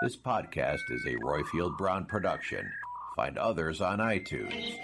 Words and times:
This 0.00 0.16
podcast 0.16 0.90
is 0.90 1.04
a 1.06 1.16
Roifield 1.24 1.76
Brown 1.76 2.04
production. 2.04 2.70
Find 3.16 3.36
others 3.36 3.80
on 3.80 3.98
iTunes. 3.98 4.76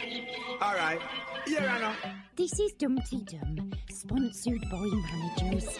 All 0.60 0.74
right. 0.74 0.98
Here 1.46 1.60
I 1.60 1.78
know. 1.78 1.92
This 2.34 2.58
is 2.58 2.72
Dumpty 2.72 3.20
Dum, 3.20 3.72
sponsored 3.90 4.62
by 4.62 4.90
managers. 5.38 5.78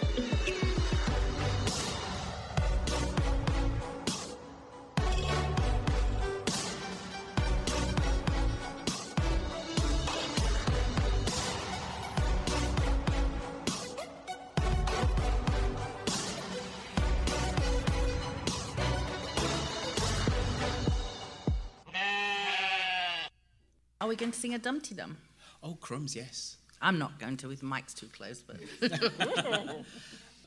Are 24.05 24.07
we 24.07 24.17
going 24.17 24.33
to 24.33 24.39
sing 24.39 24.53
a 24.53 24.59
Dumpty 24.59 24.95
Dum? 24.95 25.17
Oh, 25.63 25.79
crumbs, 25.81 26.15
yes. 26.15 26.59
I'm 26.83 26.99
not 26.99 27.19
going 27.19 27.39
to 27.39 27.49
with 27.49 27.61
the 27.61 27.65
mic's 27.65 27.95
too 27.95 28.09
close, 28.09 28.43
but 28.43 28.59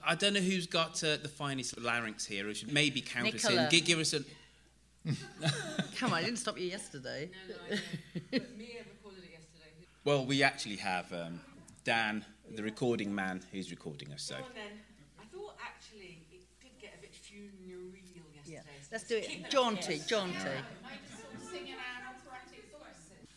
I 0.06 0.14
don't 0.14 0.36
know 0.36 0.42
who's 0.42 0.68
got 0.68 1.04
uh, 1.04 1.18
the 1.18 1.28
finest 1.28 1.76
larynx 1.82 2.24
here. 2.24 2.44
Who 2.44 2.54
should 2.54 2.72
maybe 2.72 3.02
count 3.02 3.34
us 3.34 3.44
in. 3.46 3.56
Nicola. 3.56 3.70
Gi- 3.72 3.82
give 3.82 3.98
us 3.98 4.14
a. 4.14 4.20
come 5.98 6.12
on, 6.12 6.20
I 6.20 6.24
didn't 6.24 6.38
stop 6.38 6.60
you 6.60 6.68
yesterday. 6.68 7.32
No, 7.50 7.56
no, 7.56 7.78
I 7.78 7.80
but 8.30 8.58
Mia 8.60 8.68
recorded 8.92 9.24
it 9.24 9.32
yesterday. 9.32 9.88
Well, 10.06 10.24
we 10.24 10.44
actually 10.44 10.76
have 10.76 11.12
um, 11.12 11.40
Dan, 11.84 12.24
the 12.54 12.62
recording 12.62 13.16
man, 13.16 13.42
who's 13.52 13.72
recording 13.72 14.14
us. 14.14 14.22
So 14.22 14.36
Go 14.36 14.44
on 14.44 14.50
then. 14.54 14.78
I 15.20 15.24
thought 15.36 15.58
actually 15.66 16.28
it 16.32 16.44
did 16.62 16.80
get 16.80 16.94
a 16.96 17.02
bit 17.02 17.16
funereal 17.16 17.90
yesterday. 18.36 18.54
Yeah. 18.54 18.62
so 18.84 18.90
Let's 18.92 19.06
do 19.06 19.18
it 19.18 19.50
jaunty, 19.50 20.00
jaunty. 20.08 20.52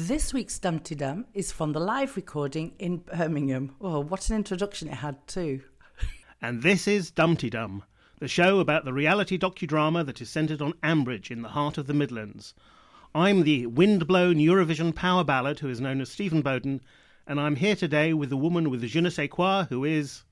This 0.00 0.32
week's 0.32 0.60
Dumpty 0.60 0.94
Dum 0.94 1.26
is 1.34 1.50
from 1.50 1.72
the 1.72 1.80
live 1.80 2.14
recording 2.14 2.72
in 2.78 2.98
Birmingham. 2.98 3.74
Oh, 3.80 3.98
what 3.98 4.30
an 4.30 4.36
introduction 4.36 4.86
it 4.86 4.94
had, 4.94 5.26
too. 5.26 5.62
And 6.40 6.62
this 6.62 6.86
is 6.86 7.10
Dumpty 7.10 7.50
Dum, 7.50 7.82
the 8.20 8.28
show 8.28 8.60
about 8.60 8.84
the 8.84 8.92
reality 8.92 9.36
docudrama 9.36 10.06
that 10.06 10.20
is 10.20 10.30
centred 10.30 10.62
on 10.62 10.74
Ambridge 10.84 11.32
in 11.32 11.42
the 11.42 11.48
heart 11.48 11.78
of 11.78 11.88
the 11.88 11.94
Midlands. 11.94 12.54
I'm 13.12 13.42
the 13.42 13.66
wind-blown 13.66 14.36
Eurovision 14.36 14.94
power 14.94 15.24
ballad 15.24 15.58
who 15.58 15.68
is 15.68 15.80
known 15.80 16.00
as 16.00 16.12
Stephen 16.12 16.42
Bowden, 16.42 16.80
and 17.26 17.40
I'm 17.40 17.56
here 17.56 17.74
today 17.74 18.12
with 18.12 18.30
the 18.30 18.36
woman 18.36 18.70
with 18.70 18.82
the 18.82 18.86
je 18.86 19.00
ne 19.00 19.10
sais 19.10 19.28
quoi 19.28 19.64
who 19.64 19.84
is... 19.84 20.22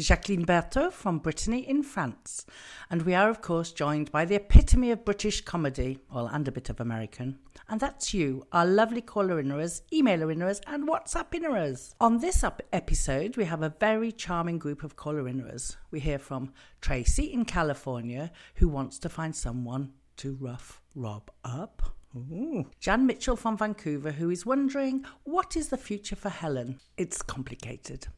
Jacqueline 0.00 0.46
Berthaud 0.46 0.92
from 0.92 1.18
Brittany 1.18 1.68
in 1.68 1.82
France. 1.82 2.44
And 2.90 3.02
we 3.02 3.14
are, 3.14 3.28
of 3.28 3.40
course, 3.40 3.72
joined 3.72 4.10
by 4.10 4.24
the 4.24 4.34
epitome 4.34 4.90
of 4.90 5.04
British 5.04 5.42
comedy, 5.42 5.98
well, 6.12 6.26
and 6.26 6.46
a 6.48 6.52
bit 6.52 6.70
of 6.70 6.80
American. 6.80 7.38
And 7.68 7.80
that's 7.80 8.12
you, 8.12 8.46
our 8.52 8.66
lovely 8.66 9.00
caller 9.00 9.40
innerers, 9.40 9.82
emailer 9.92 10.32
innerers, 10.34 10.60
and 10.66 10.88
WhatsApp 10.88 11.32
innerers. 11.32 11.94
On 12.00 12.18
this 12.18 12.42
up- 12.42 12.62
episode, 12.72 13.36
we 13.36 13.44
have 13.44 13.62
a 13.62 13.74
very 13.78 14.12
charming 14.12 14.58
group 14.58 14.82
of 14.82 14.96
caller 14.96 15.28
innerers. 15.28 15.76
We 15.90 16.00
hear 16.00 16.18
from 16.18 16.52
Tracy 16.80 17.32
in 17.32 17.44
California, 17.44 18.32
who 18.56 18.68
wants 18.68 18.98
to 19.00 19.08
find 19.08 19.36
someone 19.36 19.92
to 20.16 20.36
rough 20.40 20.80
Rob 20.94 21.30
up. 21.44 21.94
Ooh. 22.16 22.66
Jan 22.80 23.06
Mitchell 23.06 23.36
from 23.36 23.56
Vancouver, 23.56 24.10
who 24.10 24.30
is 24.30 24.44
wondering 24.44 25.04
what 25.22 25.56
is 25.56 25.68
the 25.68 25.76
future 25.76 26.16
for 26.16 26.28
Helen? 26.28 26.80
It's 26.96 27.22
complicated. 27.22 28.08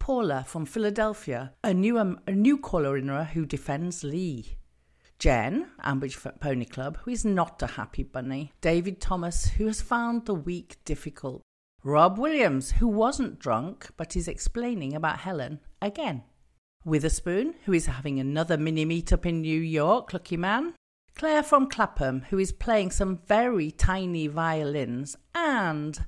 Paula 0.00 0.44
from 0.44 0.66
Philadelphia, 0.66 1.52
a 1.62 1.72
new 1.72 1.98
um, 1.98 2.18
a 2.26 2.32
new 2.32 2.58
caller 2.58 2.96
in 2.96 3.08
who 3.08 3.46
defends 3.46 4.02
Lee. 4.02 4.56
Jen, 5.20 5.68
Ambridge 5.84 6.16
Pony 6.40 6.64
Club, 6.64 6.98
who 7.02 7.10
is 7.10 7.24
not 7.24 7.62
a 7.62 7.66
happy 7.66 8.02
bunny. 8.02 8.52
David 8.62 9.00
Thomas, 9.00 9.50
who 9.50 9.66
has 9.66 9.82
found 9.82 10.24
the 10.24 10.34
week 10.34 10.78
difficult. 10.84 11.42
Rob 11.84 12.18
Williams, 12.18 12.72
who 12.72 12.88
wasn't 12.88 13.38
drunk 13.38 13.90
but 13.96 14.16
is 14.16 14.26
explaining 14.26 14.94
about 14.94 15.20
Helen 15.20 15.60
again. 15.80 16.24
Witherspoon, 16.84 17.54
who 17.66 17.74
is 17.74 17.86
having 17.86 18.18
another 18.18 18.56
mini 18.56 18.86
meetup 18.86 19.26
in 19.26 19.42
New 19.42 19.60
York, 19.60 20.14
lucky 20.14 20.38
man. 20.38 20.74
Claire 21.14 21.42
from 21.42 21.68
Clapham, 21.68 22.22
who 22.30 22.38
is 22.38 22.52
playing 22.52 22.90
some 22.90 23.20
very 23.26 23.70
tiny 23.70 24.26
violins. 24.26 25.16
And 25.34 26.06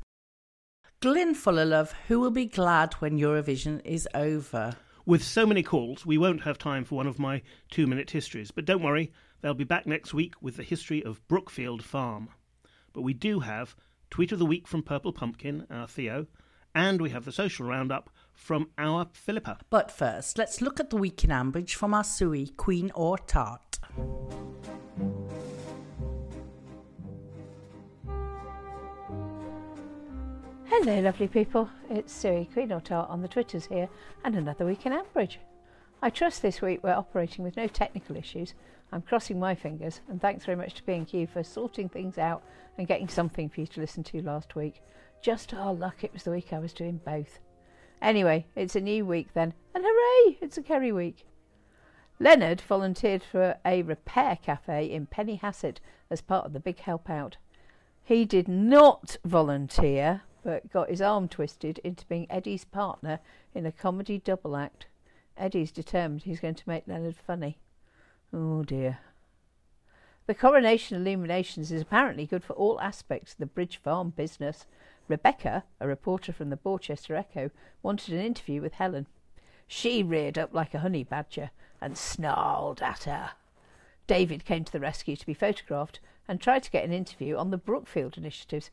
Glyn 1.03 1.35
Fullerlove, 1.35 1.93
who 2.07 2.21
will 2.21 2.31
be 2.31 2.47
glad 2.47 2.95
when 2.95 3.19
Eurovision 3.19 3.85
is 3.85 4.09
over. 4.15 4.77
With 5.05 5.25
so 5.25 5.45
many 5.45 5.65
calls, 5.65 6.07
we 6.07 6.17
won't 6.17 6.45
have 6.45 6.59
time 6.59 6.85
for 6.85 6.95
one 6.95 7.09
of 7.09 7.19
my 7.19 7.43
two-minute 7.73 8.09
histories, 8.09 8.53
but 8.53 8.67
don't 8.67 8.85
worry, 8.85 9.11
they'll 9.41 9.53
be 9.53 9.65
back 9.65 9.85
next 9.85 10.15
week 10.15 10.35
with 10.41 10.57
the 10.57 10.63
history 10.63 11.03
of 11.03 11.27
Brookfield 11.27 11.83
Farm. 11.83 12.29
But 12.93 13.03
we 13.03 13.15
do 13.15 13.41
have 13.41 13.75
Tweet 14.11 14.31
of 14.31 14.39
the 14.39 14.47
Week 14.47 14.69
from 14.69 14.85
Purple 14.85 15.13
Pumpkin, 15.13 15.67
our 15.69 15.89
Theo, 15.89 16.29
and 16.73 17.01
we 17.01 17.11
have 17.11 17.25
the 17.25 17.33
social 17.33 17.67
roundup 17.67 18.09
from 18.33 18.71
our 18.79 19.09
Philippa. 19.13 19.59
But 19.71 19.91
first, 19.91 20.39
let's 20.39 20.61
look 20.61 20.79
at 20.79 20.91
the 20.91 20.97
week 20.97 21.25
in 21.25 21.31
Ambridge 21.31 21.75
from 21.75 21.95
our 21.95 22.05
Suey, 22.05 22.47
Queen 22.57 22.93
or 22.95 23.19
Tart. 23.19 23.81
Hello, 30.75 31.01
lovely 31.01 31.29
people. 31.29 31.69
It's 31.91 32.15
Sue, 32.15 32.49
Queen 32.51 32.73
on 32.73 33.21
the 33.21 33.29
Twitters 33.29 33.67
here, 33.67 33.91
and 34.25 34.35
another 34.35 34.65
week 34.65 34.87
in 34.87 34.95
Ambridge. 34.95 35.37
I 36.01 36.09
trust 36.09 36.41
this 36.41 36.63
week 36.63 36.81
we're 36.83 36.95
operating 36.95 37.45
with 37.45 37.59
no 37.59 37.67
technical 37.67 38.17
issues. 38.17 38.55
I'm 38.91 39.03
crossing 39.03 39.39
my 39.39 39.55
fingers, 39.55 40.01
and 40.09 40.19
thanks 40.19 40.47
very 40.47 40.57
much 40.57 40.73
to 40.73 40.83
B&Q 40.85 41.27
for 41.27 41.45
sorting 41.45 41.91
things 41.91 42.17
out 42.17 42.43
and 42.79 42.87
getting 42.87 43.07
something 43.07 43.51
for 43.51 43.61
you 43.61 43.67
to 43.67 43.81
listen 43.81 44.03
to 44.05 44.23
last 44.23 44.57
week. 44.57 44.81
Just 45.21 45.53
our 45.53 45.75
luck 45.75 46.03
it 46.05 46.13
was 46.15 46.23
the 46.23 46.31
week 46.31 46.55
I 46.55 46.59
was 46.59 46.73
doing 46.73 47.03
both. 47.05 47.39
Anyway, 48.01 48.47
it's 48.57 48.75
a 48.75 48.81
new 48.81 49.05
week 49.05 49.35
then, 49.35 49.53
and 49.75 49.85
hooray, 49.87 50.39
it's 50.41 50.57
a 50.57 50.63
Kerry 50.63 50.91
week. 50.91 51.27
Leonard 52.19 52.63
volunteered 52.63 53.23
for 53.23 53.57
a 53.67 53.83
repair 53.83 54.39
cafe 54.43 54.87
in 54.87 55.05
Penny 55.05 55.37
Hassett 55.37 55.83
as 56.09 56.23
part 56.23 56.47
of 56.47 56.55
the 56.55 56.61
big 56.61 56.81
help 56.81 57.11
out. 57.11 57.37
He 58.03 58.25
did 58.25 58.49
not 58.49 59.19
volunteer, 59.23 60.23
but 60.43 60.73
got 60.73 60.91
his 60.91 61.01
arm 61.01 61.29
twisted 61.29 61.79
into 61.79 62.07
being 62.07 62.27
Eddie's 62.31 62.65
partner 62.65 63.21
in 63.55 63.67
a 63.67 63.73
comedy 63.73 64.19
double 64.19 64.57
act. 64.57 64.87
Eddie's 65.37 65.73
determined 65.73 66.23
he's 66.23 66.41
going 66.41 66.55
to 66.55 66.69
make 66.69 66.87
Leonard 66.87 67.17
funny. 67.17 67.59
Oh 68.33 68.63
dear. 68.63 68.99
The 70.27 70.35
coronation 70.35 70.97
illuminations 70.97 71.73
is 71.73 71.83
apparently 71.83 72.27
good 72.27 72.45
for 72.45 72.53
all 72.55 72.81
aspects 72.81 73.33
of 73.33 73.39
the 73.39 73.47
Bridge 73.47 73.79
Farm 73.79 74.11
business. 74.11 74.67
Rebecca, 75.09 75.65
a 75.81 75.89
reporter 75.89 76.33
from 76.33 76.51
the 76.51 76.57
Borchester 76.57 77.17
Echo, 77.17 77.51
wanted 77.83 78.15
an 78.15 78.25
interview 78.25 78.63
with 78.63 78.75
Helen. 78.75 79.07
She 79.67 80.03
reared 80.03 80.39
up 80.39 80.55
like 80.55 80.75
a 80.75 80.81
honey 80.81 81.03
badger 81.03 81.51
and 81.81 81.99
snarled 81.99 82.83
at 82.83 83.05
her. 83.05 83.33
David 84.07 84.45
came 84.45 84.65
to 84.65 84.73
the 84.73 84.81
rescue 84.81 85.17
to 85.17 85.27
be 85.27 85.35
photographed 85.35 85.99
and 86.29 86.41
tried 86.41 86.63
to 86.63 86.71
get 86.71 86.85
an 86.85 86.93
interview 86.93 87.37
on 87.37 87.51
the 87.51 87.57
Brookfield 87.57 88.17
initiatives. 88.17 88.71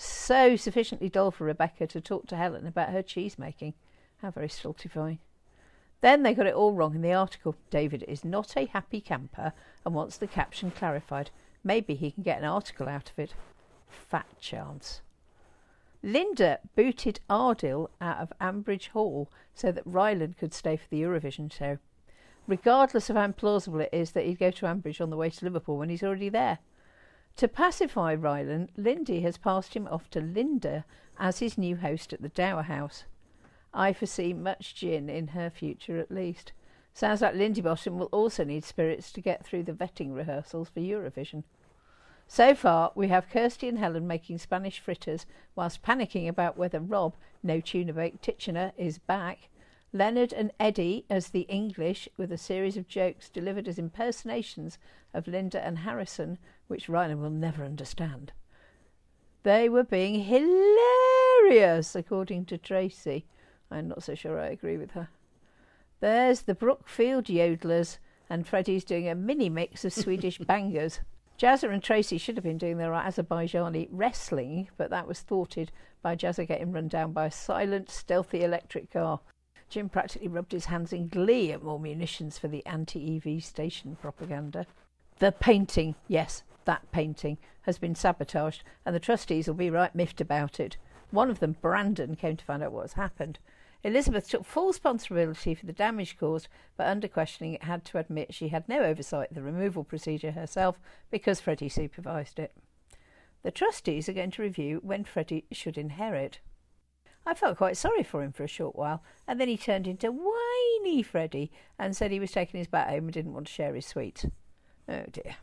So 0.00 0.54
sufficiently 0.54 1.08
dull 1.08 1.32
for 1.32 1.42
Rebecca 1.42 1.88
to 1.88 2.00
talk 2.00 2.28
to 2.28 2.36
Helen 2.36 2.68
about 2.68 2.90
her 2.90 3.02
cheese 3.02 3.36
making. 3.36 3.74
How 4.22 4.30
very 4.30 4.48
stultifying. 4.48 5.18
Then 6.02 6.22
they 6.22 6.34
got 6.34 6.46
it 6.46 6.54
all 6.54 6.72
wrong 6.72 6.94
in 6.94 7.02
the 7.02 7.12
article. 7.12 7.56
David 7.68 8.04
is 8.06 8.24
not 8.24 8.56
a 8.56 8.66
happy 8.66 9.00
camper 9.00 9.52
and 9.84 9.96
wants 9.96 10.16
the 10.16 10.28
caption 10.28 10.70
clarified. 10.70 11.32
Maybe 11.64 11.96
he 11.96 12.12
can 12.12 12.22
get 12.22 12.38
an 12.38 12.44
article 12.44 12.88
out 12.88 13.10
of 13.10 13.18
it. 13.18 13.34
Fat 13.88 14.28
chance. 14.38 15.02
Lynda 16.04 16.58
booted 16.76 17.18
Adil 17.28 17.88
out 18.00 18.18
of 18.18 18.32
Ambridge 18.40 18.90
Hall 18.90 19.28
so 19.52 19.72
that 19.72 19.84
Rylan 19.84 20.38
could 20.38 20.54
stay 20.54 20.76
for 20.76 20.86
the 20.88 21.02
Eurovision 21.02 21.52
show, 21.52 21.78
regardless 22.46 23.10
of 23.10 23.16
how 23.16 23.32
plausible 23.32 23.80
it 23.80 23.90
is 23.90 24.12
that 24.12 24.26
he'd 24.26 24.38
go 24.38 24.52
to 24.52 24.66
Ambridge 24.66 25.00
on 25.00 25.10
the 25.10 25.16
way 25.16 25.28
to 25.28 25.44
Liverpool 25.44 25.76
when 25.76 25.88
he's 25.88 26.04
already 26.04 26.28
there. 26.28 26.60
To 27.38 27.46
pacify 27.46 28.16
Rylan, 28.16 28.66
Lindy 28.76 29.20
has 29.20 29.36
passed 29.36 29.74
him 29.74 29.86
off 29.86 30.10
to 30.10 30.20
Linda 30.20 30.84
as 31.20 31.38
his 31.38 31.56
new 31.56 31.76
host 31.76 32.12
at 32.12 32.20
the 32.20 32.30
Dower 32.30 32.62
House. 32.62 33.04
I 33.72 33.92
foresee 33.92 34.32
much 34.32 34.74
gin 34.74 35.08
in 35.08 35.28
her 35.28 35.48
future 35.48 35.98
at 35.98 36.10
least. 36.10 36.50
Sounds 36.92 37.22
like 37.22 37.36
Lindy 37.36 37.60
Bottom 37.60 37.96
will 37.96 38.06
also 38.06 38.42
need 38.42 38.64
spirits 38.64 39.12
to 39.12 39.20
get 39.20 39.46
through 39.46 39.62
the 39.62 39.72
vetting 39.72 40.16
rehearsals 40.16 40.68
for 40.68 40.80
Eurovision. 40.80 41.44
So 42.26 42.56
far, 42.56 42.90
we 42.96 43.06
have 43.06 43.30
Kirsty 43.30 43.68
and 43.68 43.78
Helen 43.78 44.08
making 44.08 44.38
Spanish 44.38 44.80
fritters 44.80 45.24
whilst 45.54 45.80
panicking 45.80 46.26
about 46.26 46.58
whether 46.58 46.80
Rob, 46.80 47.14
no 47.44 47.60
tuna 47.60 47.92
baked 47.92 48.20
Titchener, 48.20 48.72
is 48.76 48.98
back. 48.98 49.48
Leonard 49.92 50.34
and 50.34 50.52
Eddie 50.60 51.06
as 51.08 51.28
the 51.28 51.42
English, 51.42 52.08
with 52.18 52.30
a 52.30 52.36
series 52.36 52.76
of 52.76 52.86
jokes 52.86 53.30
delivered 53.30 53.66
as 53.66 53.78
impersonations 53.78 54.78
of 55.14 55.24
Lynda 55.24 55.66
and 55.66 55.78
Harrison, 55.78 56.38
which 56.66 56.88
Rylan 56.88 57.20
will 57.20 57.30
never 57.30 57.64
understand. 57.64 58.32
They 59.44 59.68
were 59.68 59.84
being 59.84 60.24
hilarious, 60.24 61.96
according 61.96 62.44
to 62.46 62.58
Tracy. 62.58 63.24
I'm 63.70 63.88
not 63.88 64.02
so 64.02 64.14
sure 64.14 64.38
I 64.38 64.48
agree 64.48 64.76
with 64.76 64.90
her. 64.90 65.08
There's 66.00 66.42
the 66.42 66.54
Brookfield 66.54 67.24
Yodelers, 67.24 67.98
and 68.28 68.46
Freddie's 68.46 68.84
doing 68.84 69.08
a 69.08 69.14
mini 69.14 69.48
mix 69.48 69.86
of 69.86 69.94
Swedish 69.94 70.38
bangers. 70.46 71.00
Jazzer 71.38 71.72
and 71.72 71.82
Tracy 71.82 72.18
should 72.18 72.36
have 72.36 72.44
been 72.44 72.58
doing 72.58 72.76
their 72.76 72.90
Azerbaijani 72.90 73.88
wrestling, 73.90 74.68
but 74.76 74.90
that 74.90 75.08
was 75.08 75.20
thwarted 75.20 75.72
by 76.02 76.14
Jazzer 76.14 76.46
getting 76.46 76.72
run 76.72 76.88
down 76.88 77.12
by 77.12 77.26
a 77.26 77.30
silent, 77.30 77.88
stealthy 77.90 78.42
electric 78.42 78.90
car. 78.90 79.20
Jim 79.68 79.88
practically 79.88 80.28
rubbed 80.28 80.52
his 80.52 80.66
hands 80.66 80.92
in 80.92 81.08
glee 81.08 81.52
at 81.52 81.62
more 81.62 81.78
munitions 81.78 82.38
for 82.38 82.48
the 82.48 82.64
anti 82.64 83.16
EV 83.16 83.42
station 83.44 83.96
propaganda. 84.00 84.66
The 85.18 85.32
painting, 85.32 85.94
yes, 86.06 86.42
that 86.64 86.90
painting, 86.92 87.38
has 87.62 87.78
been 87.78 87.94
sabotaged, 87.94 88.62
and 88.86 88.94
the 88.94 89.00
trustees 89.00 89.46
will 89.46 89.54
be 89.54 89.70
right 89.70 89.94
miffed 89.94 90.20
about 90.20 90.60
it. 90.60 90.76
One 91.10 91.30
of 91.30 91.40
them, 91.40 91.56
Brandon, 91.60 92.16
came 92.16 92.36
to 92.36 92.44
find 92.44 92.62
out 92.62 92.72
what 92.72 92.82
has 92.82 92.92
happened. 92.94 93.38
Elizabeth 93.84 94.28
took 94.28 94.44
full 94.44 94.68
responsibility 94.68 95.54
for 95.54 95.66
the 95.66 95.72
damage 95.72 96.18
caused, 96.18 96.48
but 96.76 96.86
under 96.86 97.06
questioning 97.06 97.54
it 97.54 97.62
had 97.62 97.84
to 97.86 97.98
admit 97.98 98.34
she 98.34 98.48
had 98.48 98.68
no 98.68 98.80
oversight 98.80 99.30
of 99.30 99.36
the 99.36 99.42
removal 99.42 99.84
procedure 99.84 100.32
herself 100.32 100.80
because 101.10 101.40
Freddie 101.40 101.68
supervised 101.68 102.38
it. 102.38 102.52
The 103.42 103.52
trustees 103.52 104.08
are 104.08 104.14
going 104.14 104.32
to 104.32 104.42
review 104.42 104.80
when 104.82 105.04
Freddie 105.04 105.44
should 105.52 105.78
inherit. 105.78 106.40
I 107.28 107.34
felt 107.34 107.58
quite 107.58 107.76
sorry 107.76 108.02
for 108.02 108.22
him 108.22 108.32
for 108.32 108.44
a 108.44 108.48
short 108.48 108.74
while, 108.74 109.02
and 109.26 109.38
then 109.38 109.48
he 109.48 109.58
turned 109.58 109.86
into 109.86 110.10
whiny 110.10 111.02
Freddie 111.02 111.52
and 111.78 111.94
said 111.94 112.10
he 112.10 112.18
was 112.18 112.32
taking 112.32 112.56
his 112.56 112.68
bat 112.68 112.88
home 112.88 113.04
and 113.04 113.12
didn't 113.12 113.34
want 113.34 113.48
to 113.48 113.52
share 113.52 113.74
his 113.74 113.84
sweets. 113.84 114.24
Oh 114.88 115.04
dear. 115.12 115.36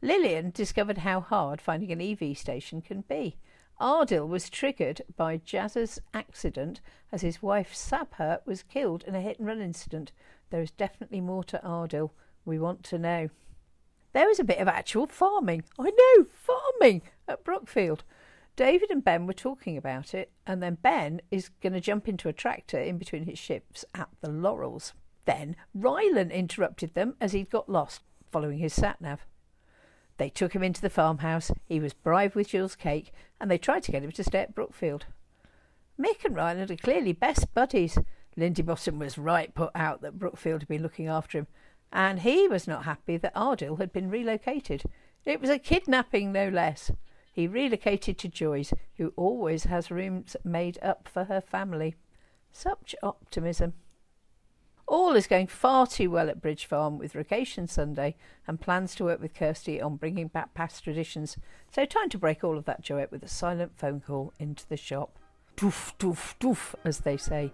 Lilian 0.00 0.50
discovered 0.50 0.98
how 0.98 1.20
hard 1.20 1.60
finding 1.60 1.90
an 1.90 2.00
EV 2.00 2.38
station 2.38 2.80
can 2.80 3.00
be. 3.00 3.36
Adil 3.80 4.28
was 4.28 4.48
triggered 4.48 5.02
by 5.16 5.38
Jazz's 5.38 6.00
accident 6.14 6.80
as 7.10 7.22
his 7.22 7.42
wife 7.42 7.74
Sabha 7.74 8.38
was 8.46 8.62
killed 8.62 9.02
in 9.02 9.16
a 9.16 9.20
hit 9.20 9.40
and 9.40 9.48
run 9.48 9.60
incident. 9.60 10.12
There 10.50 10.62
is 10.62 10.70
definitely 10.70 11.20
more 11.20 11.42
to 11.42 11.60
Adil. 11.64 12.10
We 12.44 12.60
want 12.60 12.84
to 12.84 12.98
know. 12.98 13.30
There 14.12 14.28
was 14.28 14.38
a 14.38 14.44
bit 14.44 14.58
of 14.58 14.68
actual 14.68 15.08
farming. 15.08 15.64
I 15.76 15.90
know, 15.90 16.24
farming 16.24 17.02
at 17.26 17.42
Brookfield. 17.42 18.04
David 18.60 18.90
and 18.90 19.02
Ben 19.02 19.26
were 19.26 19.32
talking 19.32 19.78
about 19.78 20.12
it, 20.12 20.32
and 20.46 20.62
then 20.62 20.76
Ben 20.82 21.22
is 21.30 21.48
going 21.62 21.72
to 21.72 21.80
jump 21.80 22.06
into 22.06 22.28
a 22.28 22.34
tractor 22.34 22.78
in 22.78 22.98
between 22.98 23.24
his 23.24 23.38
ships 23.38 23.86
at 23.94 24.10
the 24.20 24.28
Laurels. 24.28 24.92
Then 25.24 25.56
Rylan 25.74 26.30
interrupted 26.30 26.92
them 26.92 27.14
as 27.22 27.32
he'd 27.32 27.48
got 27.48 27.70
lost 27.70 28.02
following 28.30 28.58
his 28.58 28.74
sat 28.74 29.00
nav. 29.00 29.24
They 30.18 30.28
took 30.28 30.54
him 30.54 30.62
into 30.62 30.82
the 30.82 30.90
farmhouse. 30.90 31.50
He 31.70 31.80
was 31.80 31.94
bribed 31.94 32.34
with 32.34 32.48
Jill's 32.48 32.76
cake, 32.76 33.12
and 33.40 33.50
they 33.50 33.56
tried 33.56 33.82
to 33.84 33.92
get 33.92 34.02
him 34.02 34.12
to 34.12 34.24
stay 34.24 34.40
at 34.40 34.54
Brookfield. 34.54 35.06
Mick 35.98 36.22
and 36.26 36.36
Rylan 36.36 36.70
are 36.70 36.76
clearly 36.76 37.14
best 37.14 37.54
buddies. 37.54 37.96
Lindy 38.36 38.60
Bottom 38.60 38.98
was 38.98 39.16
right 39.16 39.54
put 39.54 39.70
out 39.74 40.02
that 40.02 40.18
Brookfield 40.18 40.60
had 40.60 40.68
been 40.68 40.82
looking 40.82 41.06
after 41.06 41.38
him, 41.38 41.46
and 41.90 42.20
he 42.20 42.46
was 42.46 42.68
not 42.68 42.84
happy 42.84 43.16
that 43.16 43.34
Adil 43.34 43.78
had 43.78 43.90
been 43.90 44.10
relocated. 44.10 44.82
It 45.24 45.40
was 45.40 45.48
a 45.48 45.58
kidnapping, 45.58 46.30
no 46.30 46.50
less. 46.50 46.92
He 47.40 47.46
relocated 47.46 48.18
to 48.18 48.28
Joyce, 48.28 48.74
who 48.98 49.14
always 49.16 49.64
has 49.64 49.90
rooms 49.90 50.36
made 50.44 50.78
up 50.82 51.08
for 51.08 51.24
her 51.24 51.40
family. 51.40 51.94
Such 52.52 52.94
optimism. 53.02 53.72
All 54.86 55.16
is 55.16 55.26
going 55.26 55.46
far 55.46 55.86
too 55.86 56.10
well 56.10 56.28
at 56.28 56.42
Bridge 56.42 56.66
Farm 56.66 56.98
with 56.98 57.14
Rogation 57.14 57.66
Sunday 57.66 58.16
and 58.46 58.60
plans 58.60 58.94
to 58.96 59.04
work 59.04 59.22
with 59.22 59.32
Kirsty 59.32 59.80
on 59.80 59.96
bringing 59.96 60.28
back 60.28 60.52
past 60.52 60.84
traditions. 60.84 61.38
So, 61.72 61.86
time 61.86 62.10
to 62.10 62.18
break 62.18 62.44
all 62.44 62.58
of 62.58 62.66
that 62.66 62.82
joy 62.82 63.04
up 63.04 63.10
with 63.10 63.22
a 63.22 63.28
silent 63.28 63.72
phone 63.74 64.00
call 64.00 64.34
into 64.38 64.68
the 64.68 64.76
shop. 64.76 65.18
Doof, 65.56 65.96
doof, 65.98 66.34
doof, 66.40 66.74
as 66.84 66.98
they 66.98 67.16
say. 67.16 67.52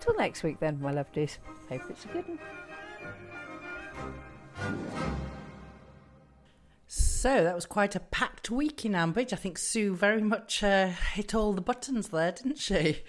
Till 0.00 0.16
next 0.16 0.42
week, 0.42 0.58
then, 0.58 0.80
my 0.80 0.94
lovelies. 0.94 1.36
Hope 1.68 1.82
it's 1.90 2.06
a 2.06 2.08
good 2.08 2.26
one. 2.26 2.38
So 7.18 7.42
that 7.42 7.56
was 7.56 7.66
quite 7.66 7.96
a 7.96 8.00
packed 8.00 8.48
week 8.48 8.84
in 8.84 8.92
Ambridge. 8.92 9.32
I 9.32 9.36
think 9.36 9.58
Sue 9.58 9.92
very 9.92 10.22
much 10.22 10.62
uh, 10.62 10.86
hit 10.86 11.34
all 11.34 11.52
the 11.52 11.60
buttons 11.60 12.10
there, 12.10 12.30
didn't 12.30 12.58
she? 12.58 13.02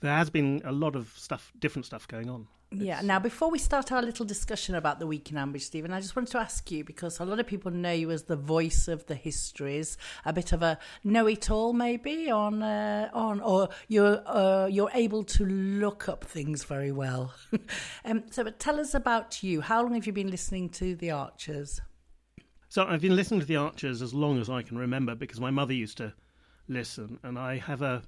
There 0.00 0.14
has 0.14 0.28
been 0.28 0.60
a 0.66 0.72
lot 0.72 0.94
of 0.94 1.14
stuff, 1.16 1.50
different 1.58 1.86
stuff 1.86 2.06
going 2.06 2.28
on. 2.28 2.46
Yeah. 2.70 3.00
Now, 3.02 3.18
before 3.18 3.50
we 3.50 3.58
start 3.58 3.90
our 3.90 4.02
little 4.02 4.26
discussion 4.26 4.74
about 4.74 4.98
the 5.00 5.06
week 5.06 5.30
in 5.30 5.38
Ambridge, 5.38 5.62
Stephen, 5.62 5.94
I 5.94 6.00
just 6.02 6.14
wanted 6.14 6.32
to 6.32 6.40
ask 6.40 6.70
you 6.70 6.84
because 6.84 7.20
a 7.20 7.24
lot 7.24 7.40
of 7.40 7.46
people 7.46 7.70
know 7.70 7.90
you 7.90 8.10
as 8.10 8.24
the 8.24 8.36
voice 8.36 8.86
of 8.86 9.06
the 9.06 9.14
histories, 9.14 9.96
a 10.26 10.32
bit 10.34 10.52
of 10.52 10.62
a 10.62 10.78
know-it-all, 11.02 11.72
maybe 11.72 12.30
on 12.30 12.62
uh, 12.62 13.08
on, 13.14 13.40
or 13.40 13.70
you're 13.88 14.22
uh, 14.26 14.66
you're 14.66 14.90
able 14.92 15.24
to 15.24 15.46
look 15.46 16.06
up 16.06 16.22
things 16.22 16.64
very 16.64 16.92
well. 16.92 17.32
um, 18.04 18.24
so, 18.30 18.44
but 18.44 18.58
tell 18.58 18.78
us 18.78 18.92
about 18.92 19.42
you. 19.42 19.62
How 19.62 19.80
long 19.82 19.94
have 19.94 20.06
you 20.06 20.12
been 20.12 20.30
listening 20.30 20.68
to 20.68 20.94
the 20.94 21.12
Archers? 21.12 21.80
So 22.68 22.84
I've 22.84 23.00
been 23.00 23.16
listening 23.16 23.40
to 23.40 23.46
the 23.46 23.56
Archers 23.56 24.02
as 24.02 24.12
long 24.12 24.40
as 24.40 24.50
I 24.50 24.62
can 24.62 24.78
remember 24.78 25.14
because 25.14 25.40
my 25.40 25.50
mother 25.50 25.72
used 25.72 25.98
to 25.98 26.12
listen, 26.68 27.18
and 27.22 27.38
I 27.38 27.56
have 27.56 27.82
a 27.82 28.02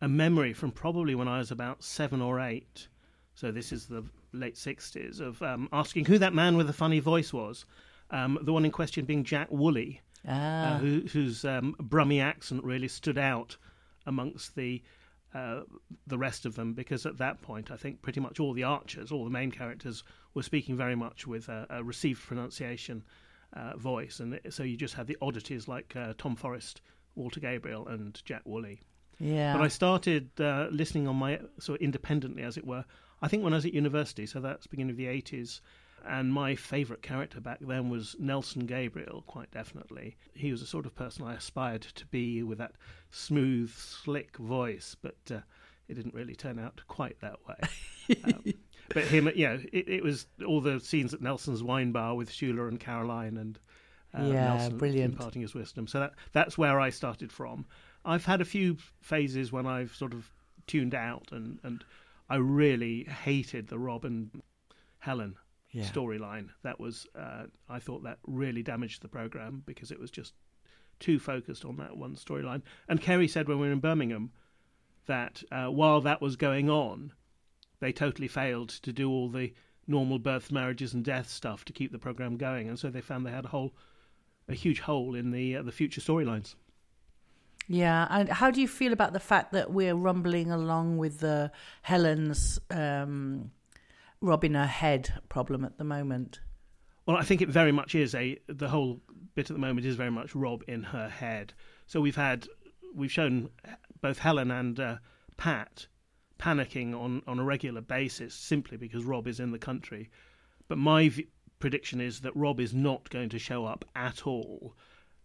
a 0.00 0.08
memory 0.08 0.52
from 0.52 0.72
probably 0.72 1.14
when 1.14 1.28
I 1.28 1.38
was 1.38 1.50
about 1.50 1.82
seven 1.82 2.20
or 2.20 2.38
eight 2.38 2.88
so 3.36 3.52
this 3.52 3.70
is 3.70 3.86
the 3.86 4.02
late 4.32 4.54
60s, 4.54 5.20
of 5.20 5.40
um, 5.42 5.68
asking 5.70 6.06
who 6.06 6.18
that 6.18 6.32
man 6.32 6.56
with 6.56 6.66
the 6.66 6.72
funny 6.72 7.00
voice 7.00 7.34
was. 7.34 7.66
Um, 8.10 8.38
the 8.40 8.52
one 8.52 8.64
in 8.64 8.70
question 8.70 9.04
being 9.04 9.24
Jack 9.24 9.48
Woolley, 9.50 10.00
ah. 10.26 10.76
uh, 10.76 10.78
who, 10.78 11.00
whose 11.12 11.44
um, 11.44 11.76
Brummy 11.78 12.20
accent 12.20 12.64
really 12.64 12.88
stood 12.88 13.18
out 13.18 13.56
amongst 14.06 14.56
the 14.56 14.82
uh, 15.34 15.62
the 16.06 16.16
rest 16.16 16.46
of 16.46 16.54
them 16.54 16.72
because 16.72 17.04
at 17.04 17.18
that 17.18 17.42
point 17.42 17.70
I 17.70 17.76
think 17.76 18.00
pretty 18.00 18.20
much 18.20 18.40
all 18.40 18.54
the 18.54 18.62
archers, 18.62 19.12
all 19.12 19.24
the 19.24 19.30
main 19.30 19.50
characters, 19.50 20.02
were 20.32 20.42
speaking 20.42 20.78
very 20.78 20.94
much 20.94 21.26
with 21.26 21.50
a, 21.50 21.66
a 21.68 21.84
received 21.84 22.22
pronunciation 22.22 23.02
uh, 23.56 23.76
voice, 23.76 24.20
and 24.20 24.38
so 24.50 24.62
you 24.62 24.76
just 24.76 24.94
had 24.94 25.06
the 25.06 25.16
oddities 25.20 25.66
like 25.66 25.94
uh, 25.96 26.12
Tom 26.18 26.36
Forrest, 26.36 26.82
Walter 27.14 27.40
Gabriel, 27.40 27.88
and 27.88 28.20
Jack 28.24 28.42
Woolley. 28.44 28.80
Yeah. 29.18 29.56
But 29.56 29.62
I 29.62 29.68
started 29.68 30.28
uh, 30.40 30.68
listening 30.70 31.08
on 31.08 31.16
my 31.16 31.40
sort 31.58 31.80
of 31.80 31.84
independently, 31.84 32.42
as 32.42 32.56
it 32.56 32.66
were, 32.66 32.84
I 33.22 33.28
think 33.28 33.42
when 33.42 33.52
I 33.52 33.56
was 33.56 33.64
at 33.64 33.72
university, 33.72 34.26
so 34.26 34.40
that's 34.40 34.66
beginning 34.66 34.90
of 34.90 34.96
the 34.98 35.06
80s, 35.06 35.60
And 36.04 36.32
my 36.32 36.54
favourite 36.54 37.02
character 37.02 37.40
back 37.40 37.58
then 37.60 37.88
was 37.88 38.14
Nelson 38.18 38.66
Gabriel, 38.66 39.24
quite 39.26 39.50
definitely. 39.50 40.16
He 40.34 40.50
was 40.50 40.60
the 40.60 40.66
sort 40.66 40.86
of 40.86 40.94
person 40.94 41.24
I 41.24 41.34
aspired 41.34 41.82
to 41.82 42.06
be 42.06 42.42
with 42.42 42.58
that 42.58 42.72
smooth, 43.10 43.72
slick 43.74 44.36
voice, 44.36 44.96
but 45.00 45.16
uh, 45.30 45.40
it 45.88 45.94
didn't 45.94 46.14
really 46.14 46.34
turn 46.34 46.58
out 46.58 46.82
quite 46.88 47.18
that 47.20 47.38
way. 47.48 48.16
um, 48.24 48.44
but 48.88 49.04
him, 49.04 49.30
you 49.34 49.48
know, 49.48 49.58
it, 49.72 49.88
it, 49.88 50.04
was 50.04 50.26
all 50.46 50.60
the 50.60 50.80
scenes 50.80 51.14
at 51.14 51.20
Nelson's 51.20 51.62
wine 51.62 51.92
bar 51.92 52.14
with 52.14 52.30
Shula 52.30 52.68
and 52.68 52.78
Caroline 52.80 53.36
and 53.36 53.58
uh, 54.16 54.22
yeah, 54.22 54.54
Nelson 54.54 54.78
brilliant. 54.78 55.14
imparting 55.14 55.42
his 55.42 55.54
wisdom. 55.54 55.86
So 55.86 56.00
that 56.00 56.12
that's 56.32 56.56
where 56.56 56.80
I 56.80 56.90
started 56.90 57.32
from. 57.32 57.66
I've 58.04 58.24
had 58.24 58.40
a 58.40 58.44
few 58.44 58.76
phases 59.00 59.52
when 59.52 59.66
I've 59.66 59.94
sort 59.94 60.12
of 60.12 60.30
tuned 60.66 60.94
out 60.94 61.28
and, 61.32 61.58
and 61.62 61.84
I 62.28 62.36
really 62.36 63.04
hated 63.04 63.68
the 63.68 63.78
Rob 63.78 64.04
and 64.04 64.42
Helen 64.98 65.36
yeah. 65.72 65.84
storyline. 65.84 66.48
That 66.62 66.80
was 66.80 67.06
uh, 67.18 67.44
I 67.68 67.78
thought 67.78 68.04
that 68.04 68.18
really 68.26 68.62
damaged 68.62 69.02
the 69.02 69.08
program 69.08 69.62
because 69.66 69.90
it 69.90 70.00
was 70.00 70.10
just 70.10 70.34
too 70.98 71.18
focused 71.18 71.64
on 71.64 71.76
that 71.76 71.96
one 71.96 72.16
storyline. 72.16 72.62
And 72.88 73.00
Kerry 73.00 73.28
said 73.28 73.48
when 73.48 73.58
we 73.58 73.66
were 73.66 73.72
in 73.72 73.80
Birmingham 73.80 74.32
that 75.06 75.42
uh, 75.52 75.66
while 75.66 76.00
that 76.00 76.20
was 76.20 76.36
going 76.36 76.70
on, 76.70 77.12
they 77.80 77.92
totally 77.92 78.28
failed 78.28 78.70
to 78.70 78.92
do 78.92 79.10
all 79.10 79.28
the 79.28 79.52
normal 79.86 80.18
births, 80.18 80.50
marriages, 80.50 80.94
and 80.94 81.04
deaths 81.04 81.32
stuff 81.32 81.64
to 81.66 81.72
keep 81.72 81.92
the 81.92 81.98
program 81.98 82.36
going, 82.36 82.68
and 82.68 82.78
so 82.78 82.90
they 82.90 83.00
found 83.00 83.26
they 83.26 83.30
had 83.30 83.44
a 83.44 83.48
whole 83.48 83.74
a 84.48 84.54
huge 84.54 84.80
hole 84.80 85.14
in 85.14 85.30
the 85.30 85.56
uh, 85.56 85.62
the 85.62 85.72
future 85.72 86.00
storylines. 86.00 86.54
Yeah, 87.68 88.06
and 88.10 88.28
how 88.28 88.50
do 88.50 88.60
you 88.60 88.68
feel 88.68 88.92
about 88.92 89.12
the 89.12 89.20
fact 89.20 89.52
that 89.52 89.72
we're 89.72 89.96
rumbling 89.96 90.52
along 90.52 90.98
with 90.98 91.18
the 91.18 91.50
Helen's 91.82 92.60
um, 92.70 93.50
Rob 94.20 94.44
in 94.44 94.54
her 94.54 94.66
head 94.66 95.12
problem 95.28 95.64
at 95.64 95.76
the 95.76 95.84
moment? 95.84 96.40
Well, 97.06 97.16
I 97.16 97.22
think 97.22 97.42
it 97.42 97.48
very 97.48 97.72
much 97.72 97.94
is 97.94 98.14
a 98.14 98.38
the 98.46 98.68
whole 98.68 99.00
bit 99.34 99.50
at 99.50 99.54
the 99.54 99.60
moment 99.60 99.86
is 99.86 99.96
very 99.96 100.10
much 100.10 100.34
Rob 100.34 100.62
in 100.68 100.82
her 100.84 101.08
head. 101.08 101.54
So 101.86 102.00
we've 102.00 102.16
had 102.16 102.46
we've 102.94 103.12
shown 103.12 103.50
both 104.00 104.18
Helen 104.18 104.50
and 104.50 104.78
uh, 104.78 104.96
Pat 105.36 105.86
panicking 106.38 106.94
on 106.94 107.22
on 107.26 107.38
a 107.38 107.44
regular 107.44 107.80
basis 107.80 108.34
simply 108.34 108.76
because 108.76 109.04
Rob 109.04 109.26
is 109.26 109.40
in 109.40 109.52
the 109.52 109.58
country. 109.58 110.10
But 110.68 110.78
my 110.78 111.08
v- 111.08 111.28
prediction 111.58 112.00
is 112.00 112.20
that 112.20 112.36
Rob 112.36 112.60
is 112.60 112.74
not 112.74 113.08
going 113.10 113.28
to 113.30 113.38
show 113.38 113.64
up 113.64 113.84
at 113.94 114.26
all. 114.26 114.74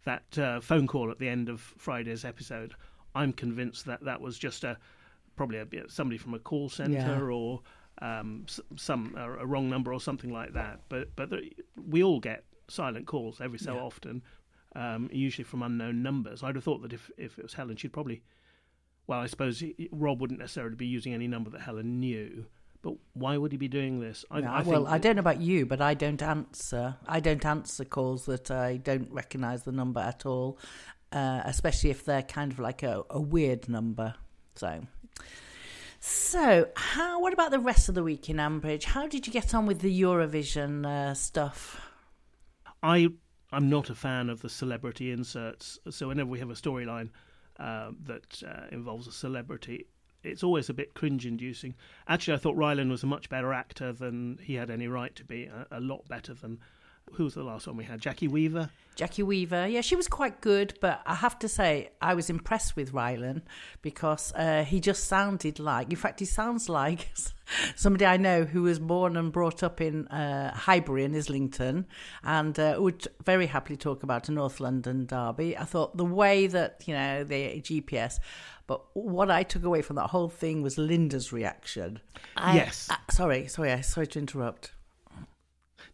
That 0.05 0.37
uh, 0.37 0.61
phone 0.61 0.87
call 0.87 1.11
at 1.11 1.19
the 1.19 1.29
end 1.29 1.49
of 1.49 1.61
Friday's 1.77 2.25
episode, 2.25 2.73
I'm 3.13 3.33
convinced 3.33 3.85
that 3.85 4.03
that 4.03 4.21
was 4.21 4.37
just 4.37 4.63
a 4.63 4.77
probably 5.35 5.59
a, 5.59 5.67
somebody 5.89 6.17
from 6.17 6.33
a 6.33 6.39
call 6.39 6.69
center 6.69 6.93
yeah. 6.93 7.19
or 7.19 7.61
um, 8.01 8.45
some 8.75 9.15
a 9.17 9.45
wrong 9.45 9.69
number 9.69 9.93
or 9.93 10.01
something 10.01 10.31
like 10.31 10.53
that. 10.53 10.79
But 10.89 11.15
but 11.15 11.29
the, 11.29 11.51
we 11.75 12.03
all 12.03 12.19
get 12.19 12.43
silent 12.67 13.05
calls 13.07 13.41
every 13.41 13.59
so 13.59 13.75
yeah. 13.75 13.81
often, 13.81 14.23
um, 14.75 15.09
usually 15.11 15.43
from 15.43 15.61
unknown 15.61 16.01
numbers. 16.01 16.43
I'd 16.43 16.55
have 16.55 16.63
thought 16.63 16.81
that 16.81 16.93
if 16.93 17.11
if 17.17 17.37
it 17.37 17.43
was 17.43 17.53
Helen, 17.53 17.75
she'd 17.75 17.93
probably. 17.93 18.23
Well, 19.07 19.19
I 19.19 19.27
suppose 19.27 19.63
Rob 19.91 20.21
wouldn't 20.21 20.39
necessarily 20.39 20.75
be 20.75 20.87
using 20.87 21.13
any 21.13 21.27
number 21.27 21.49
that 21.49 21.61
Helen 21.61 21.99
knew. 21.99 22.45
But 22.81 22.95
why 23.13 23.37
would 23.37 23.51
he 23.51 23.57
be 23.57 23.67
doing 23.67 23.99
this? 23.99 24.25
I, 24.31 24.41
no, 24.41 24.47
I 24.47 24.61
well, 24.63 24.87
I 24.87 24.97
don't 24.97 25.15
know 25.15 25.19
about 25.19 25.41
you, 25.41 25.65
but 25.65 25.81
I 25.81 25.93
don't 25.93 26.21
answer. 26.21 26.95
I 27.07 27.19
don't 27.19 27.45
answer 27.45 27.85
calls 27.85 28.25
that 28.25 28.49
I 28.49 28.77
don't 28.77 29.11
recognise 29.11 29.63
the 29.63 29.71
number 29.71 29.99
at 29.99 30.25
all, 30.25 30.57
uh, 31.11 31.41
especially 31.45 31.91
if 31.91 32.05
they're 32.05 32.23
kind 32.23 32.51
of 32.51 32.59
like 32.59 32.81
a, 32.81 33.03
a 33.11 33.21
weird 33.21 33.69
number. 33.69 34.15
So, 34.55 34.81
so 35.99 36.69
how? 36.75 37.19
What 37.21 37.33
about 37.33 37.51
the 37.51 37.59
rest 37.59 37.87
of 37.87 37.93
the 37.93 38.03
week 38.03 38.29
in 38.29 38.37
Ambridge? 38.37 38.85
How 38.85 39.07
did 39.07 39.27
you 39.27 39.33
get 39.33 39.53
on 39.53 39.67
with 39.67 39.81
the 39.81 40.01
Eurovision 40.01 40.85
uh, 40.85 41.13
stuff? 41.13 41.79
I 42.81 43.09
I'm 43.51 43.69
not 43.69 43.89
a 43.89 43.95
fan 43.95 44.29
of 44.29 44.41
the 44.41 44.49
celebrity 44.49 45.11
inserts. 45.11 45.77
So 45.89 46.07
whenever 46.07 46.29
we 46.29 46.39
have 46.39 46.49
a 46.49 46.55
storyline 46.55 47.09
uh, 47.59 47.91
that 48.03 48.43
uh, 48.47 48.67
involves 48.71 49.07
a 49.07 49.11
celebrity, 49.11 49.87
it's 50.23 50.43
always 50.43 50.69
a 50.69 50.73
bit 50.73 50.93
cringe-inducing. 50.93 51.75
Actually, 52.07 52.35
I 52.35 52.37
thought 52.37 52.55
Rylan 52.55 52.89
was 52.89 53.03
a 53.03 53.07
much 53.07 53.29
better 53.29 53.53
actor 53.53 53.91
than 53.91 54.39
he 54.41 54.55
had 54.55 54.69
any 54.69 54.87
right 54.87 55.15
to 55.15 55.25
be. 55.25 55.45
A, 55.45 55.67
a, 55.71 55.79
lot 55.79 56.07
better 56.07 56.33
than 56.33 56.59
who 57.13 57.25
was 57.25 57.33
the 57.33 57.43
last 57.43 57.67
one 57.67 57.77
we 57.77 57.83
had? 57.83 58.01
Jackie 58.01 58.27
Weaver. 58.27 58.69
Jackie 58.95 59.23
Weaver, 59.23 59.67
yeah, 59.67 59.81
she 59.81 59.95
was 59.95 60.07
quite 60.07 60.41
good, 60.41 60.77
but 60.81 61.01
I 61.05 61.15
have 61.15 61.39
to 61.39 61.47
say 61.47 61.91
I 62.01 62.13
was 62.13 62.29
impressed 62.29 62.75
with 62.75 62.91
Rylan 62.91 63.41
because 63.81 64.33
uh, 64.33 64.63
he 64.63 64.79
just 64.79 65.05
sounded 65.05 65.59
like. 65.59 65.89
In 65.89 65.95
fact, 65.95 66.19
he 66.19 66.25
sounds 66.25 66.67
like 66.67 67.09
somebody 67.75 68.05
I 68.05 68.17
know 68.17 68.43
who 68.43 68.63
was 68.63 68.79
born 68.79 69.15
and 69.15 69.31
brought 69.31 69.63
up 69.63 69.79
in 69.79 70.07
uh, 70.09 70.53
Highbury 70.53 71.05
in 71.05 71.15
Islington, 71.15 71.87
and 72.23 72.59
uh, 72.59 72.75
would 72.79 73.07
very 73.23 73.47
happily 73.47 73.77
talk 73.77 74.03
about 74.03 74.27
a 74.27 74.33
North 74.33 74.59
London 74.59 75.05
derby. 75.05 75.57
I 75.57 75.63
thought 75.63 75.95
the 75.95 76.05
way 76.05 76.47
that 76.47 76.83
you 76.85 76.93
know 76.93 77.23
the 77.23 77.61
GPS 77.61 78.19
but 78.71 78.85
what 78.93 79.29
I 79.29 79.43
took 79.43 79.65
away 79.65 79.81
from 79.81 79.97
that 79.97 80.11
whole 80.11 80.29
thing 80.29 80.61
was 80.61 80.77
Lynda's 80.77 81.33
reaction. 81.33 81.99
I, 82.37 82.55
yes. 82.55 82.87
I, 82.89 82.99
sorry, 83.11 83.49
sorry, 83.49 83.81
sorry 83.83 84.07
to 84.07 84.19
interrupt. 84.19 84.71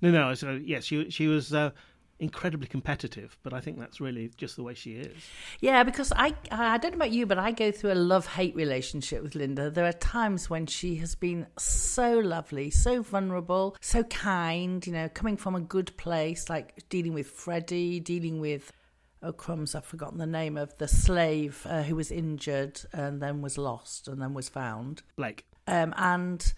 No, 0.02 0.12
no. 0.12 0.34
So 0.34 0.52
yes, 0.52 0.86
she 0.86 1.10
she 1.10 1.28
was. 1.28 1.54
Uh, 1.54 1.72
incredibly 2.20 2.68
competitive, 2.68 3.38
but 3.44 3.54
I 3.54 3.60
think 3.60 3.80
that's 3.80 4.02
really 4.02 4.32
just 4.38 4.56
the 4.56 4.64
way 4.64 4.74
she 4.74 4.94
is. 4.94 5.16
Yeah, 5.60 5.84
because 5.84 6.12
I 6.16 6.34
I 6.52 6.78
don't 6.78 6.92
know 6.92 6.98
about 6.98 7.12
you, 7.12 7.26
but 7.26 7.38
I 7.38 7.52
go 7.52 7.72
through 7.72 7.92
a 7.92 7.96
love 7.96 8.28
hate 8.28 8.56
relationship 8.56 9.22
with 9.22 9.34
Lynda. 9.34 9.74
There 9.74 9.86
are 9.86 9.94
times 9.94 10.50
when 10.50 10.66
she 10.66 10.96
has 10.96 11.16
been 11.16 11.48
so 11.58 12.18
lovely, 12.20 12.70
so 12.70 13.02
vulnerable, 13.02 13.76
so 13.82 14.04
kind. 14.04 14.86
You 14.86 14.94
know, 14.94 15.10
coming 15.10 15.38
from 15.38 15.56
a 15.56 15.62
good 15.62 15.96
place, 15.98 16.50
like 16.50 16.90
dealing 16.90 17.14
with 17.14 17.28
Freddie, 17.28 18.00
dealing 18.00 18.40
with 18.40 18.72
oh 19.24 19.34
crumbs, 19.34 19.76
I've 19.76 19.86
forgotten 19.86 20.18
the 20.18 20.28
name 20.28 20.58
of 20.58 20.78
the 20.78 20.88
slave 20.88 21.66
uh, 21.70 21.84
who 21.84 21.96
was 21.96 22.12
injured 22.12 22.82
and 22.94 23.22
then 23.22 23.42
was 23.42 23.58
lost 23.58 24.08
and 24.08 24.22
then 24.22 24.34
was 24.34 24.50
found. 24.50 25.04
Blake. 25.16 25.46
Um, 25.68 25.94
and 25.98 26.54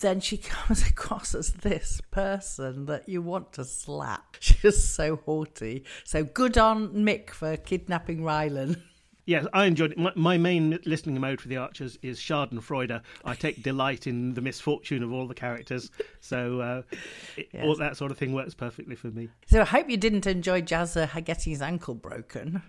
then 0.00 0.20
she 0.20 0.36
comes 0.36 0.86
across 0.86 1.34
as 1.34 1.52
this 1.52 2.00
person 2.10 2.86
that 2.86 3.08
you 3.08 3.22
want 3.22 3.52
to 3.54 3.64
slap. 3.64 4.36
She's 4.40 4.84
so 4.84 5.16
haughty. 5.16 5.84
So 6.04 6.24
good 6.24 6.58
on 6.58 6.88
Mick 6.94 7.30
for 7.30 7.56
kidnapping 7.56 8.20
Rylan. 8.20 8.80
Yes, 9.28 9.44
I 9.52 9.64
enjoyed 9.64 9.90
it. 9.90 9.98
My, 9.98 10.12
my, 10.14 10.38
main 10.38 10.78
listening 10.84 11.20
mode 11.20 11.40
for 11.40 11.48
the 11.48 11.56
Archers 11.56 11.98
is 12.00 12.20
Schadenfreude. 12.20 13.02
I 13.24 13.34
take 13.34 13.60
delight 13.60 14.06
in 14.06 14.34
the 14.34 14.40
misfortune 14.40 15.02
of 15.02 15.12
all 15.12 15.26
the 15.26 15.34
characters, 15.34 15.90
so 16.20 16.60
uh, 16.60 16.82
it, 17.36 17.48
yes. 17.52 17.64
all 17.64 17.74
that 17.74 17.96
sort 17.96 18.12
of 18.12 18.18
thing 18.18 18.32
works 18.32 18.54
perfectly 18.54 18.94
for 18.94 19.08
me. 19.08 19.28
So 19.46 19.62
I 19.62 19.64
hope 19.64 19.90
you 19.90 19.96
didn't 19.96 20.28
enjoy 20.28 20.62
Jazzer 20.62 21.12
getting 21.24 21.50
his 21.50 21.60
ankle 21.60 21.96
broken. 21.96 22.62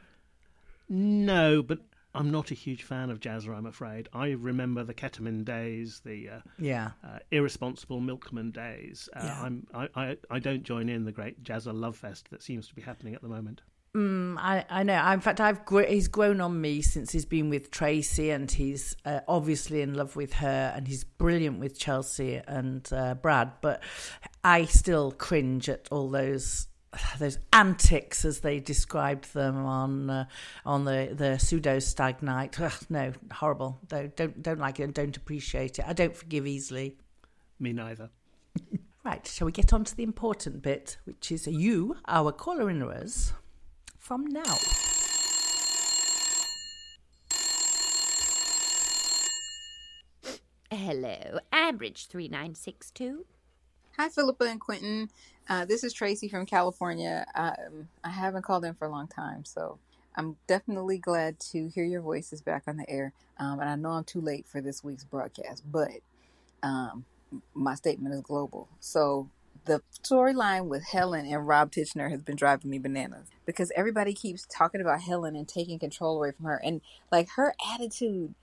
No, 0.89 1.61
but 1.61 1.77
I'm 2.15 2.31
not 2.31 2.51
a 2.51 2.55
huge 2.55 2.83
fan 2.83 3.09
of 3.09 3.19
Jazzer, 3.19 3.55
I'm 3.55 3.65
afraid. 3.65 4.09
I 4.13 4.31
remember 4.31 4.83
the 4.83 4.93
ketamine 4.93 5.45
days, 5.45 6.01
the 6.03 6.29
uh, 6.29 6.39
yeah 6.57 6.91
uh, 7.03 7.19
irresponsible 7.31 7.99
milkman 7.99 8.51
days. 8.51 9.07
Uh, 9.15 9.21
yeah. 9.23 9.41
I'm, 9.43 9.67
I, 9.73 9.89
I 9.95 10.17
I 10.29 10.39
don't 10.39 10.63
join 10.63 10.89
in 10.89 11.05
the 11.05 11.11
great 11.11 11.43
Jazzer 11.43 11.73
love 11.73 11.95
fest 11.95 12.29
that 12.31 12.41
seems 12.41 12.67
to 12.69 12.75
be 12.75 12.81
happening 12.81 13.13
at 13.13 13.21
the 13.21 13.27
moment. 13.27 13.61
Mm, 13.95 14.37
I, 14.37 14.63
I 14.69 14.83
know. 14.83 15.11
In 15.11 15.21
fact, 15.21 15.41
I've 15.41 15.61
he's 15.87 16.07
grown 16.07 16.39
on 16.39 16.59
me 16.61 16.81
since 16.81 17.11
he's 17.11 17.25
been 17.25 17.49
with 17.49 17.71
Tracy, 17.71 18.29
and 18.29 18.49
he's 18.51 18.95
uh, 19.05 19.21
obviously 19.27 19.81
in 19.81 19.95
love 19.95 20.15
with 20.15 20.33
her, 20.33 20.73
and 20.75 20.87
he's 20.87 21.03
brilliant 21.03 21.59
with 21.59 21.79
Chelsea 21.79 22.41
and 22.47 22.87
uh, 22.91 23.15
Brad. 23.15 23.53
But 23.61 23.81
I 24.43 24.65
still 24.65 25.11
cringe 25.11 25.67
at 25.67 25.87
all 25.89 26.09
those 26.09 26.67
those 27.19 27.39
antics 27.53 28.25
as 28.25 28.39
they 28.39 28.59
described 28.59 29.33
them 29.33 29.65
on 29.65 30.09
uh, 30.09 30.25
on 30.65 30.85
the 30.85 31.09
the 31.13 31.37
pseudo 31.37 31.79
stag 31.79 32.21
night. 32.21 32.59
Ugh, 32.59 32.73
no, 32.89 33.13
horrible. 33.31 33.79
Don't, 33.87 34.15
don't 34.15 34.41
don't 34.41 34.59
like 34.59 34.79
it 34.79 34.83
and 34.83 34.93
don't 34.93 35.17
appreciate 35.17 35.79
it. 35.79 35.85
I 35.87 35.93
don't 35.93 36.15
forgive 36.15 36.47
easily. 36.47 36.97
Me 37.59 37.73
neither. 37.73 38.09
right, 39.03 39.25
shall 39.25 39.45
we 39.45 39.51
get 39.51 39.73
on 39.73 39.83
to 39.83 39.95
the 39.95 40.03
important 40.03 40.61
bit, 40.61 40.97
which 41.05 41.31
is 41.31 41.47
you, 41.47 41.97
our 42.07 42.31
caller 42.31 42.65
inners 42.65 43.33
from 43.97 44.25
now. 44.25 44.57
Hello, 50.69 51.39
Ambridge 51.51 52.07
3962. 52.07 53.25
Hi, 53.97 54.09
Philippa 54.09 54.43
and 54.43 54.59
Quentin. 54.61 55.09
Uh, 55.49 55.63
this 55.63 55.83
is 55.83 55.93
Tracy 55.93 56.27
from 56.27 56.45
California. 56.45 57.25
Um, 57.33 57.87
I 58.03 58.09
haven't 58.09 58.41
called 58.41 58.65
in 58.65 58.73
for 58.73 58.85
a 58.85 58.91
long 58.91 59.07
time, 59.07 59.45
so 59.45 59.79
I'm 60.15 60.35
definitely 60.45 60.97
glad 60.97 61.39
to 61.51 61.69
hear 61.69 61.85
your 61.85 62.01
voices 62.01 62.41
back 62.41 62.63
on 62.67 62.75
the 62.75 62.89
air. 62.89 63.13
Um, 63.39 63.61
and 63.61 63.69
I 63.69 63.75
know 63.75 63.91
I'm 63.91 64.03
too 64.03 64.19
late 64.19 64.45
for 64.45 64.59
this 64.59 64.83
week's 64.83 65.05
broadcast, 65.05 65.63
but 65.71 65.91
um, 66.63 67.05
my 67.53 67.75
statement 67.75 68.13
is 68.13 68.21
global. 68.21 68.67
So 68.81 69.29
the 69.63 69.81
storyline 70.03 70.65
with 70.65 70.83
Helen 70.83 71.25
and 71.25 71.47
Rob 71.47 71.71
Titchener 71.71 72.11
has 72.11 72.21
been 72.21 72.35
driving 72.35 72.69
me 72.69 72.77
bananas 72.77 73.27
because 73.45 73.71
everybody 73.73 74.13
keeps 74.13 74.45
talking 74.49 74.81
about 74.81 75.01
Helen 75.01 75.37
and 75.37 75.47
taking 75.47 75.79
control 75.79 76.17
away 76.17 76.31
from 76.31 76.45
her 76.45 76.59
and 76.61 76.81
like 77.09 77.29
her 77.35 77.53
attitude 77.73 78.33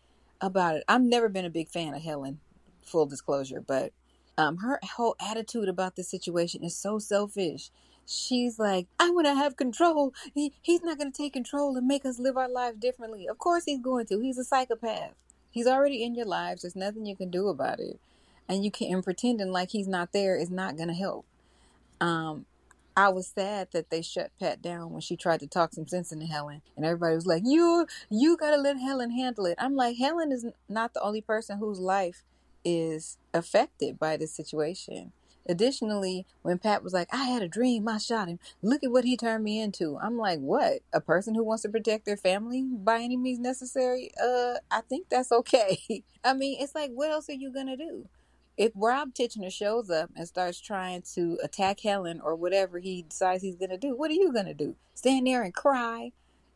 about 0.40 0.76
it. 0.76 0.84
I've 0.88 1.02
never 1.02 1.28
been 1.28 1.44
a 1.44 1.50
big 1.50 1.68
fan 1.68 1.92
of 1.92 2.02
Helen, 2.02 2.40
full 2.82 3.04
disclosure, 3.04 3.60
but 3.60 3.92
Um, 4.36 4.58
her 4.58 4.80
whole 4.96 5.16
attitude 5.20 5.68
about 5.68 5.96
this 5.96 6.08
situation 6.10 6.64
is 6.64 6.76
so 6.76 6.98
selfish. 6.98 7.70
She's 8.06 8.58
like, 8.58 8.86
I 8.98 9.10
want 9.10 9.26
to 9.26 9.34
have 9.34 9.56
control. 9.56 10.12
He, 10.34 10.52
he's 10.60 10.82
not 10.82 10.98
going 10.98 11.12
to 11.12 11.16
take 11.16 11.32
control 11.32 11.76
and 11.76 11.86
make 11.86 12.04
us 12.04 12.18
live 12.18 12.36
our 12.36 12.48
lives 12.48 12.78
differently. 12.78 13.26
Of 13.26 13.38
course, 13.38 13.64
he's 13.64 13.80
going 13.80 14.06
to. 14.06 14.20
He's 14.20 14.38
a 14.38 14.44
psychopath. 14.44 15.12
He's 15.50 15.66
already 15.66 16.02
in 16.02 16.14
your 16.14 16.26
lives. 16.26 16.62
There's 16.62 16.76
nothing 16.76 17.06
you 17.06 17.16
can 17.16 17.30
do 17.30 17.48
about 17.48 17.80
it. 17.80 18.00
And 18.48 18.64
you 18.64 18.70
can 18.70 18.92
and 18.92 19.04
pretending 19.04 19.52
like 19.52 19.70
he's 19.70 19.88
not 19.88 20.12
there 20.12 20.36
is 20.36 20.50
not 20.50 20.76
going 20.76 20.88
to 20.88 20.94
help. 20.94 21.24
Um, 22.00 22.44
I 22.96 23.08
was 23.08 23.26
sad 23.26 23.68
that 23.72 23.90
they 23.90 24.02
shut 24.02 24.30
Pat 24.38 24.62
down 24.62 24.92
when 24.92 25.00
she 25.00 25.16
tried 25.16 25.40
to 25.40 25.48
talk 25.48 25.72
some 25.72 25.88
sense 25.88 26.12
into 26.12 26.26
Helen, 26.26 26.62
and 26.76 26.84
everybody 26.86 27.16
was 27.16 27.26
like, 27.26 27.42
"You, 27.44 27.86
you 28.08 28.36
gotta 28.36 28.56
let 28.56 28.78
Helen 28.78 29.10
handle 29.10 29.46
it." 29.46 29.56
I'm 29.58 29.74
like, 29.74 29.96
Helen 29.96 30.30
is 30.30 30.46
not 30.68 30.94
the 30.94 31.02
only 31.02 31.20
person 31.20 31.58
whose 31.58 31.80
life 31.80 32.22
is 32.64 33.18
affected 33.32 33.98
by 33.98 34.16
this 34.16 34.34
situation. 34.34 35.12
Additionally, 35.46 36.26
when 36.42 36.58
Pat 36.58 36.82
was 36.82 36.94
like, 36.94 37.08
I 37.12 37.24
had 37.24 37.42
a 37.42 37.48
dream, 37.48 37.86
I 37.86 37.98
shot 37.98 38.28
him. 38.28 38.38
Look 38.62 38.82
at 38.82 38.90
what 38.90 39.04
he 39.04 39.16
turned 39.16 39.44
me 39.44 39.60
into. 39.60 39.98
I'm 39.98 40.16
like, 40.16 40.38
what? 40.38 40.80
A 40.92 41.00
person 41.00 41.34
who 41.34 41.44
wants 41.44 41.62
to 41.62 41.68
protect 41.68 42.06
their 42.06 42.16
family 42.16 42.62
by 42.62 43.00
any 43.00 43.16
means 43.16 43.40
necessary? 43.40 44.10
Uh, 44.22 44.54
I 44.70 44.80
think 44.88 45.08
that's 45.10 45.32
okay. 45.32 45.78
I 46.24 46.32
mean, 46.32 46.58
it's 46.60 46.74
like, 46.74 46.90
what 46.92 47.10
else 47.10 47.28
are 47.28 47.34
you 47.34 47.52
gonna 47.52 47.76
do? 47.76 48.08
If 48.56 48.72
Rob 48.74 49.12
Titchener 49.12 49.52
shows 49.52 49.90
up 49.90 50.10
and 50.16 50.26
starts 50.26 50.60
trying 50.60 51.02
to 51.14 51.38
attack 51.42 51.80
Helen 51.80 52.20
or 52.22 52.36
whatever 52.36 52.78
he 52.78 53.02
decides 53.02 53.42
he's 53.42 53.56
gonna 53.56 53.76
do, 53.76 53.94
what 53.94 54.10
are 54.10 54.14
you 54.14 54.32
gonna 54.32 54.54
do? 54.54 54.76
Stand 54.94 55.26
there 55.26 55.42
and 55.42 55.52
cry 55.52 56.12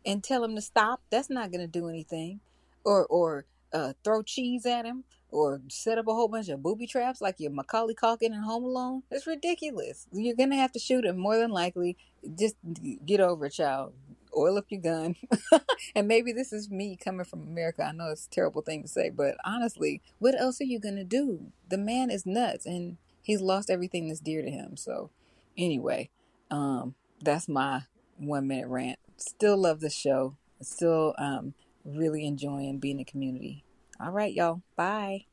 and 0.06 0.24
tell 0.24 0.44
him 0.44 0.54
to 0.54 0.62
stop? 0.62 1.02
That's 1.10 1.28
not 1.28 1.52
gonna 1.52 1.66
do 1.66 1.88
anything. 1.88 2.40
Or 2.84 3.04
or 3.04 3.44
uh, 3.70 3.92
throw 4.02 4.22
cheese 4.22 4.64
at 4.64 4.86
him 4.86 5.04
or 5.30 5.60
set 5.68 5.98
up 5.98 6.08
a 6.08 6.14
whole 6.14 6.28
bunch 6.28 6.48
of 6.48 6.62
booby 6.62 6.86
traps 6.86 7.20
like 7.20 7.36
your 7.38 7.50
Macaulay 7.50 7.94
Culkin 7.94 8.34
in 8.34 8.42
Home 8.42 8.64
Alone. 8.64 9.02
It's 9.10 9.26
ridiculous. 9.26 10.06
You're 10.12 10.36
gonna 10.36 10.56
have 10.56 10.72
to 10.72 10.78
shoot 10.78 11.04
him 11.04 11.18
more 11.18 11.36
than 11.36 11.50
likely. 11.50 11.96
Just 12.38 12.56
get 13.04 13.20
over 13.20 13.46
it, 13.46 13.52
child. 13.52 13.92
Oil 14.36 14.58
up 14.58 14.66
your 14.68 14.80
gun. 14.80 15.16
and 15.94 16.06
maybe 16.06 16.32
this 16.32 16.52
is 16.52 16.70
me 16.70 16.96
coming 16.96 17.24
from 17.24 17.42
America. 17.42 17.84
I 17.84 17.92
know 17.92 18.10
it's 18.10 18.26
a 18.26 18.30
terrible 18.30 18.62
thing 18.62 18.82
to 18.82 18.88
say, 18.88 19.10
but 19.10 19.36
honestly, 19.44 20.02
what 20.18 20.38
else 20.38 20.60
are 20.60 20.64
you 20.64 20.80
gonna 20.80 21.04
do? 21.04 21.52
The 21.68 21.78
man 21.78 22.10
is 22.10 22.26
nuts 22.26 22.66
and 22.66 22.96
he's 23.22 23.40
lost 23.40 23.70
everything 23.70 24.08
that's 24.08 24.20
dear 24.20 24.42
to 24.42 24.50
him. 24.50 24.76
So 24.76 25.10
anyway, 25.56 26.10
um, 26.50 26.94
that's 27.20 27.48
my 27.48 27.82
one 28.16 28.46
minute 28.46 28.68
rant. 28.68 28.98
Still 29.16 29.56
love 29.56 29.80
the 29.80 29.90
show. 29.90 30.36
Still 30.62 31.14
um 31.18 31.54
really 31.84 32.26
enjoying 32.26 32.78
being 32.78 33.00
a 33.00 33.04
community. 33.04 33.64
All 34.00 34.12
right, 34.12 34.32
y'all. 34.32 34.62
Bye. 34.76 35.26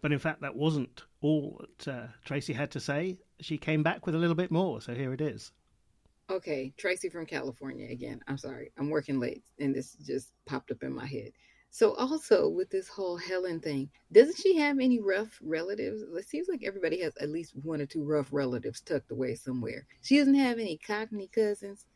But 0.00 0.12
in 0.12 0.18
fact, 0.18 0.40
that 0.40 0.56
wasn't 0.56 1.04
all 1.20 1.64
that 1.78 1.88
uh, 1.88 2.06
Tracy 2.24 2.52
had 2.52 2.72
to 2.72 2.80
say. 2.80 3.18
She 3.40 3.56
came 3.56 3.82
back 3.82 4.04
with 4.04 4.14
a 4.14 4.18
little 4.18 4.34
bit 4.34 4.50
more, 4.50 4.80
so 4.80 4.94
here 4.94 5.12
it 5.12 5.20
is. 5.20 5.52
Okay, 6.28 6.72
Tracy 6.76 7.08
from 7.08 7.26
California 7.26 7.88
again. 7.90 8.20
I'm 8.26 8.38
sorry, 8.38 8.72
I'm 8.78 8.90
working 8.90 9.20
late, 9.20 9.44
and 9.58 9.74
this 9.74 9.94
just 10.04 10.32
popped 10.46 10.70
up 10.70 10.82
in 10.82 10.92
my 10.92 11.06
head. 11.06 11.30
So, 11.70 11.94
also 11.94 12.48
with 12.48 12.68
this 12.70 12.88
whole 12.88 13.16
Helen 13.16 13.60
thing, 13.60 13.88
doesn't 14.12 14.38
she 14.38 14.56
have 14.56 14.78
any 14.78 15.00
rough 15.00 15.38
relatives? 15.42 16.02
It 16.02 16.26
seems 16.26 16.48
like 16.48 16.62
everybody 16.64 17.00
has 17.00 17.16
at 17.18 17.30
least 17.30 17.54
one 17.62 17.80
or 17.80 17.86
two 17.86 18.04
rough 18.04 18.28
relatives 18.30 18.80
tucked 18.80 19.10
away 19.10 19.34
somewhere. 19.36 19.86
She 20.02 20.18
doesn't 20.18 20.34
have 20.34 20.58
any 20.58 20.78
Cockney 20.78 21.28
cousins 21.28 21.86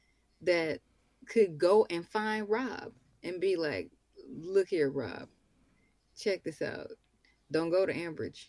that 0.43 0.81
could 1.27 1.59
go 1.59 1.87
and 1.91 2.07
find 2.07 2.49
Rob 2.49 2.93
and 3.23 3.41
be 3.41 3.57
like, 3.57 3.91
look 4.29 4.69
here, 4.69 4.91
Rob, 4.91 5.29
check 6.17 6.45
this 6.45 6.63
out. 6.63 6.91
Don't 7.51 7.71
go 7.71 7.87
to 7.87 7.93
Ambridge 7.93 8.47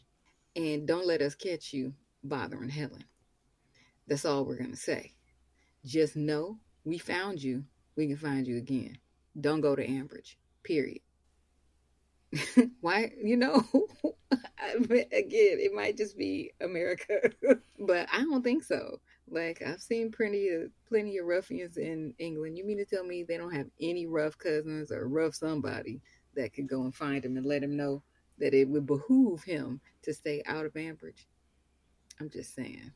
and 0.56 0.88
don't 0.88 1.06
let 1.06 1.22
us 1.22 1.36
catch 1.36 1.74
you 1.74 1.94
bothering 2.24 2.70
Helen. 2.70 3.04
That's 4.08 4.26
all 4.26 4.46
we're 4.46 4.58
going 4.58 4.72
to 4.72 4.78
say. 4.78 5.14
Just 5.86 6.16
know 6.16 6.58
we 6.84 6.98
found 6.98 7.42
you. 7.42 7.66
We 7.96 8.08
can 8.08 8.18
find 8.18 8.48
you 8.48 8.58
again. 8.58 8.98
Don't 9.40 9.62
go 9.62 9.76
to 9.76 9.86
Ambridge, 9.86 10.36
period. 10.64 11.02
Why, 12.82 13.12
you 13.22 13.38
know, 13.38 13.64
again, 14.72 15.10
it 15.12 15.74
might 15.74 15.98
just 15.98 16.18
be 16.18 16.52
America, 16.62 17.32
but 17.80 18.08
I 18.12 18.22
don't 18.22 18.44
think 18.44 18.64
so. 18.64 19.00
Like 19.30 19.62
I've 19.66 19.82
seen 19.82 20.12
plenty 20.12 20.50
of 20.50 20.72
plenty 20.88 21.18
of 21.18 21.26
ruffians 21.26 21.78
in 21.78 22.14
England. 22.18 22.58
You 22.58 22.66
mean 22.66 22.78
to 22.78 22.86
tell 22.86 23.04
me 23.04 23.24
they 23.24 23.38
don't 23.38 23.54
have 23.54 23.68
any 23.82 24.08
rough 24.08 24.38
cousins 24.38 24.92
or 24.92 25.08
rough 25.08 25.36
somebody 25.36 26.02
that 26.38 26.54
could 26.54 26.68
go 26.68 26.84
and 26.84 26.96
find 26.96 27.26
him 27.26 27.36
and 27.36 27.46
let 27.46 27.62
him 27.62 27.76
know 27.76 28.02
that 28.38 28.54
it 28.54 28.70
would 28.70 28.86
behoove 28.86 29.44
him 29.44 29.82
to 30.04 30.14
stay 30.14 30.42
out 30.46 30.66
of 30.66 30.74
Ambridge? 30.74 31.26
I'm 32.20 32.30
just 32.30 32.56
saying. 32.56 32.92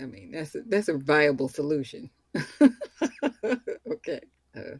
I 0.00 0.06
mean, 0.06 0.30
that's 0.32 0.54
a, 0.54 0.62
that's 0.66 0.88
a 0.88 0.96
viable 0.96 1.48
solution. 1.48 2.10
okay, 2.62 4.20
uh, 4.56 4.76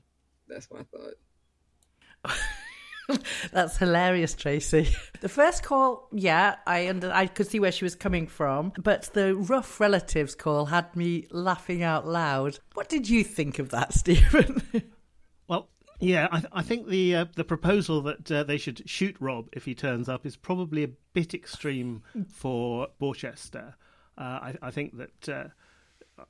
that's 0.48 0.70
my 0.70 0.82
thought. 0.84 2.34
That's 3.52 3.76
hilarious, 3.76 4.34
Tracy. 4.34 4.94
The 5.20 5.28
first 5.28 5.62
call, 5.62 6.08
yeah, 6.12 6.56
I 6.66 6.88
under 6.88 7.10
I 7.12 7.26
could 7.26 7.48
see 7.48 7.58
where 7.58 7.72
she 7.72 7.84
was 7.84 7.96
coming 7.96 8.26
from, 8.26 8.72
but 8.78 9.10
the 9.12 9.34
rough 9.34 9.80
relatives 9.80 10.34
call 10.34 10.66
had 10.66 10.94
me 10.94 11.26
laughing 11.30 11.82
out 11.82 12.06
loud. 12.06 12.58
What 12.74 12.88
did 12.88 13.08
you 13.08 13.24
think 13.24 13.58
of 13.58 13.70
that, 13.70 13.94
Stephen? 13.94 14.62
Yeah, 16.00 16.28
I, 16.30 16.40
th- 16.40 16.52
I 16.52 16.62
think 16.62 16.88
the 16.88 17.16
uh, 17.16 17.24
the 17.36 17.44
proposal 17.44 18.00
that 18.02 18.30
uh, 18.30 18.42
they 18.42 18.56
should 18.56 18.88
shoot 18.88 19.16
Rob 19.20 19.48
if 19.52 19.64
he 19.64 19.74
turns 19.74 20.08
up 20.08 20.24
is 20.24 20.36
probably 20.36 20.82
a 20.84 20.88
bit 21.12 21.34
extreme 21.34 22.02
for 22.32 22.88
Borchester. 23.00 23.74
Uh, 24.16 24.22
I, 24.22 24.54
I, 24.62 24.70
think 24.70 24.96
that 24.98 25.28
uh, 25.28 25.44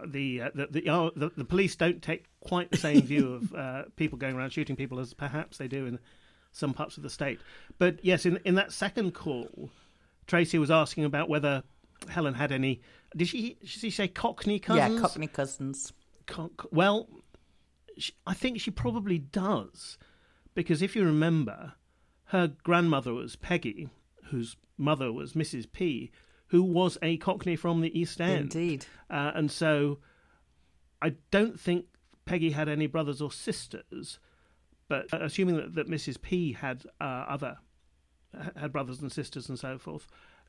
the, 0.06 0.42
uh, 0.42 0.50
the 0.54 0.66
the, 0.66 0.90
oh, 0.90 1.10
the, 1.16 1.30
the 1.36 1.44
police 1.44 1.76
don't 1.76 2.02
take 2.02 2.26
quite 2.40 2.70
the 2.70 2.76
same 2.76 3.02
view 3.02 3.34
of 3.34 3.54
uh, 3.54 3.82
people 3.96 4.18
going 4.18 4.36
around 4.36 4.50
shooting 4.50 4.76
people 4.76 4.98
as 5.00 5.14
perhaps 5.14 5.58
they 5.58 5.68
do 5.68 5.86
in 5.86 5.98
some 6.52 6.74
parts 6.74 6.96
of 6.96 7.02
the 7.02 7.10
state. 7.10 7.40
But 7.78 8.04
yes, 8.04 8.26
in 8.26 8.38
in 8.44 8.56
that 8.56 8.72
second 8.72 9.14
call, 9.14 9.70
Tracy 10.26 10.58
was 10.58 10.70
asking 10.70 11.04
about 11.04 11.28
whether 11.28 11.62
Helen 12.08 12.34
had 12.34 12.52
any. 12.52 12.80
Did 13.16 13.28
she? 13.28 13.56
Did 13.60 13.68
she 13.68 13.90
say 13.90 14.08
Cockney 14.08 14.58
cousins? 14.58 14.94
Yeah, 14.94 15.00
Cockney 15.00 15.26
cousins. 15.26 15.92
Co- 16.26 16.50
well, 16.70 17.08
she, 18.02 18.12
I 18.26 18.34
think 18.34 18.60
she 18.60 18.70
probably 18.70 19.18
does, 19.18 19.98
because 20.54 20.82
if 20.82 20.94
you 20.96 21.04
remember, 21.04 21.74
her 22.26 22.52
grandmother 22.62 23.12
was 23.12 23.36
Peggy, 23.36 23.88
whose 24.24 24.56
mother 24.76 25.12
was 25.12 25.34
Mrs. 25.34 25.70
P, 25.70 26.10
who 26.48 26.62
was 26.62 26.98
a 27.02 27.16
Cockney 27.18 27.56
from 27.56 27.80
the 27.80 27.98
East 27.98 28.20
End. 28.20 28.54
Indeed. 28.54 28.86
Uh, 29.08 29.32
and 29.34 29.50
so, 29.50 29.98
I 31.00 31.14
don't 31.30 31.58
think 31.58 31.86
Peggy 32.24 32.50
had 32.50 32.68
any 32.68 32.86
brothers 32.86 33.20
or 33.20 33.30
sisters. 33.30 34.18
But 34.88 35.06
assuming 35.12 35.56
that, 35.56 35.74
that 35.74 35.88
Mrs. 35.88 36.20
P 36.20 36.52
had 36.52 36.84
uh, 37.00 37.24
other 37.28 37.58
had 38.56 38.72
brothers 38.72 39.00
and 39.00 39.10
sisters 39.10 39.48
and 39.48 39.58
so 39.58 39.78
forth, 39.78 40.06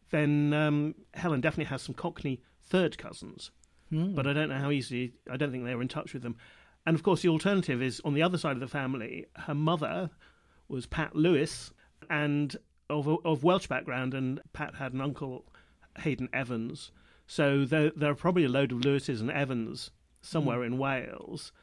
then 0.10 0.54
um, 0.54 0.96
Helen 1.14 1.42
definitely 1.42 1.66
has 1.66 1.84
some 1.84 1.96
Cockney 1.96 2.42
third 2.62 2.98
cousins. 2.98 3.52
Mm. 3.92 4.16
But 4.16 4.26
I 4.26 4.34
don't 4.34 4.50
know 4.50 4.58
how 4.58 4.72
easily. 4.72 5.14
I 5.30 5.38
don't 5.38 5.52
think 5.52 5.66
they 5.66 5.76
were 5.76 5.82
in 5.82 5.88
touch 5.88 6.14
with 6.14 6.24
them. 6.24 6.38
And 6.86 6.96
of 6.96 7.04
course, 7.04 7.22
the 7.22 7.30
alternative 7.30 7.82
is 7.82 8.02
on 8.04 8.14
the 8.14 8.24
other 8.24 8.38
side 8.38 8.54
of 8.54 8.60
the 8.60 8.68
family. 8.68 9.28
Her 9.36 9.56
mother 9.56 10.10
was 10.68 10.86
Pat 10.86 11.16
Lewis, 11.16 11.72
and 12.10 12.56
of 12.90 13.08
of 13.26 13.44
Welsh 13.44 13.68
background, 13.68 14.14
and 14.14 14.42
Pat 14.54 14.76
had 14.76 14.94
an 14.94 15.02
uncle, 15.02 15.46
Haydn 15.98 16.30
Evans. 16.34 16.92
So 17.28 17.64
there, 17.64 17.92
there 17.96 18.12
are 18.12 18.16
probably 18.16 18.44
a 18.44 18.50
load 18.50 18.72
of 18.72 18.80
Lewises 18.80 19.22
and 19.22 19.32
Evans 19.32 19.92
somewhere 20.22 20.60
mm. 20.60 20.66
in 20.66 20.78
Wales. 20.78 21.54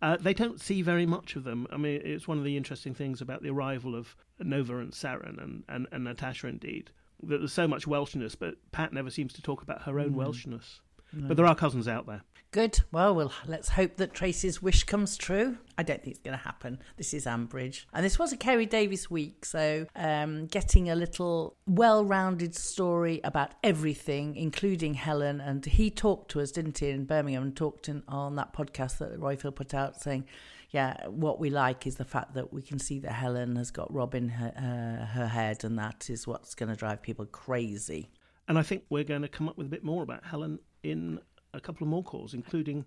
Uh, 0.00 0.16
they 0.16 0.32
don't 0.32 0.58
see 0.58 0.80
very 0.80 1.04
much 1.04 1.36
of 1.36 1.44
them. 1.44 1.66
I 1.70 1.76
mean, 1.76 2.00
it's 2.02 2.26
one 2.26 2.38
of 2.38 2.44
the 2.44 2.56
interesting 2.56 2.94
things 2.94 3.20
about 3.20 3.42
the 3.42 3.50
arrival 3.50 3.94
of 3.94 4.16
Nova 4.38 4.78
and 4.78 4.92
Saren 4.92 5.42
and, 5.42 5.62
and, 5.68 5.86
and 5.92 6.04
Natasha, 6.04 6.46
indeed, 6.46 6.90
that 7.22 7.38
there's 7.38 7.52
so 7.52 7.68
much 7.68 7.86
Welshness, 7.86 8.34
but 8.34 8.54
Pat 8.72 8.94
never 8.94 9.10
seems 9.10 9.34
to 9.34 9.42
talk 9.42 9.60
about 9.60 9.82
her 9.82 10.00
own 10.00 10.12
mm. 10.12 10.16
Welshness. 10.16 10.80
No. 11.12 11.28
But 11.28 11.36
there 11.36 11.46
are 11.46 11.54
cousins 11.54 11.88
out 11.88 12.06
there. 12.06 12.22
Good. 12.52 12.80
Well, 12.90 13.14
well, 13.14 13.32
let's 13.46 13.68
hope 13.68 13.96
that 13.98 14.12
Tracy's 14.12 14.60
wish 14.60 14.82
comes 14.82 15.16
true. 15.16 15.58
I 15.78 15.84
don't 15.84 16.02
think 16.02 16.16
it's 16.16 16.24
going 16.24 16.36
to 16.36 16.44
happen. 16.44 16.80
This 16.96 17.14
is 17.14 17.24
Ambridge. 17.24 17.84
And 17.92 18.04
this 18.04 18.18
was 18.18 18.32
a 18.32 18.36
Kerry 18.36 18.66
Davis 18.66 19.08
week, 19.08 19.44
so 19.44 19.86
um, 19.94 20.46
getting 20.46 20.90
a 20.90 20.96
little 20.96 21.56
well 21.68 22.04
rounded 22.04 22.56
story 22.56 23.20
about 23.22 23.52
everything, 23.62 24.34
including 24.34 24.94
Helen. 24.94 25.40
And 25.40 25.64
he 25.64 25.90
talked 25.90 26.32
to 26.32 26.40
us, 26.40 26.50
didn't 26.50 26.78
he, 26.78 26.90
in 26.90 27.04
Birmingham, 27.04 27.44
and 27.44 27.56
talked 27.56 27.88
in, 27.88 28.02
on 28.08 28.34
that 28.34 28.52
podcast 28.52 28.98
that 28.98 29.20
Roifield 29.20 29.54
put 29.54 29.72
out 29.72 30.00
saying, 30.00 30.24
yeah, 30.70 31.06
what 31.06 31.38
we 31.38 31.50
like 31.50 31.86
is 31.86 31.96
the 31.96 32.04
fact 32.04 32.34
that 32.34 32.52
we 32.52 32.62
can 32.62 32.80
see 32.80 32.98
that 32.98 33.12
Helen 33.12 33.54
has 33.56 33.70
got 33.70 33.92
Rob 33.94 34.16
in 34.16 34.28
her, 34.28 34.52
uh, 34.56 35.06
her 35.06 35.28
head, 35.28 35.62
and 35.62 35.78
that 35.78 36.10
is 36.10 36.26
what's 36.26 36.56
going 36.56 36.68
to 36.68 36.76
drive 36.76 37.00
people 37.00 37.26
crazy. 37.26 38.10
And 38.48 38.58
I 38.58 38.62
think 38.62 38.82
we're 38.90 39.04
going 39.04 39.22
to 39.22 39.28
come 39.28 39.48
up 39.48 39.56
with 39.56 39.68
a 39.68 39.70
bit 39.70 39.84
more 39.84 40.02
about 40.02 40.24
Helen 40.24 40.58
in 40.82 41.20
a 41.52 41.60
couple 41.60 41.84
of 41.84 41.88
more 41.88 42.02
calls, 42.02 42.34
including 42.34 42.84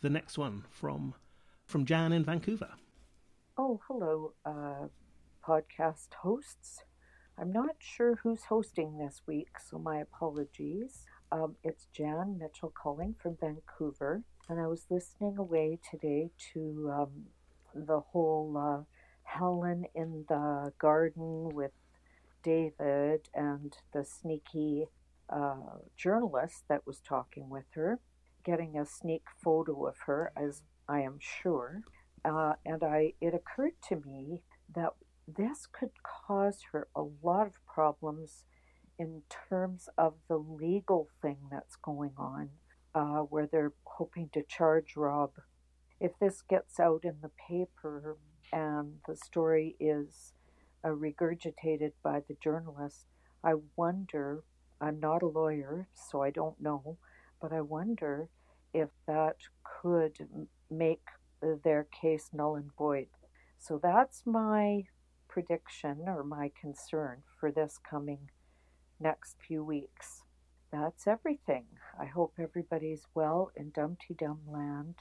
the 0.00 0.10
next 0.10 0.38
one 0.38 0.64
from 0.70 1.14
from 1.64 1.84
Jan 1.84 2.12
in 2.12 2.24
Vancouver. 2.24 2.70
Oh, 3.56 3.80
hello, 3.86 4.32
uh, 4.44 4.88
podcast 5.46 6.14
hosts. 6.22 6.84
I'm 7.38 7.52
not 7.52 7.76
sure 7.78 8.16
who's 8.22 8.44
hosting 8.44 8.98
this 8.98 9.22
week, 9.26 9.58
so 9.58 9.78
my 9.78 9.98
apologies. 9.98 11.06
Um, 11.30 11.56
it's 11.64 11.86
Jan 11.92 12.38
Mitchell 12.38 12.72
calling 12.74 13.14
from 13.18 13.36
Vancouver, 13.40 14.22
and 14.48 14.60
I 14.60 14.66
was 14.66 14.86
listening 14.90 15.38
away 15.38 15.78
today 15.90 16.30
to 16.52 16.90
um, 16.92 17.26
the 17.74 18.00
whole 18.00 18.54
uh, 18.56 18.84
Helen 19.22 19.86
in 19.94 20.26
the 20.28 20.72
garden 20.78 21.48
with 21.54 21.72
David 22.42 23.28
and 23.34 23.76
the 23.94 24.04
sneaky 24.04 24.88
uh, 25.30 25.78
journalist 25.96 26.64
that 26.68 26.86
was 26.86 27.00
talking 27.00 27.48
with 27.48 27.64
her, 27.74 28.00
getting 28.44 28.78
a 28.78 28.86
sneak 28.86 29.24
photo 29.42 29.86
of 29.86 29.96
her, 30.06 30.32
as 30.36 30.62
I 30.88 31.00
am 31.00 31.18
sure. 31.20 31.82
Uh, 32.24 32.54
and 32.64 32.82
I, 32.82 33.14
it 33.20 33.34
occurred 33.34 33.74
to 33.88 33.96
me 33.96 34.42
that 34.74 34.92
this 35.26 35.66
could 35.66 35.90
cause 36.02 36.58
her 36.72 36.88
a 36.94 37.02
lot 37.22 37.46
of 37.46 37.64
problems 37.66 38.44
in 38.98 39.22
terms 39.48 39.88
of 39.96 40.14
the 40.28 40.36
legal 40.36 41.08
thing 41.20 41.38
that's 41.50 41.76
going 41.76 42.12
on, 42.16 42.50
uh, 42.94 43.20
where 43.20 43.48
they're 43.50 43.72
hoping 43.84 44.28
to 44.32 44.42
charge 44.42 44.96
Rob. 44.96 45.32
If 46.00 46.12
this 46.20 46.42
gets 46.42 46.78
out 46.78 47.04
in 47.04 47.16
the 47.22 47.30
paper 47.48 48.18
and 48.52 48.96
the 49.08 49.16
story 49.16 49.76
is 49.80 50.32
uh, 50.84 50.88
regurgitated 50.88 51.92
by 52.02 52.20
the 52.28 52.36
journalist, 52.42 53.06
I 53.42 53.54
wonder. 53.76 54.44
I'm 54.82 54.98
not 54.98 55.22
a 55.22 55.28
lawyer, 55.28 55.86
so 55.94 56.22
I 56.22 56.30
don't 56.30 56.60
know, 56.60 56.98
but 57.40 57.52
I 57.52 57.60
wonder 57.60 58.28
if 58.74 58.88
that 59.06 59.36
could 59.62 60.46
make 60.70 61.06
their 61.64 61.84
case 61.84 62.30
null 62.32 62.56
and 62.56 62.70
void. 62.76 63.06
So 63.58 63.78
that's 63.80 64.22
my 64.26 64.82
prediction 65.28 65.98
or 66.08 66.24
my 66.24 66.50
concern 66.60 67.22
for 67.38 67.52
this 67.52 67.78
coming 67.88 68.30
next 68.98 69.36
few 69.46 69.62
weeks. 69.62 70.22
That's 70.72 71.06
everything. 71.06 71.64
I 72.00 72.06
hope 72.06 72.34
everybody's 72.40 73.06
well 73.14 73.52
in 73.54 73.70
Dumpty 73.70 74.14
Dum 74.18 74.40
land 74.48 74.96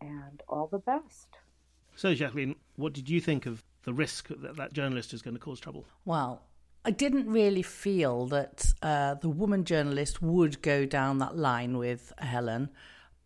and 0.00 0.42
all 0.48 0.68
the 0.68 0.78
best. 0.78 1.28
So, 1.96 2.14
Jacqueline, 2.14 2.54
what 2.76 2.94
did 2.94 3.10
you 3.10 3.20
think 3.20 3.44
of 3.44 3.62
the 3.82 3.92
risk 3.92 4.28
that 4.28 4.56
that 4.56 4.72
journalist 4.72 5.12
is 5.12 5.20
going 5.20 5.34
to 5.34 5.40
cause 5.40 5.60
trouble? 5.60 5.84
Well, 6.04 6.42
I 6.88 6.90
didn't 6.90 7.30
really 7.30 7.60
feel 7.60 8.24
that 8.28 8.72
uh, 8.80 9.12
the 9.16 9.28
woman 9.28 9.64
journalist 9.64 10.22
would 10.22 10.62
go 10.62 10.86
down 10.86 11.18
that 11.18 11.36
line 11.36 11.76
with 11.76 12.14
Helen. 12.16 12.70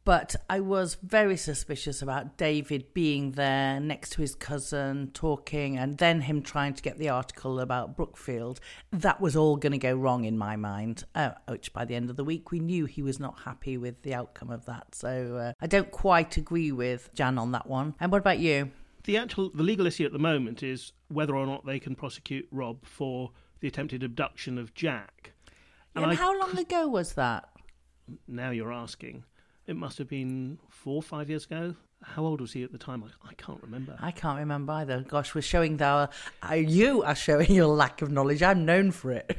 But 0.05 0.35
I 0.51 0.59
was 0.59 0.97
very 1.01 1.37
suspicious 1.37 2.03
about 2.03 2.37
David 2.37 2.93
being 2.93 3.31
there 3.31 3.79
next 3.79 4.15
to 4.15 4.21
his 4.21 4.35
cousin, 4.35 5.13
talking, 5.15 5.79
and 5.79 5.97
then 5.99 6.23
him 6.23 6.43
trying 6.43 6.75
to 6.75 6.83
get 6.83 6.99
the 6.99 7.11
article 7.11 7.61
about 7.61 7.95
Brookfield. 7.95 8.59
That 8.91 9.21
was 9.21 9.37
all 9.37 9.57
going 9.57 9.71
to 9.71 9.79
go 9.79 9.95
wrong 9.95 10.25
in 10.25 10.37
my 10.37 10.57
mind, 10.57 11.05
uh, 11.15 11.31
which 11.47 11.73
by 11.73 11.85
the 11.85 11.95
end 11.95 12.11
of 12.11 12.17
the 12.17 12.25
week 12.25 12.51
we 12.51 12.59
knew 12.59 12.87
he 12.87 13.01
was 13.01 13.21
not 13.21 13.43
happy 13.45 13.79
with 13.79 14.03
the 14.03 14.13
outcome 14.13 14.51
of 14.51 14.67
that. 14.67 14.97
So 14.97 15.37
uh, 15.37 15.53
I 15.61 15.69
don't 15.69 15.93
quite 15.93 16.37
agree 16.37 16.73
with 16.73 17.15
Jan 17.15 17.39
on 17.39 17.53
that 17.53 17.69
one. 17.69 17.95
And 18.01 18.11
what 18.11 18.19
about 18.19 18.41
you? 18.41 18.73
The 19.05 19.19
actual 19.19 19.51
the 19.55 19.63
legal 19.63 19.87
issue 19.87 20.05
at 20.05 20.13
the 20.13 20.19
moment 20.19 20.65
is 20.65 20.93
whether 21.07 21.37
or 21.37 21.47
not 21.47 21.65
they 21.65 21.79
can 21.79 21.95
prosecute 21.95 22.49
Rob 22.51 22.85
for 22.85 23.31
the 23.63 23.69
attempted 23.69 24.03
abduction 24.03 24.59
of 24.59 24.75
Jack. 24.75 25.33
And, 25.95 26.05
and 26.05 26.19
how 26.19 26.39
long 26.39 26.59
ago 26.59 26.89
was 26.89 27.15
that? 27.15 27.49
Now 28.27 28.51
you're 28.51 28.73
asking. 28.73 29.25
It 29.67 29.77
must 29.77 29.99
have 29.99 30.09
been 30.09 30.59
four 30.69 30.97
or 30.97 31.03
five 31.03 31.31
years 31.31 31.47
ago. 31.47 31.77
How 32.03 32.25
old 32.25 32.41
was 32.41 32.53
he 32.53 32.65
at 32.65 32.73
the 32.73 32.79
time? 32.79 33.05
I, 33.05 33.29
I 33.31 33.35
can't 33.35 33.63
remember. 33.63 33.97
I 34.01 34.11
can't 34.11 34.41
remember 34.41 34.73
either. 34.73 35.05
Gosh, 35.07 35.37
we're 35.37 35.43
showing 35.43 35.81
our. 35.81 36.09
Uh, 36.43 36.55
you 36.55 37.05
are 37.05 37.15
showing 37.15 37.53
your 37.53 37.69
lack 37.69 38.03
of 38.03 38.11
knowledge. 38.11 38.43
I'm 38.43 38.65
known 38.65 38.91
for 38.91 39.13
it. 39.13 39.39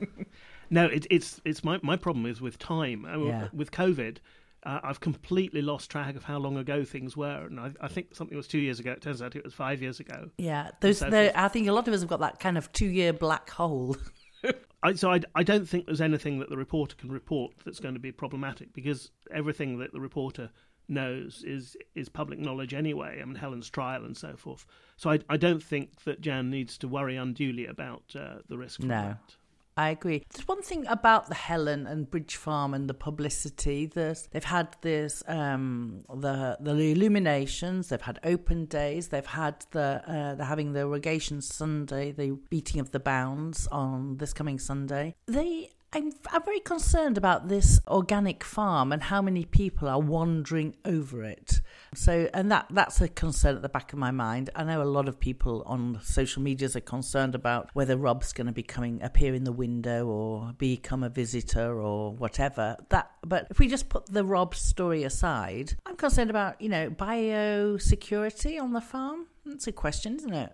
no, 0.70 0.86
it, 0.86 1.06
it's 1.08 1.40
it's 1.44 1.62
my 1.62 1.78
my 1.84 1.96
problem 1.96 2.26
is 2.26 2.40
with 2.40 2.58
time. 2.58 3.04
Uh, 3.04 3.18
yeah. 3.18 3.48
With 3.52 3.70
COVID, 3.70 4.16
uh, 4.64 4.80
I've 4.82 5.00
completely 5.00 5.62
lost 5.62 5.90
track 5.90 6.16
of 6.16 6.24
how 6.24 6.38
long 6.38 6.56
ago 6.56 6.84
things 6.84 7.16
were, 7.16 7.46
and 7.46 7.60
I, 7.60 7.72
I, 7.80 7.88
think 7.88 8.14
something 8.14 8.36
was 8.36 8.48
two 8.48 8.58
years 8.58 8.80
ago. 8.80 8.92
It 8.92 9.02
turns 9.02 9.20
out 9.20 9.36
it 9.36 9.44
was 9.44 9.54
five 9.54 9.82
years 9.82 10.00
ago. 10.00 10.30
Yeah, 10.38 10.70
those. 10.80 10.98
So 10.98 11.10
the, 11.10 11.38
I 11.38 11.48
think 11.48 11.68
a 11.68 11.72
lot 11.72 11.86
of 11.86 11.94
us 11.94 12.00
have 12.00 12.08
got 12.08 12.20
that 12.20 12.40
kind 12.40 12.56
of 12.56 12.72
two-year 12.72 13.12
black 13.12 13.50
hole. 13.50 13.96
I, 14.82 14.94
so 14.94 15.10
I, 15.10 15.20
I 15.34 15.42
don't 15.42 15.68
think 15.68 15.86
there's 15.86 16.00
anything 16.00 16.38
that 16.40 16.50
the 16.50 16.56
reporter 16.56 16.96
can 16.96 17.10
report 17.10 17.52
that's 17.64 17.80
going 17.80 17.94
to 17.94 18.00
be 18.00 18.12
problematic 18.12 18.72
because 18.74 19.10
everything 19.32 19.78
that 19.78 19.92
the 19.92 20.00
reporter 20.00 20.50
knows 20.86 21.42
is 21.46 21.76
is 21.94 22.10
public 22.10 22.38
knowledge 22.38 22.74
anyway. 22.74 23.18
I 23.22 23.24
mean 23.24 23.36
Helen's 23.36 23.70
trial 23.70 24.04
and 24.04 24.14
so 24.14 24.36
forth. 24.36 24.66
So 24.96 25.10
I 25.10 25.20
I 25.30 25.38
don't 25.38 25.62
think 25.62 26.04
that 26.04 26.20
Jan 26.20 26.50
needs 26.50 26.76
to 26.78 26.88
worry 26.88 27.16
unduly 27.16 27.66
about 27.66 28.02
uh, 28.14 28.36
the 28.48 28.58
risk. 28.58 28.80
No. 28.80 28.88
That. 28.88 29.36
I 29.76 29.90
agree. 29.90 30.22
There's 30.32 30.46
one 30.46 30.62
thing 30.62 30.86
about 30.86 31.28
the 31.28 31.34
Helen 31.34 31.86
and 31.86 32.08
Bridge 32.08 32.36
Farm 32.36 32.74
and 32.74 32.88
the 32.88 32.94
publicity. 32.94 33.86
There's, 33.86 34.28
they've 34.30 34.44
had 34.44 34.76
this, 34.82 35.22
um, 35.26 36.04
the 36.08 36.56
the 36.60 36.92
illuminations. 36.92 37.88
They've 37.88 38.00
had 38.00 38.20
open 38.24 38.66
days. 38.66 39.08
They've 39.08 39.26
had 39.26 39.66
the 39.72 40.02
uh, 40.06 40.34
they're 40.36 40.46
having 40.46 40.72
the 40.72 40.86
Rogation 40.86 41.40
Sunday, 41.40 42.12
the 42.12 42.38
beating 42.50 42.80
of 42.80 42.92
the 42.92 43.00
bounds 43.00 43.66
on 43.68 44.18
this 44.18 44.32
coming 44.32 44.58
Sunday. 44.58 45.16
They 45.26 45.70
I'm, 45.94 46.10
I'm 46.32 46.42
very 46.42 46.58
concerned 46.58 47.16
about 47.16 47.46
this 47.46 47.80
organic 47.86 48.42
farm 48.42 48.90
and 48.90 49.00
how 49.00 49.22
many 49.22 49.44
people 49.44 49.88
are 49.88 50.00
wandering 50.00 50.74
over 50.84 51.22
it. 51.22 51.60
So, 51.94 52.28
and 52.34 52.50
that 52.50 52.66
that's 52.70 53.00
a 53.00 53.06
concern 53.06 53.54
at 53.54 53.62
the 53.62 53.68
back 53.68 53.92
of 53.92 53.98
my 54.00 54.10
mind. 54.10 54.50
I 54.56 54.64
know 54.64 54.82
a 54.82 54.84
lot 54.84 55.06
of 55.06 55.20
people 55.20 55.62
on 55.66 56.00
social 56.02 56.42
medias 56.42 56.74
are 56.74 56.80
concerned 56.80 57.36
about 57.36 57.70
whether 57.74 57.96
Rob's 57.96 58.32
going 58.32 58.48
to 58.48 58.52
be 58.52 58.64
coming 58.64 59.00
appear 59.02 59.34
in 59.34 59.44
the 59.44 59.52
window 59.52 60.08
or 60.08 60.52
become 60.58 61.04
a 61.04 61.08
visitor 61.08 61.80
or 61.80 62.12
whatever. 62.12 62.76
That, 62.88 63.12
but 63.24 63.46
if 63.50 63.60
we 63.60 63.68
just 63.68 63.88
put 63.88 64.06
the 64.06 64.24
Rob 64.24 64.56
story 64.56 65.04
aside, 65.04 65.74
I'm 65.86 65.94
concerned 65.94 66.30
about 66.30 66.60
you 66.60 66.70
know 66.70 66.90
biosecurity 66.90 68.60
on 68.60 68.72
the 68.72 68.80
farm. 68.80 69.26
That's 69.46 69.68
a 69.68 69.72
question, 69.72 70.16
isn't 70.16 70.34
it? 70.34 70.52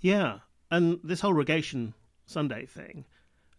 Yeah, 0.00 0.38
and 0.70 1.00
this 1.02 1.20
whole 1.20 1.34
Rogation 1.34 1.94
Sunday 2.26 2.66
thing 2.66 3.04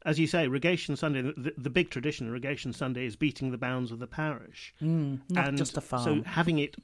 as 0.05 0.19
you 0.19 0.27
say, 0.27 0.47
Rogation 0.47 0.95
Sunday, 0.95 1.21
the, 1.21 1.53
the, 1.57 1.69
big 1.69 1.89
tradition 1.89 2.27
of 2.27 2.33
Rogation 2.33 2.73
Sunday 2.73 3.05
is 3.05 3.15
beating 3.15 3.51
the 3.51 3.57
bounds 3.57 3.91
of 3.91 3.99
the 3.99 4.07
parish. 4.07 4.73
Mm, 4.81 5.19
not 5.29 5.49
and 5.49 5.57
just 5.57 5.77
a 5.77 5.81
farm. 5.81 6.03
So 6.03 6.29
having 6.29 6.59
it, 6.59 6.75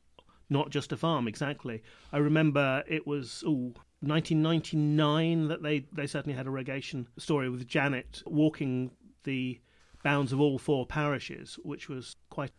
not 0.50 0.70
just 0.70 0.92
a 0.92 0.96
farm, 0.96 1.26
exactly. 1.26 1.82
I 2.12 2.18
remember 2.18 2.84
it 2.86 3.06
was, 3.06 3.42
ooh, 3.46 3.74
1999 4.00 5.48
that 5.48 5.62
they, 5.62 5.86
they 5.92 6.06
certainly 6.06 6.36
had 6.36 6.46
a 6.46 6.50
Rogation 6.50 7.08
story 7.18 7.48
with 7.48 7.66
Janet 7.66 8.22
walking 8.26 8.90
the 9.24 9.60
bounds 10.04 10.32
of 10.32 10.40
all 10.40 10.58
four 10.58 10.86
parishes, 10.86 11.58
which 11.62 11.88
was 11.88 12.16
quite 12.30 12.52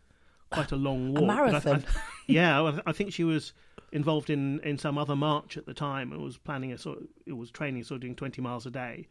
quite 0.50 0.72
a 0.72 0.76
long 0.76 1.12
walk. 1.12 1.22
A 1.22 1.26
marathon. 1.26 1.84
I, 1.86 1.98
I, 1.98 2.02
yeah, 2.26 2.80
I 2.86 2.92
think 2.92 3.12
she 3.12 3.24
was 3.24 3.52
involved 3.92 4.30
in, 4.30 4.60
in 4.60 4.78
some 4.78 4.98
other 4.98 5.16
march 5.16 5.56
at 5.56 5.66
the 5.66 5.74
time 5.74 6.12
and 6.12 6.22
was 6.22 6.38
planning 6.38 6.72
a 6.72 6.78
sort 6.78 6.98
of, 6.98 7.04
it 7.26 7.34
was 7.34 7.50
training 7.50 7.84
sort 7.84 7.96
of 7.96 8.02
doing 8.02 8.14
20 8.14 8.42
miles 8.42 8.66
a 8.66 8.70
day 8.70 9.06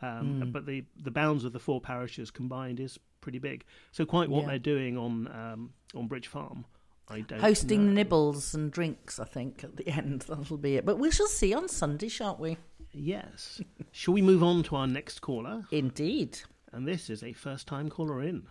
um, 0.00 0.42
mm. 0.42 0.52
But 0.52 0.66
the, 0.66 0.84
the 1.02 1.10
bounds 1.10 1.44
of 1.44 1.52
the 1.52 1.58
four 1.58 1.80
parishes 1.80 2.30
combined 2.30 2.80
is 2.80 2.98
pretty 3.20 3.38
big. 3.38 3.64
So 3.92 4.04
quite 4.04 4.28
what 4.28 4.42
yeah. 4.42 4.48
they're 4.48 4.58
doing 4.58 4.96
on 4.96 5.28
um, 5.28 5.72
on 5.94 6.06
Bridge 6.06 6.28
Farm, 6.28 6.64
I 7.08 7.20
don't 7.20 7.40
hosting 7.40 7.86
know. 7.86 7.92
nibbles 7.92 8.54
and 8.54 8.70
drinks. 8.70 9.18
I 9.18 9.24
think 9.24 9.64
at 9.64 9.76
the 9.76 9.88
end 9.88 10.22
that'll 10.22 10.56
be 10.56 10.76
it. 10.76 10.86
But 10.86 10.98
we 10.98 11.10
shall 11.10 11.26
see 11.26 11.52
on 11.52 11.68
Sunday, 11.68 12.08
shan't 12.08 12.38
we? 12.38 12.58
Yes. 12.92 13.60
shall 13.92 14.14
we 14.14 14.22
move 14.22 14.42
on 14.42 14.62
to 14.64 14.76
our 14.76 14.86
next 14.86 15.20
caller? 15.20 15.64
Indeed. 15.70 16.38
And 16.72 16.86
this 16.86 17.10
is 17.10 17.22
a 17.22 17.32
first 17.32 17.66
time 17.66 17.88
caller 17.90 18.22
in. 18.22 18.46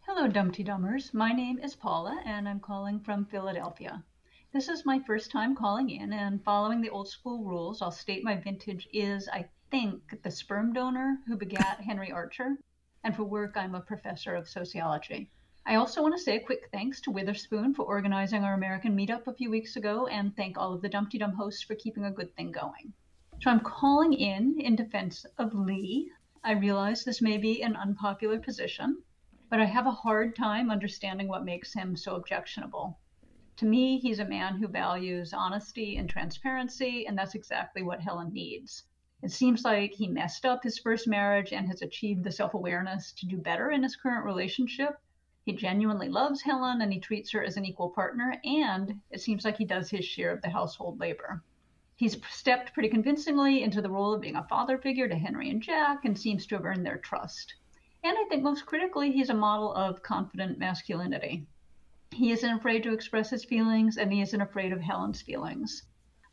Hello, 0.00 0.28
Dumpty 0.28 0.62
Dummers. 0.62 1.12
My 1.12 1.32
name 1.32 1.58
is 1.58 1.74
Paula, 1.74 2.22
and 2.24 2.48
I'm 2.48 2.60
calling 2.60 3.00
from 3.00 3.24
Philadelphia. 3.24 4.04
This 4.52 4.68
is 4.68 4.86
my 4.86 5.00
first 5.00 5.32
time 5.32 5.56
calling 5.56 5.90
in, 5.90 6.12
and 6.12 6.42
following 6.42 6.80
the 6.80 6.90
old 6.90 7.08
school 7.08 7.44
rules, 7.44 7.82
I'll 7.82 7.90
state 7.90 8.22
my 8.22 8.36
vintage 8.36 8.88
is, 8.92 9.28
I 9.28 9.48
think, 9.76 10.22
the 10.22 10.30
sperm 10.30 10.72
donor 10.72 11.18
who 11.26 11.36
begat 11.36 11.82
Henry 11.82 12.10
Archer, 12.10 12.56
and 13.04 13.14
for 13.14 13.24
work, 13.24 13.58
I'm 13.58 13.74
a 13.74 13.80
professor 13.82 14.34
of 14.34 14.48
sociology. 14.48 15.30
I 15.66 15.74
also 15.74 16.00
want 16.00 16.16
to 16.16 16.22
say 16.22 16.36
a 16.36 16.44
quick 16.46 16.70
thanks 16.72 17.02
to 17.02 17.10
Witherspoon 17.10 17.74
for 17.74 17.82
organizing 17.82 18.42
our 18.42 18.54
American 18.54 18.96
meetup 18.96 19.26
a 19.26 19.34
few 19.34 19.50
weeks 19.50 19.76
ago, 19.76 20.06
and 20.06 20.34
thank 20.34 20.56
all 20.56 20.72
of 20.72 20.80
the 20.80 20.88
Dumpty 20.88 21.18
Dum 21.18 21.34
hosts 21.34 21.62
for 21.62 21.74
keeping 21.74 22.06
a 22.06 22.10
good 22.10 22.34
thing 22.36 22.52
going. 22.52 22.94
So 23.42 23.50
I'm 23.50 23.60
calling 23.60 24.14
in 24.14 24.58
in 24.58 24.76
defense 24.76 25.26
of 25.36 25.54
Lee. 25.54 26.10
I 26.42 26.52
realize 26.52 27.04
this 27.04 27.20
may 27.20 27.36
be 27.36 27.62
an 27.62 27.76
unpopular 27.76 28.40
position, 28.40 29.02
but 29.50 29.60
I 29.60 29.66
have 29.66 29.86
a 29.86 29.90
hard 29.90 30.34
time 30.34 30.70
understanding 30.70 31.28
what 31.28 31.44
makes 31.44 31.74
him 31.74 31.96
so 31.96 32.16
objectionable. 32.16 32.98
To 33.58 33.66
me, 33.66 33.98
he's 33.98 34.20
a 34.20 34.24
man 34.24 34.56
who 34.56 34.68
values 34.68 35.34
honesty 35.34 35.98
and 35.98 36.08
transparency, 36.08 37.06
and 37.06 37.18
that's 37.18 37.34
exactly 37.34 37.82
what 37.82 38.00
Helen 38.00 38.32
needs. 38.32 38.84
It 39.26 39.32
seems 39.32 39.64
like 39.64 39.92
he 39.92 40.06
messed 40.06 40.46
up 40.46 40.62
his 40.62 40.78
first 40.78 41.08
marriage 41.08 41.52
and 41.52 41.66
has 41.66 41.82
achieved 41.82 42.22
the 42.22 42.30
self 42.30 42.54
awareness 42.54 43.10
to 43.14 43.26
do 43.26 43.36
better 43.38 43.72
in 43.72 43.82
his 43.82 43.96
current 43.96 44.24
relationship. 44.24 45.00
He 45.44 45.52
genuinely 45.52 46.08
loves 46.08 46.42
Helen 46.42 46.80
and 46.80 46.92
he 46.92 47.00
treats 47.00 47.32
her 47.32 47.42
as 47.42 47.56
an 47.56 47.64
equal 47.64 47.90
partner, 47.90 48.40
and 48.44 49.00
it 49.10 49.20
seems 49.20 49.44
like 49.44 49.56
he 49.56 49.64
does 49.64 49.90
his 49.90 50.04
share 50.04 50.30
of 50.30 50.42
the 50.42 50.50
household 50.50 51.00
labor. 51.00 51.42
He's 51.96 52.24
stepped 52.30 52.72
pretty 52.72 52.88
convincingly 52.88 53.64
into 53.64 53.82
the 53.82 53.90
role 53.90 54.14
of 54.14 54.20
being 54.20 54.36
a 54.36 54.46
father 54.46 54.78
figure 54.78 55.08
to 55.08 55.16
Henry 55.16 55.50
and 55.50 55.60
Jack 55.60 56.04
and 56.04 56.16
seems 56.16 56.46
to 56.46 56.54
have 56.54 56.64
earned 56.64 56.86
their 56.86 56.98
trust. 56.98 57.52
And 58.04 58.16
I 58.16 58.26
think 58.28 58.44
most 58.44 58.64
critically, 58.64 59.10
he's 59.10 59.30
a 59.30 59.34
model 59.34 59.74
of 59.74 60.04
confident 60.04 60.60
masculinity. 60.60 61.48
He 62.12 62.30
isn't 62.30 62.58
afraid 62.58 62.84
to 62.84 62.92
express 62.92 63.30
his 63.30 63.44
feelings, 63.44 63.98
and 63.98 64.12
he 64.12 64.20
isn't 64.20 64.40
afraid 64.40 64.72
of 64.72 64.82
Helen's 64.82 65.20
feelings. 65.20 65.82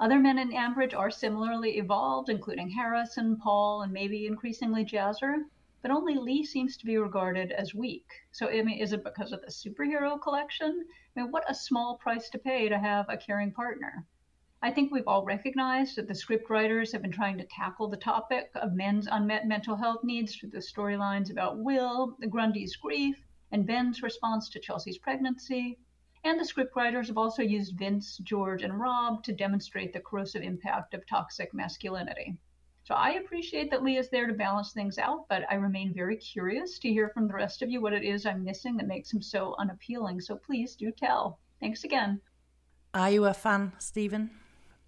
Other 0.04 0.20
men 0.20 0.38
in 0.38 0.52
Ambridge 0.52 0.94
are 0.94 1.10
similarly 1.10 1.78
evolved, 1.78 2.28
including 2.28 2.70
Harris 2.70 3.16
and 3.16 3.40
Paul, 3.40 3.84
and 3.84 3.94
maybe 3.94 4.28
increasingly 4.28 4.84
Jazzer, 4.84 5.46
but 5.82 5.92
only 5.92 6.16
Lee 6.16 6.44
seems 6.44 6.76
to 6.76 6.86
be 6.86 6.98
regarded 6.98 7.54
as 7.54 7.74
weak. 7.74 8.06
So, 8.34 8.50
I 8.50 8.64
mean, 8.64 8.80
is 8.80 8.92
it 8.92 9.06
because 9.06 9.32
of 9.32 9.40
the 9.40 9.48
superhero 9.48 10.22
collection? 10.22 10.86
I 11.16 11.22
mean, 11.22 11.32
what 11.32 11.50
a 11.50 11.56
small 11.56 11.96
price 12.00 12.30
to 12.32 12.38
pay 12.38 12.68
to 12.68 12.78
have 12.78 13.06
a 13.08 13.16
caring 13.16 13.54
partner. 13.54 14.06
I 14.62 14.72
think 14.72 14.92
we've 14.92 15.08
all 15.08 15.24
recognized 15.24 15.96
that 15.96 16.10
the 16.10 16.14
scriptwriters 16.14 16.92
have 16.92 17.02
been 17.02 17.10
trying 17.14 17.38
to 17.38 17.46
tackle 17.46 17.88
the 17.88 17.96
topic 17.96 18.52
of 18.56 18.74
men's 18.74 19.08
unmet 19.10 19.48
mental 19.48 19.78
health 19.78 20.04
needs 20.04 20.36
through 20.36 20.50
the 20.50 20.58
storylines 20.58 21.32
about 21.32 21.60
Will, 21.60 22.18
the 22.20 22.28
Grundy's 22.28 22.76
grief, 22.76 23.26
and 23.54 23.66
Ben's 23.66 24.04
response 24.04 24.50
to 24.50 24.60
Chelsea's 24.60 24.98
pregnancy. 24.98 25.80
And 26.26 26.40
the 26.40 26.44
scriptwriters 26.44 27.08
have 27.08 27.18
also 27.18 27.42
used 27.42 27.78
Vince, 27.78 28.18
George, 28.24 28.64
and 28.64 28.80
Rob 28.80 29.24
to 29.24 29.34
demonstrate 29.34 29.92
the 29.92 30.00
corrosive 30.00 30.42
impact 30.42 30.94
of 30.94 31.06
toxic 31.06 31.54
masculinity. 31.54 32.38
So 32.86 32.96
I 32.96 33.12
appreciate 33.12 33.72
that 33.72 33.84
Lee 33.84 33.98
is 33.98 34.10
there 34.10 34.28
to 34.28 34.34
balance 34.34 34.74
things 34.74 34.98
out, 34.98 35.28
but 35.30 35.44
I 35.50 35.56
remain 35.56 35.94
very 35.94 36.18
curious 36.18 36.80
to 36.80 36.90
hear 36.90 37.10
from 37.10 37.28
the 37.28 37.34
rest 37.34 37.62
of 37.62 37.70
you 37.70 37.82
what 37.82 37.94
it 37.94 38.04
is 38.04 38.26
I'm 38.26 38.44
missing 38.44 38.76
that 38.78 38.88
makes 38.88 39.12
him 39.12 39.22
so 39.22 39.56
unappealing. 39.58 40.20
So 40.20 40.36
please 40.36 40.76
do 40.76 40.92
tell. 40.92 41.40
Thanks 41.60 41.84
again. 41.84 42.20
Are 42.94 43.10
you 43.10 43.26
a 43.26 43.34
fan, 43.34 43.74
Stephen? 43.80 44.32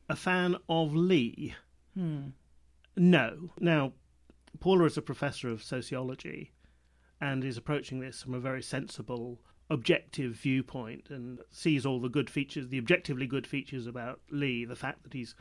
A 0.10 0.16
fan 0.16 0.58
of 0.70 0.94
Lee? 0.94 1.56
Hmm. 1.96 2.28
No. 2.96 3.52
Now, 3.60 3.94
Paula 4.60 4.86
is 4.86 4.98
a 4.98 5.02
professor 5.02 5.50
of 5.50 5.64
sociology 5.64 6.52
and 7.22 7.44
is 7.44 7.58
approaching 7.58 8.00
this 8.00 8.22
from 8.22 8.34
a 8.34 8.40
very 8.40 8.62
sensible 8.62 9.40
objective 9.70 10.34
viewpoint 10.34 11.10
and 11.10 11.40
sees 11.52 11.86
all 11.86 12.00
the 12.00 12.10
good 12.10 12.30
features, 12.30 12.68
the 12.70 12.78
objectively 12.78 13.28
good 13.28 13.48
features 13.48 13.88
about 13.88 14.20
Lee, 14.30 14.66
the 14.66 14.76
fact 14.76 15.04
that 15.04 15.14
he's 15.14 15.36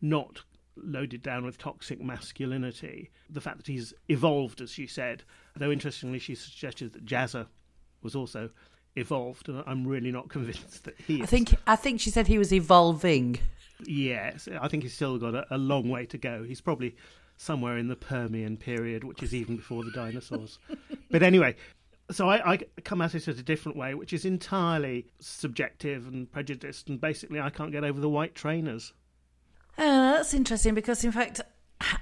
not 0.00 0.42
loaded 0.76 1.22
down 1.22 1.44
with 1.44 1.58
toxic 1.58 2.00
masculinity, 2.00 3.10
the 3.30 3.40
fact 3.40 3.58
that 3.58 3.66
he's 3.66 3.94
evolved, 4.08 4.60
as 4.60 4.70
she 4.70 4.86
said. 4.86 5.22
Though 5.56 5.70
interestingly, 5.70 6.18
she 6.18 6.34
suggested 6.34 6.92
that 6.92 7.06
Jazzer 7.06 7.46
was 8.02 8.14
also 8.14 8.50
evolved, 8.94 9.48
and 9.48 9.62
I'm 9.66 9.86
really 9.86 10.12
not 10.12 10.28
convinced 10.30 10.84
that 10.84 10.98
he. 11.00 11.16
Is. 11.16 11.22
I 11.22 11.26
think 11.26 11.54
I 11.66 11.76
think 11.76 12.00
she 12.00 12.10
said 12.10 12.26
he 12.26 12.38
was 12.38 12.52
evolving. 12.52 13.38
Yes, 13.84 14.48
I 14.60 14.68
think 14.68 14.84
he's 14.84 14.94
still 14.94 15.18
got 15.18 15.34
a, 15.34 15.46
a 15.54 15.58
long 15.58 15.88
way 15.88 16.06
to 16.06 16.18
go. 16.18 16.44
He's 16.44 16.60
probably 16.60 16.96
somewhere 17.36 17.76
in 17.76 17.88
the 17.88 17.96
Permian 17.96 18.56
period, 18.56 19.04
which 19.04 19.22
is 19.22 19.34
even 19.34 19.56
before 19.56 19.84
the 19.84 19.90
dinosaurs. 19.90 20.58
but 21.10 21.22
anyway, 21.22 21.54
so 22.10 22.28
I, 22.28 22.52
I, 22.52 22.58
come 22.84 23.00
at 23.00 23.14
it 23.14 23.26
a 23.28 23.34
different 23.34 23.76
way, 23.76 23.94
which 23.94 24.12
is 24.12 24.24
entirely 24.24 25.06
subjective 25.20 26.06
and 26.06 26.30
prejudiced, 26.30 26.88
and 26.88 27.00
basically 27.00 27.40
I 27.40 27.50
can't 27.50 27.72
get 27.72 27.84
over 27.84 28.00
the 28.00 28.08
white 28.08 28.34
trainers. 28.34 28.92
Uh, 29.76 30.12
that's 30.12 30.32
interesting 30.32 30.74
because, 30.74 31.04
in 31.04 31.12
fact, 31.12 31.40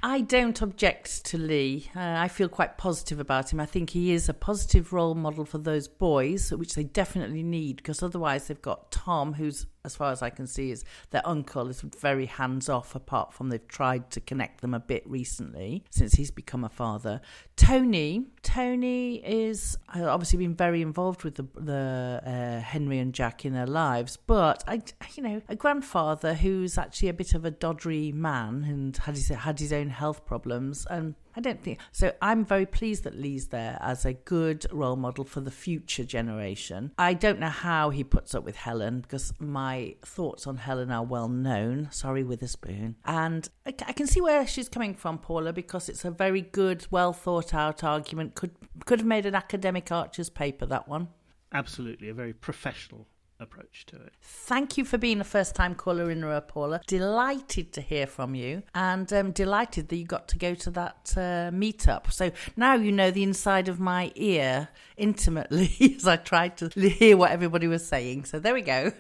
I 0.03 0.21
don't 0.21 0.61
object 0.63 1.25
to 1.27 1.39
Lee. 1.39 1.91
Uh, 1.97 2.01
I 2.19 2.29
feel 2.29 2.49
quite 2.49 2.79
positive 2.79 3.19
about 3.19 3.53
him. 3.53 3.59
I 3.59 3.67
think 3.67 3.91
he 3.91 4.13
is 4.13 4.29
a 4.29 4.35
positive 4.35 4.93
role 4.93 5.15
model 5.15 5.45
for 5.45 5.59
those 5.59 5.89
boys, 5.89 6.53
which 6.53 6.75
they 6.75 6.85
definitely 6.85 7.43
need 7.43 7.79
because 7.79 8.03
otherwise 8.03 8.47
they've 8.47 8.63
got 8.63 8.93
Tom, 8.93 9.35
who's 9.35 9.67
as 9.85 9.95
far 9.95 10.11
as 10.13 10.23
I 10.23 10.31
can 10.31 10.47
see, 10.47 10.71
is 10.71 10.85
their 11.11 11.27
uncle 11.27 11.69
is 11.69 11.81
very 11.83 12.27
hands 12.27 12.69
off, 12.69 12.95
apart 12.95 13.33
from 13.35 13.51
they've 13.51 13.69
tried 13.69 14.11
to 14.13 14.21
connect 14.21 14.61
them 14.61 14.75
a 14.75 14.81
bit 14.81 15.09
recently 15.09 15.85
since 15.91 16.15
he's 16.15 16.31
become 16.31 16.65
a 16.65 16.69
father. 16.69 17.21
Tony, 17.57 18.27
Tony 18.43 19.17
is 19.17 19.77
uh, 19.95 20.05
obviously 20.05 20.39
been 20.39 20.55
very 20.55 20.81
involved 20.81 21.23
with 21.23 21.35
the, 21.35 21.47
the 21.55 22.21
uh, 22.25 22.61
Henry 22.61 22.99
and 22.99 23.13
Jack 23.13 23.45
in 23.45 23.53
their 23.53 23.67
lives, 23.67 24.17
but 24.17 24.65
I, 24.67 24.83
you 25.15 25.23
know, 25.23 25.43
a 25.49 25.57
grandfather 25.57 26.35
who's 26.35 26.79
actually 26.79 27.09
a 27.11 27.15
bit 27.15 27.35
of 27.35 27.45
a 27.45 27.51
doddery 27.51 28.13
man 28.13 28.65
and 28.65 28.97
had 28.97 29.17
his, 29.17 29.29
had 29.29 29.61
his 29.61 29.73
own 29.73 29.91
health 29.91 30.25
problems 30.25 30.87
and 30.89 31.15
I 31.37 31.41
don't 31.41 31.63
think 31.63 31.81
so. 31.93 32.13
I'm 32.23 32.45
very 32.45 32.67
pleased 32.67 33.05
that 33.05 33.17
Lee's 33.17 33.49
there 33.49 33.79
as 33.81 34.05
a 34.05 34.13
good 34.13 34.67
role 34.73 34.97
model 34.97 35.25
for 35.25 35.41
the 35.41 35.51
future 35.51 36.05
generation. 36.05 36.93
I 36.99 37.15
don't 37.15 37.41
know 37.41 37.49
how 37.49 37.91
he 37.91 38.05
puts 38.05 38.35
up 38.35 38.45
with 38.45 38.57
Helen 38.57 39.01
because 39.01 39.33
my 39.41 39.97
thoughts 40.03 40.47
on 40.47 40.59
Helen 40.59 40.91
are 40.91 41.05
well 41.05 41.29
known. 41.29 41.89
Sorry, 41.91 42.23
Witherspoon. 42.23 42.97
And 43.05 43.49
I, 43.67 43.73
can 43.73 44.07
see 44.07 44.21
where 44.21 44.47
she's 44.47 44.69
coming 44.69 44.95
from, 44.95 45.19
Paula, 45.19 45.53
because 45.53 45.89
it's 45.89 46.05
a 46.05 46.11
very 46.11 46.41
good, 46.41 46.87
well 46.91 47.13
thought 47.13 47.55
out 47.55 47.83
argument. 47.83 48.35
Could 48.35 48.53
could 48.85 49.01
have 49.01 49.07
made 49.07 49.27
an 49.27 49.35
academic 49.35 49.91
Archer's 49.91 50.31
paper 50.31 50.67
that 50.67 50.89
one. 50.89 51.09
Absolutely, 51.53 52.09
a 52.09 52.15
very 52.15 52.33
professional 52.33 53.07
approach 53.41 53.87
to 53.87 53.97
it. 53.97 54.13
Thank 54.21 54.77
you 54.77 54.85
for 54.85 54.99
being 54.99 55.21
a 55.21 55.25
first 55.25 55.55
time 55.55 55.75
caller 55.75 56.11
in 56.11 56.23
a 56.25 56.41
Paula. 56.41 56.81
Delighted 56.87 57.73
to 57.73 57.81
hear 57.81 58.07
from 58.07 58.35
you 58.35 58.63
and 58.75 59.13
um, 59.13 59.33
delighted 59.33 59.89
that 59.89 59.97
you 59.97 60.05
got 60.05 60.29
to 60.29 60.39
go 60.39 60.55
to 60.55 60.71
that 60.71 61.15
uh, 61.17 61.51
meetup. 61.51 62.13
So 62.13 62.31
now 62.57 62.75
you 62.75 62.93
know 62.93 63.11
the 63.11 63.23
inside 63.23 63.69
of 63.69 63.81
my 63.81 64.13
ear 64.15 64.69
intimately 64.97 65.95
as 65.97 66.07
I 66.07 66.17
tried 66.17 66.57
to 66.59 66.69
hear 66.69 67.17
what 67.17 67.31
everybody 67.31 67.67
was 67.67 67.87
saying. 67.87 68.25
So 68.27 68.39
there 68.39 68.55
we 68.55 68.63
go. 68.63 68.93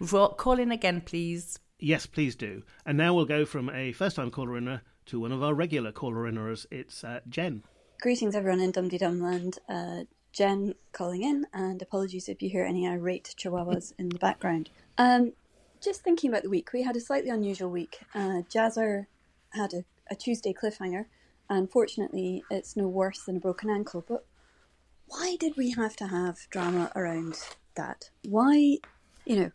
Call 0.36 0.58
in 0.58 0.72
again, 0.72 1.00
please. 1.00 1.58
Yes, 1.78 2.06
please 2.06 2.36
do. 2.36 2.62
And 2.86 2.96
now 2.96 3.14
we'll 3.14 3.24
go 3.24 3.44
from 3.44 3.68
a 3.70 3.92
first 3.92 4.16
time 4.16 4.30
caller 4.30 4.56
in 4.56 4.80
to 5.06 5.20
one 5.20 5.32
of 5.32 5.42
our 5.42 5.54
regular 5.54 5.92
caller 5.92 6.30
inners. 6.30 6.64
It's 6.70 7.02
uh, 7.04 7.20
Jen. 7.28 7.64
Greetings, 8.00 8.34
everyone 8.34 8.60
in 8.60 8.70
Dum 8.70 8.88
Dumland. 8.88 9.58
Uh, 9.68 10.04
Jen 10.32 10.74
calling 10.92 11.22
in, 11.22 11.46
and 11.52 11.82
apologies 11.82 12.28
if 12.28 12.42
you 12.42 12.48
hear 12.48 12.64
any 12.64 12.86
irate 12.86 13.34
chihuahuas 13.36 13.92
in 13.98 14.08
the 14.08 14.18
background. 14.18 14.70
Um, 14.96 15.32
just 15.82 16.02
thinking 16.02 16.30
about 16.30 16.42
the 16.42 16.50
week, 16.50 16.72
we 16.72 16.82
had 16.82 16.96
a 16.96 17.00
slightly 17.00 17.30
unusual 17.30 17.70
week. 17.70 18.00
Uh, 18.14 18.42
Jazzer 18.48 19.06
had 19.50 19.74
a, 19.74 19.84
a 20.10 20.14
Tuesday 20.14 20.54
cliffhanger, 20.54 21.06
and 21.50 21.70
fortunately, 21.70 22.44
it's 22.50 22.76
no 22.76 22.88
worse 22.88 23.22
than 23.24 23.36
a 23.36 23.40
broken 23.40 23.68
ankle. 23.68 24.04
But 24.06 24.24
why 25.06 25.36
did 25.38 25.56
we 25.56 25.72
have 25.72 25.96
to 25.96 26.06
have 26.06 26.48
drama 26.50 26.90
around 26.96 27.38
that? 27.74 28.10
Why, 28.24 28.78
you 29.26 29.36
know, 29.36 29.50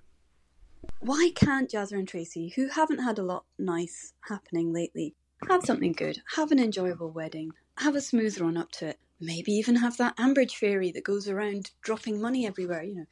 why 1.00 1.32
can't 1.36 1.70
Jazzer 1.72 1.98
and 1.98 2.08
Tracy, 2.08 2.50
who 2.56 2.70
haven't 2.70 3.00
had 3.00 3.18
a 3.18 3.24
lot 3.24 3.46
nice 3.58 4.14
happening 4.30 4.72
lately, 4.74 5.16
have 5.48 5.64
something 5.66 5.94
good, 5.94 6.22
have 6.36 6.52
an 6.52 6.60
enjoyable 6.60 7.12
wedding, 7.12 7.52
have 7.78 7.96
a 7.96 8.02
smooth 8.02 8.40
run 8.40 8.58
up 8.58 8.72
to 8.74 8.88
it? 8.88 9.00
Maybe 9.20 9.52
even 9.52 9.78
have 9.78 9.98
that 9.98 10.18
Ambridge 10.18 10.56
fairy 10.56 10.92
that 10.92 11.04
goes 11.04 11.28
around 11.28 11.72
dropping 11.82 12.22
money 12.22 12.46
everywhere, 12.46 12.84
you 12.84 12.96
know. 12.96 13.06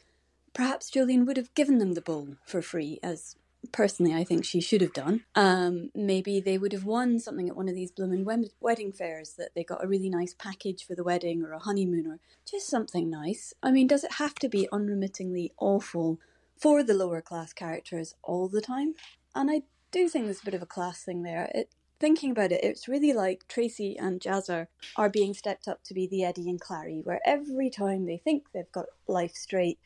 Perhaps 0.53 0.89
Julian 0.89 1.25
would 1.25 1.37
have 1.37 1.53
given 1.53 1.79
them 1.79 1.93
the 1.93 2.01
bowl 2.01 2.37
for 2.45 2.61
free, 2.61 2.99
as 3.03 3.35
personally 3.71 4.13
I 4.13 4.23
think 4.23 4.45
she 4.45 4.61
should 4.61 4.81
have 4.81 4.93
done. 4.93 5.25
Um, 5.35 5.89
maybe 5.93 6.39
they 6.39 6.57
would 6.57 6.71
have 6.71 6.85
won 6.85 7.19
something 7.19 7.49
at 7.49 7.55
one 7.55 7.67
of 7.67 7.75
these 7.75 7.91
blooming 7.91 8.25
wedding 8.59 8.91
fairs 8.91 9.33
that 9.37 9.49
they 9.55 9.63
got 9.63 9.83
a 9.83 9.87
really 9.87 10.09
nice 10.09 10.33
package 10.33 10.85
for 10.85 10.95
the 10.95 11.03
wedding 11.03 11.43
or 11.43 11.51
a 11.51 11.59
honeymoon 11.59 12.07
or 12.07 12.19
just 12.49 12.67
something 12.67 13.09
nice. 13.09 13.53
I 13.61 13.71
mean, 13.71 13.87
does 13.87 14.03
it 14.03 14.13
have 14.13 14.35
to 14.35 14.49
be 14.49 14.69
unremittingly 14.71 15.51
awful 15.59 16.19
for 16.57 16.83
the 16.83 16.93
lower 16.93 17.21
class 17.21 17.53
characters 17.53 18.15
all 18.23 18.47
the 18.47 18.61
time? 18.61 18.93
And 19.33 19.51
I 19.51 19.63
do 19.91 20.07
think 20.07 20.25
there's 20.25 20.41
a 20.41 20.45
bit 20.45 20.53
of 20.53 20.61
a 20.61 20.67
class 20.67 21.03
thing 21.03 21.23
there. 21.23 21.51
It 21.53 21.69
thinking 22.05 22.29
about 22.29 22.51
it, 22.51 22.63
it's 22.63 22.87
really 22.87 23.13
like 23.13 23.47
Tracy 23.47 23.97
and 23.97 24.21
Jazzer 24.21 24.67
are 24.95 25.09
being 25.09 25.33
stepped 25.33 25.67
up 25.67 25.83
to 25.85 25.95
be 25.95 26.05
the 26.05 26.23
Eddie 26.23 26.51
and 26.51 26.61
Clarrie, 26.61 27.03
where 27.03 27.19
every 27.25 27.71
time 27.71 28.05
they 28.05 28.17
think 28.17 28.43
they've 28.53 28.71
got 28.71 28.85
life 29.07 29.33
straight 29.33 29.79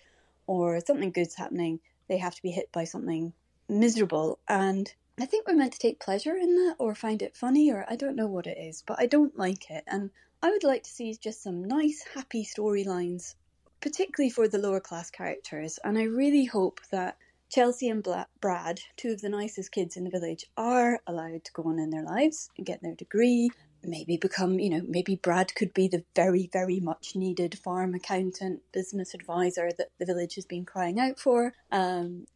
or 0.45 0.82
something 0.82 1.12
good's 1.12 1.36
happening, 1.36 1.79
they 2.10 2.17
have 2.17 2.36
to 2.36 2.41
be 2.41 2.51
hit 2.51 2.73
by 2.73 2.84
something 2.84 3.32
miserable. 3.69 4.38
And 4.49 4.93
I 5.17 5.27
think 5.27 5.47
we're 5.47 5.53
meant 5.55 5.71
to 5.71 5.79
take 5.79 6.01
pleasure 6.01 6.36
in 6.36 6.58
that 6.58 6.75
or 6.77 6.93
find 6.93 7.21
it 7.21 7.38
funny, 7.38 7.71
or 7.71 7.86
I 7.88 7.95
don't 7.95 8.17
know 8.17 8.27
what 8.27 8.47
it 8.47 8.58
is, 8.58 8.84
but 8.86 8.99
I 8.99 9.05
don't 9.05 9.38
like 9.38 9.71
it. 9.71 9.86
And 9.88 10.10
I 10.43 10.49
would 10.49 10.65
like 10.65 10.84
to 10.84 10.91
see 10.91 11.15
just 11.15 11.41
some 11.41 11.63
nice, 11.63 12.03
happy 12.13 12.43
storylines, 12.43 13.36
particularly 13.79 14.29
for 14.29 14.49
the 14.49 14.58
lower 14.58 14.82
class 14.82 15.10
characters. 15.10 15.79
And 15.86 15.97
I 15.97 16.03
really 16.03 16.43
hope 16.43 16.82
that 16.91 17.15
Chelsea 17.49 17.89
and 17.89 18.05
Brad, 18.39 18.81
two 18.95 19.09
of 19.09 19.21
the 19.21 19.29
nicest 19.29 19.71
kids 19.71 19.97
in 19.97 20.03
the 20.03 20.12
village, 20.12 20.45
are 20.55 20.99
allowed 21.07 21.43
to 21.45 21.51
go 21.51 21.63
on 21.63 21.79
in 21.79 21.89
their 21.89 22.03
lives 22.03 22.51
and 22.55 22.65
get 22.65 22.81
their 22.83 22.93
degree. 22.93 23.49
Maybe 23.83 24.17
become, 24.17 24.59
you 24.59 24.69
know, 24.69 24.81
maybe 24.88 25.15
Brad 25.15 25.55
could 25.55 25.73
be 25.73 25.88
the 25.88 26.03
very, 26.15 26.49
very 26.53 26.79
much 26.79 27.15
needed 27.15 27.57
farm 27.57 27.95
accountant, 27.95 28.62
business 28.71 29.15
advisor 29.15 29.71
that 29.77 29.89
the 29.97 30.05
village 30.05 30.35
has 30.35 30.45
been 30.45 30.63
crying 30.63 30.99
out 30.99 31.17
for. 31.17 31.53
Um, 31.71 32.27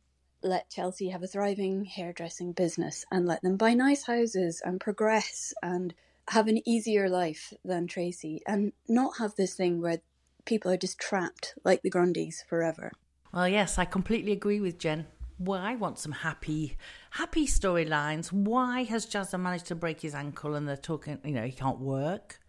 let 0.42 0.70
Chelsea 0.72 1.10
have 1.10 1.22
a 1.22 1.28
thriving 1.28 1.86
hairdressing 1.86 2.54
business 2.54 3.06
and 3.12 3.28
let 3.28 3.44
them 3.44 3.56
buy 3.56 3.76
nice 3.76 4.06
houses 4.06 4.62
and 4.66 4.82
progress 4.82 5.54
and 5.62 5.94
have 6.30 6.48
an 6.48 6.68
easier 6.68 7.08
life 7.08 7.54
than 7.64 7.86
Tracy 7.86 8.42
and 8.48 8.74
not 8.88 9.18
have 9.20 9.36
this 9.36 9.54
thing 9.54 9.80
where 9.80 10.00
people 10.46 10.72
are 10.72 10.78
just 10.78 10.98
trapped 10.98 11.54
like 11.64 11.82
the 11.84 11.92
Grundys 11.92 12.44
forever. 12.48 12.92
Well, 13.34 13.48
yes, 13.48 13.80
I 13.80 13.86
completely 13.86 14.32
agree 14.32 14.60
with 14.60 14.78
Jen. 14.78 15.08
Well, 15.40 15.60
I 15.60 15.74
want 15.74 15.98
some 15.98 16.12
happy, 16.12 16.78
happy 17.10 17.48
storylines. 17.48 18.32
Why 18.32 18.84
has 18.84 19.08
Jazzer 19.08 19.40
managed 19.40 19.66
to 19.68 19.76
break 19.76 20.02
his 20.02 20.14
ankle 20.14 20.54
and 20.54 20.68
they're 20.68 20.78
talking, 20.78 21.18
you 21.26 21.32
know, 21.32 21.44
he 21.44 21.52
can't 21.52 21.80
work? 21.80 22.40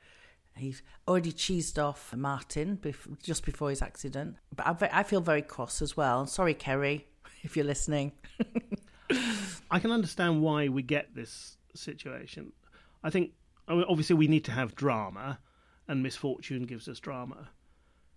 He's 0.55 0.83
already 1.09 1.33
cheesed 1.33 1.83
off 1.83 2.14
Martin 2.14 2.77
bef- 2.77 3.18
just 3.23 3.47
before 3.47 3.70
his 3.70 3.81
accident. 3.81 4.37
But 4.55 4.83
I, 4.83 5.01
I 5.01 5.03
feel 5.05 5.23
very 5.23 5.40
cross 5.40 5.81
as 5.81 5.97
well. 5.97 6.27
Sorry, 6.27 6.53
Kerry, 6.53 7.07
if 7.42 7.57
you're 7.57 7.64
listening. 7.64 8.12
I 9.70 9.79
can 9.79 9.90
understand 9.90 10.42
why 10.42 10.68
we 10.68 10.83
get 10.83 11.14
this 11.14 11.57
situation. 11.75 12.53
I 13.03 13.09
think 13.09 13.31
obviously 13.68 14.16
we 14.16 14.29
need 14.29 14.44
to 14.44 14.53
have 14.53 14.75
drama, 14.75 15.38
and 15.88 16.03
misfortune 16.03 16.64
gives 16.64 16.88
us 16.88 17.01
drama, 17.01 17.49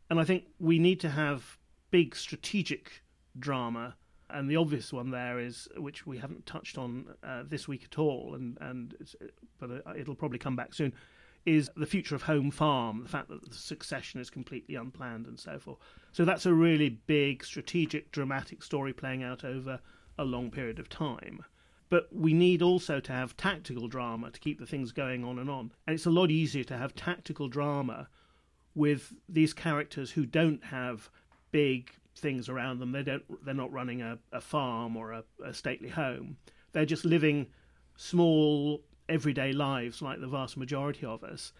and 0.09 0.19
I 0.19 0.25
think 0.25 0.43
we 0.59 0.79
need 0.79 0.99
to 1.01 1.09
have 1.09 1.56
big 1.91 2.15
strategic 2.15 3.03
drama. 3.39 3.95
And 4.29 4.49
the 4.49 4.57
obvious 4.57 4.91
one 4.91 5.11
there 5.11 5.39
is, 5.39 5.69
which 5.77 6.05
we 6.05 6.17
haven't 6.17 6.45
touched 6.45 6.77
on 6.77 7.05
uh, 7.23 7.43
this 7.47 7.67
week 7.67 7.85
at 7.85 7.97
all, 7.97 8.35
and 8.35 8.57
and 8.59 8.93
but 9.57 9.71
uh, 9.71 9.93
it'll 9.97 10.15
probably 10.15 10.37
come 10.37 10.57
back 10.57 10.73
soon, 10.73 10.93
is 11.45 11.71
the 11.77 11.85
future 11.85 12.13
of 12.13 12.23
home 12.23 12.51
farm, 12.51 13.03
the 13.03 13.09
fact 13.09 13.29
that 13.29 13.49
the 13.49 13.55
succession 13.55 14.19
is 14.19 14.29
completely 14.29 14.75
unplanned 14.75 15.27
and 15.27 15.39
so 15.39 15.57
forth. 15.57 15.77
So 16.11 16.25
that's 16.25 16.45
a 16.45 16.53
really 16.53 16.89
big, 16.89 17.45
strategic, 17.45 18.11
dramatic 18.11 18.61
story 18.61 18.91
playing 18.91 19.23
out 19.23 19.45
over 19.45 19.79
a 20.19 20.25
long 20.25 20.51
period 20.51 20.77
of 20.77 20.89
time. 20.89 21.45
But 21.89 22.09
we 22.13 22.33
need 22.33 22.61
also 22.61 22.99
to 22.99 23.13
have 23.13 23.37
tactical 23.37 23.87
drama 23.87 24.31
to 24.31 24.39
keep 24.41 24.59
the 24.59 24.65
things 24.65 24.91
going 24.91 25.23
on 25.23 25.39
and 25.39 25.49
on. 25.49 25.71
And 25.85 25.93
it's 25.93 26.05
a 26.05 26.11
lot 26.11 26.31
easier 26.31 26.65
to 26.65 26.77
have 26.77 26.93
tactical 26.95 27.47
drama 27.47 28.09
with 28.75 29.13
these 29.29 29.53
characters 29.53 30.11
who 30.11 30.25
don't 30.25 30.65
have 30.65 31.09
big 31.51 31.91
things 32.15 32.49
around 32.49 32.79
them. 32.79 32.91
They 32.91 33.03
don't. 33.03 33.23
They're 33.45 33.53
not 33.53 33.71
running 33.71 34.01
a, 34.01 34.17
a 34.31 34.41
farm 34.41 34.97
or 34.97 35.11
a, 35.11 35.23
a 35.43 35.53
stately 35.53 35.89
home. 35.89 36.37
They're 36.71 36.85
just 36.85 37.05
living 37.05 37.47
small, 37.95 38.83
everyday 39.09 39.51
lives 39.53 40.01
like 40.01 40.19
the 40.19 40.27
vast 40.27 40.57
majority 40.57 41.05
of 41.05 41.23
us. 41.23 41.53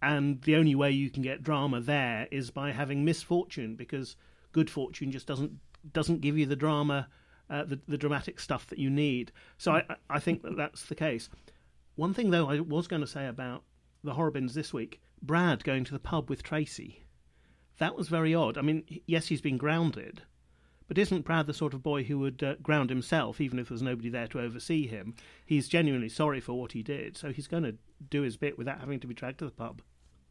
And 0.00 0.40
the 0.42 0.56
only 0.56 0.74
way 0.74 0.92
you 0.92 1.10
can 1.10 1.22
get 1.22 1.42
drama 1.42 1.80
there 1.80 2.28
is 2.30 2.50
by 2.50 2.70
having 2.70 3.04
misfortune, 3.04 3.74
because 3.74 4.16
good 4.52 4.70
fortune 4.70 5.10
just 5.10 5.26
doesn't 5.26 5.52
doesn't 5.92 6.20
give 6.20 6.36
you 6.38 6.46
the 6.46 6.56
drama 6.56 7.08
uh, 7.50 7.64
the, 7.64 7.80
the 7.88 7.98
dramatic 7.98 8.40
stuff 8.40 8.66
that 8.66 8.78
you 8.78 8.90
need. 8.90 9.32
So 9.56 9.72
I, 9.72 9.84
I 10.10 10.18
think 10.20 10.42
that 10.42 10.56
that's 10.56 10.84
the 10.84 10.94
case. 10.94 11.28
One 11.96 12.14
thing, 12.14 12.30
though, 12.30 12.48
I 12.48 12.60
was 12.60 12.86
going 12.86 13.00
to 13.00 13.06
say 13.06 13.26
about 13.26 13.64
the 14.04 14.14
Horrobins 14.14 14.54
this 14.54 14.72
week 14.72 15.00
Brad 15.20 15.64
going 15.64 15.84
to 15.84 15.92
the 15.92 15.98
pub 15.98 16.30
with 16.30 16.42
Tracy. 16.42 17.04
That 17.78 17.96
was 17.96 18.08
very 18.08 18.34
odd. 18.34 18.58
I 18.58 18.62
mean, 18.62 18.84
yes, 19.06 19.28
he's 19.28 19.40
been 19.40 19.56
grounded, 19.56 20.22
but 20.88 20.98
isn't 20.98 21.24
Brad 21.24 21.46
the 21.46 21.54
sort 21.54 21.74
of 21.74 21.82
boy 21.82 22.04
who 22.04 22.18
would 22.18 22.42
uh, 22.42 22.54
ground 22.62 22.90
himself 22.90 23.40
even 23.40 23.58
if 23.58 23.68
there's 23.68 23.82
nobody 23.82 24.08
there 24.08 24.26
to 24.28 24.40
oversee 24.40 24.86
him? 24.86 25.14
He's 25.46 25.68
genuinely 25.68 26.08
sorry 26.08 26.40
for 26.40 26.58
what 26.58 26.72
he 26.72 26.82
did, 26.82 27.16
so 27.16 27.30
he's 27.32 27.46
going 27.46 27.62
to 27.62 27.76
do 28.10 28.22
his 28.22 28.36
bit 28.36 28.58
without 28.58 28.80
having 28.80 29.00
to 29.00 29.06
be 29.06 29.14
dragged 29.14 29.38
to 29.38 29.44
the 29.44 29.50
pub. 29.50 29.82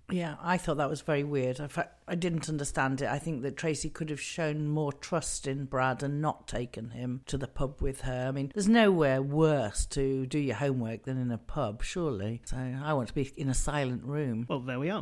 Yeah, 0.10 0.36
I 0.42 0.58
thought 0.58 0.78
that 0.78 0.90
was 0.90 1.02
very 1.02 1.26
weird. 1.26 1.60
I, 1.60 1.86
I 2.08 2.16
didn't 2.16 2.48
understand 2.48 3.02
it. 3.02 3.10
I 3.10 3.20
think 3.20 3.42
that 3.42 3.58
Tracy 3.58 3.90
could 3.90 4.10
have 4.10 4.22
shown 4.22 4.68
more 4.68 4.94
trust 4.94 5.48
in 5.48 5.66
Brad 5.66 6.02
and 6.02 6.22
not 6.22 6.48
taken 6.48 6.92
him 6.92 7.24
to 7.26 7.38
the 7.38 7.48
pub 7.48 7.82
with 7.82 8.02
her. 8.02 8.28
I 8.28 8.32
mean, 8.32 8.52
there's 8.54 8.70
nowhere 8.70 9.22
worse 9.22 9.86
to 9.88 10.26
do 10.26 10.40
your 10.40 10.56
homework 10.56 11.04
than 11.04 11.18
in 11.18 11.30
a 11.30 11.38
pub, 11.38 11.84
surely. 11.84 12.42
So 12.46 12.56
I 12.56 12.94
want 12.94 13.10
to 13.10 13.14
be 13.14 13.34
in 13.36 13.50
a 13.50 13.54
silent 13.54 14.04
room. 14.06 14.46
Well, 14.48 14.62
there 14.62 14.80
we 14.80 14.90
are. 14.90 15.02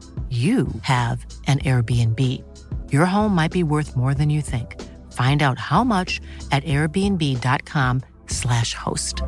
you 0.31 0.67
have 0.83 1.25
an 1.47 1.59
Airbnb. 1.59 2.19
Your 2.89 3.05
home 3.05 3.35
might 3.35 3.51
be 3.51 3.63
worth 3.63 3.97
more 3.97 4.13
than 4.13 4.29
you 4.29 4.41
think. 4.41 4.81
Find 5.11 5.43
out 5.43 5.59
how 5.59 5.83
much 5.83 6.21
at 6.53 6.63
airbnb.com/slash 6.63 8.73
host. 8.73 9.21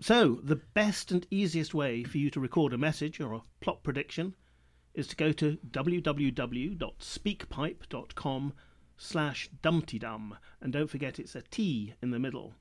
So, 0.00 0.40
the 0.42 0.56
best 0.56 1.12
and 1.12 1.26
easiest 1.30 1.74
way 1.74 2.02
for 2.04 2.16
you 2.16 2.30
to 2.30 2.40
record 2.40 2.72
a 2.72 2.78
message 2.78 3.20
or 3.20 3.34
a 3.34 3.42
plot 3.60 3.82
prediction 3.82 4.34
is 4.94 5.06
to 5.08 5.16
go 5.16 5.32
to 5.32 5.58
www.speakpipe.com 5.70 8.52
slash 8.96 9.50
dumptydum. 9.62 10.38
And 10.62 10.72
don't 10.72 10.88
forget 10.88 11.18
it's 11.18 11.34
a 11.34 11.42
T 11.42 11.92
in 12.00 12.10
the 12.10 12.18
middle 12.18 12.54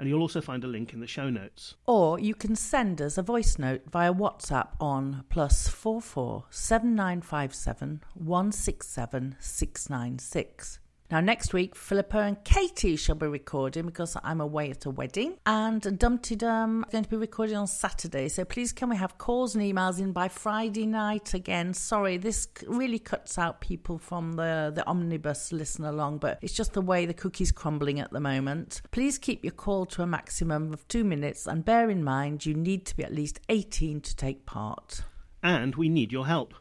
and 0.00 0.08
you'll 0.08 0.22
also 0.22 0.40
find 0.40 0.64
a 0.64 0.66
link 0.66 0.94
in 0.94 1.00
the 1.00 1.06
show 1.06 1.28
notes. 1.28 1.76
Or 1.86 2.18
you 2.18 2.34
can 2.34 2.56
send 2.56 3.02
us 3.02 3.18
a 3.18 3.22
voice 3.22 3.58
note 3.58 3.82
via 3.92 4.12
WhatsApp 4.12 4.68
on 4.80 5.24
plus 5.28 5.68
four 5.68 6.00
four 6.00 6.46
seven 6.50 6.94
nine 6.96 7.20
five 7.20 7.54
seven 7.54 8.02
one 8.14 8.50
six 8.50 8.88
seven 8.88 9.36
six 9.38 9.90
nine 9.90 10.18
six. 10.18 10.79
Now, 11.10 11.18
next 11.18 11.52
week, 11.52 11.74
Philippa 11.74 12.18
and 12.18 12.44
Katie 12.44 12.94
shall 12.94 13.16
be 13.16 13.26
recording 13.26 13.84
because 13.84 14.16
I'm 14.22 14.40
away 14.40 14.70
at 14.70 14.86
a 14.86 14.90
wedding, 14.90 15.38
and 15.44 15.98
Dumpty 15.98 16.36
Dum 16.36 16.84
is 16.86 16.92
going 16.92 17.02
to 17.02 17.10
be 17.10 17.16
recording 17.16 17.56
on 17.56 17.66
Saturday. 17.66 18.28
So 18.28 18.44
please, 18.44 18.72
can 18.72 18.88
we 18.88 18.94
have 18.94 19.18
calls 19.18 19.56
and 19.56 19.64
emails 19.64 19.98
in 19.98 20.12
by 20.12 20.28
Friday 20.28 20.86
night 20.86 21.34
again? 21.34 21.74
Sorry, 21.74 22.16
this 22.16 22.46
really 22.64 23.00
cuts 23.00 23.38
out 23.38 23.60
people 23.60 23.98
from 23.98 24.34
the 24.34 24.70
the 24.72 24.86
omnibus 24.86 25.50
listen 25.50 25.84
along, 25.84 26.18
but 26.18 26.38
it's 26.42 26.54
just 26.54 26.74
the 26.74 26.80
way 26.80 27.06
the 27.06 27.14
cookie's 27.14 27.50
crumbling 27.50 27.98
at 27.98 28.12
the 28.12 28.20
moment. 28.20 28.80
Please 28.92 29.18
keep 29.18 29.42
your 29.44 29.50
call 29.50 29.86
to 29.86 30.02
a 30.02 30.06
maximum 30.06 30.72
of 30.72 30.86
two 30.86 31.02
minutes, 31.02 31.48
and 31.48 31.64
bear 31.64 31.90
in 31.90 32.04
mind 32.04 32.46
you 32.46 32.54
need 32.54 32.86
to 32.86 32.96
be 32.96 33.02
at 33.02 33.12
least 33.12 33.40
18 33.48 34.00
to 34.02 34.14
take 34.14 34.46
part. 34.46 35.02
And 35.42 35.74
we 35.74 35.88
need 35.88 36.12
your 36.12 36.28
help. 36.28 36.54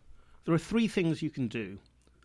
There 0.45 0.55
are 0.55 0.57
three 0.57 0.87
things 0.87 1.21
you 1.21 1.29
can 1.29 1.47
do. 1.47 1.77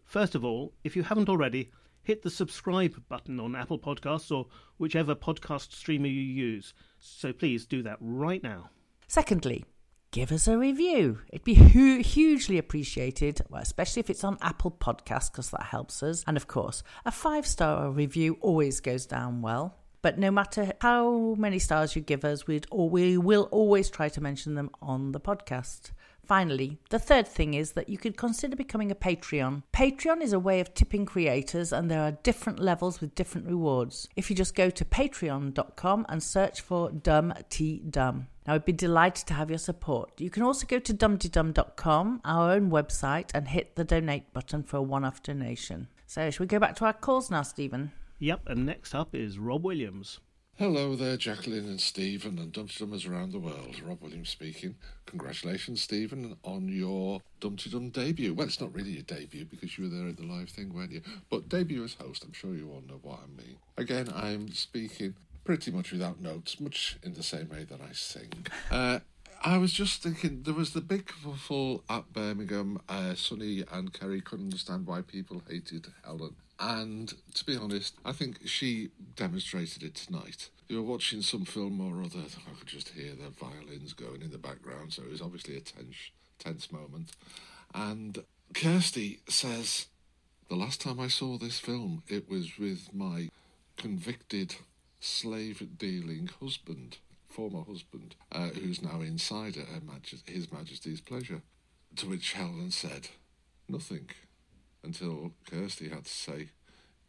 First 0.06 0.34
of 0.34 0.42
all, 0.42 0.72
if 0.84 0.96
you 0.96 1.02
haven't 1.02 1.28
already 1.28 1.68
hit 2.04 2.22
the 2.22 2.30
subscribe 2.30 2.94
button 3.08 3.40
on 3.40 3.56
Apple 3.56 3.78
Podcasts 3.78 4.30
or 4.30 4.46
whichever 4.76 5.14
podcast 5.14 5.72
streamer 5.72 6.06
you 6.06 6.22
use. 6.22 6.74
So 6.98 7.32
please 7.32 7.66
do 7.66 7.82
that 7.82 7.98
right 8.00 8.42
now. 8.42 8.70
Secondly, 9.08 9.64
give 10.10 10.30
us 10.30 10.46
a 10.46 10.56
review. 10.56 11.18
It'd 11.30 11.44
be 11.44 11.54
hu- 11.54 12.02
hugely 12.02 12.58
appreciated, 12.58 13.40
well, 13.48 13.62
especially 13.62 14.00
if 14.00 14.10
it's 14.10 14.24
on 14.24 14.38
Apple 14.40 14.70
Podcasts, 14.70 15.32
because 15.32 15.50
that 15.50 15.64
helps 15.64 16.02
us. 16.02 16.22
And 16.26 16.36
of 16.36 16.46
course, 16.46 16.82
a 17.04 17.10
five 17.10 17.46
star 17.46 17.90
review 17.90 18.38
always 18.40 18.80
goes 18.80 19.06
down 19.06 19.42
well. 19.42 19.76
But 20.02 20.18
no 20.18 20.30
matter 20.30 20.74
how 20.82 21.34
many 21.38 21.58
stars 21.58 21.96
you 21.96 22.02
give 22.02 22.26
us, 22.26 22.46
we'd, 22.46 22.66
or 22.70 22.90
we 22.90 23.16
will 23.16 23.48
always 23.50 23.88
try 23.88 24.10
to 24.10 24.20
mention 24.20 24.54
them 24.54 24.68
on 24.82 25.12
the 25.12 25.20
podcast. 25.20 25.92
Finally, 26.26 26.78
the 26.90 26.98
third 26.98 27.28
thing 27.28 27.54
is 27.54 27.72
that 27.72 27.88
you 27.88 27.98
could 27.98 28.16
consider 28.16 28.56
becoming 28.56 28.90
a 28.90 28.94
Patreon. 28.94 29.62
Patreon 29.72 30.22
is 30.22 30.32
a 30.32 30.38
way 30.38 30.60
of 30.60 30.72
tipping 30.74 31.04
creators, 31.04 31.72
and 31.72 31.90
there 31.90 32.02
are 32.02 32.12
different 32.12 32.58
levels 32.58 33.00
with 33.00 33.14
different 33.14 33.46
rewards. 33.46 34.08
If 34.16 34.30
you 34.30 34.36
just 34.36 34.54
go 34.54 34.70
to 34.70 34.84
patreon.com 34.84 36.06
and 36.08 36.22
search 36.22 36.60
for 36.60 36.90
Dumb 36.90 37.34
T 37.50 37.78
Dumb. 37.78 38.28
Now, 38.46 38.54
I'd 38.54 38.64
be 38.64 38.72
delighted 38.72 39.26
to 39.28 39.34
have 39.34 39.50
your 39.50 39.58
support. 39.58 40.20
You 40.20 40.30
can 40.30 40.42
also 40.42 40.66
go 40.66 40.78
to 40.78 40.92
dumptydum.com, 40.92 42.20
our 42.24 42.52
own 42.52 42.70
website, 42.70 43.30
and 43.34 43.48
hit 43.48 43.74
the 43.74 43.84
donate 43.84 44.32
button 44.32 44.62
for 44.62 44.76
a 44.78 44.82
one 44.82 45.04
off 45.04 45.22
donation. 45.22 45.88
So, 46.06 46.30
should 46.30 46.40
we 46.40 46.46
go 46.46 46.58
back 46.58 46.76
to 46.76 46.84
our 46.84 46.92
calls 46.92 47.30
now, 47.30 47.42
Stephen? 47.42 47.92
Yep, 48.18 48.42
and 48.46 48.66
next 48.66 48.94
up 48.94 49.14
is 49.14 49.38
Rob 49.38 49.64
Williams. 49.64 50.20
Hello 50.56 50.94
there, 50.94 51.16
Jacqueline 51.16 51.66
and 51.66 51.80
Stephen 51.80 52.38
and 52.38 52.52
Dumpty 52.52 52.84
Dummers 52.84 53.10
around 53.10 53.32
the 53.32 53.40
world. 53.40 53.82
Rob 53.84 54.00
Williams 54.00 54.28
speaking. 54.28 54.76
Congratulations, 55.04 55.82
Stephen, 55.82 56.36
on 56.44 56.68
your 56.68 57.20
Dumpty 57.40 57.70
Dum 57.70 57.90
debut. 57.90 58.32
Well, 58.32 58.46
it's 58.46 58.60
not 58.60 58.72
really 58.72 58.92
your 58.92 59.02
debut 59.02 59.46
because 59.46 59.76
you 59.76 59.84
were 59.84 59.90
there 59.90 60.06
at 60.06 60.16
the 60.16 60.22
live 60.22 60.50
thing, 60.50 60.72
weren't 60.72 60.92
you? 60.92 61.02
But 61.28 61.48
debut 61.48 61.82
as 61.82 61.94
host, 61.94 62.22
I'm 62.22 62.32
sure 62.32 62.54
you 62.54 62.70
all 62.70 62.84
know 62.88 63.00
what 63.02 63.18
I 63.18 63.36
mean. 63.36 63.56
Again, 63.76 64.08
I'm 64.14 64.52
speaking 64.52 65.16
pretty 65.42 65.72
much 65.72 65.90
without 65.90 66.20
notes, 66.20 66.60
much 66.60 66.98
in 67.02 67.14
the 67.14 67.24
same 67.24 67.48
way 67.48 67.64
that 67.64 67.80
I 67.80 67.92
sing. 67.92 68.46
Uh, 68.70 69.00
I 69.44 69.58
was 69.58 69.72
just 69.72 70.04
thinking 70.04 70.44
there 70.44 70.54
was 70.54 70.72
the 70.72 70.80
big 70.80 71.06
kerfuffle 71.06 71.82
at 71.90 72.12
Birmingham. 72.12 72.80
Uh, 72.88 73.16
Sonny 73.16 73.64
and 73.72 73.92
Kerry 73.92 74.20
couldn't 74.20 74.46
understand 74.46 74.86
why 74.86 75.02
people 75.02 75.42
hated 75.48 75.88
Helen. 76.04 76.36
And 76.58 77.12
to 77.34 77.44
be 77.44 77.56
honest, 77.56 77.94
I 78.04 78.12
think 78.12 78.46
she 78.46 78.90
demonstrated 79.16 79.82
it 79.82 79.94
tonight. 79.94 80.50
You 80.68 80.76
were 80.76 80.90
watching 80.90 81.20
some 81.20 81.44
film 81.44 81.80
or 81.80 82.02
other, 82.02 82.20
I 82.20 82.58
could 82.58 82.68
just 82.68 82.90
hear 82.90 83.12
the 83.14 83.30
violins 83.30 83.92
going 83.92 84.22
in 84.22 84.30
the 84.30 84.38
background, 84.38 84.92
so 84.92 85.02
it 85.02 85.10
was 85.10 85.20
obviously 85.20 85.56
a 85.56 85.60
tense, 85.60 86.10
tense 86.38 86.72
moment. 86.72 87.10
And 87.74 88.22
Kirsty 88.54 89.20
says, 89.28 89.86
The 90.48 90.56
last 90.56 90.80
time 90.80 91.00
I 91.00 91.08
saw 91.08 91.36
this 91.36 91.58
film, 91.58 92.02
it 92.08 92.30
was 92.30 92.58
with 92.58 92.94
my 92.94 93.30
convicted 93.76 94.54
slave 95.00 95.66
dealing 95.76 96.30
husband, 96.40 96.98
former 97.28 97.64
husband, 97.64 98.14
uh, 98.32 98.48
who's 98.48 98.80
now 98.80 99.00
inside 99.00 99.56
at 99.56 99.66
Her 99.66 99.80
Majesty, 99.80 100.32
His 100.32 100.52
Majesty's 100.52 101.00
pleasure. 101.00 101.42
To 101.96 102.08
which 102.08 102.32
Helen 102.32 102.70
said, 102.70 103.08
Nothing 103.68 104.08
until 104.84 105.32
Kirsty 105.50 105.88
had 105.88 106.04
to 106.04 106.10
say, 106.10 106.48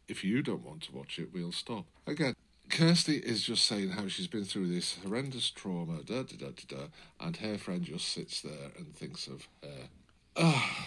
if 0.08 0.24
you 0.24 0.42
don't 0.42 0.64
want 0.64 0.82
to 0.82 0.92
watch 0.92 1.18
it, 1.18 1.30
we'll 1.32 1.52
stop. 1.52 1.86
Again, 2.06 2.34
Kirsty 2.68 3.16
is 3.16 3.42
just 3.42 3.64
saying 3.64 3.90
how 3.90 4.08
she's 4.08 4.26
been 4.26 4.44
through 4.44 4.68
this 4.68 4.98
horrendous 5.02 5.50
trauma, 5.50 6.02
da 6.02 6.22
da 6.22 6.36
da 6.36 6.46
da 6.46 6.76
da, 6.76 6.82
and 7.20 7.36
her 7.36 7.58
friend 7.58 7.84
just 7.84 8.08
sits 8.08 8.40
there 8.40 8.70
and 8.76 8.94
thinks 8.94 9.26
of 9.26 9.48
her. 9.62 9.88
Ah, 10.36 10.86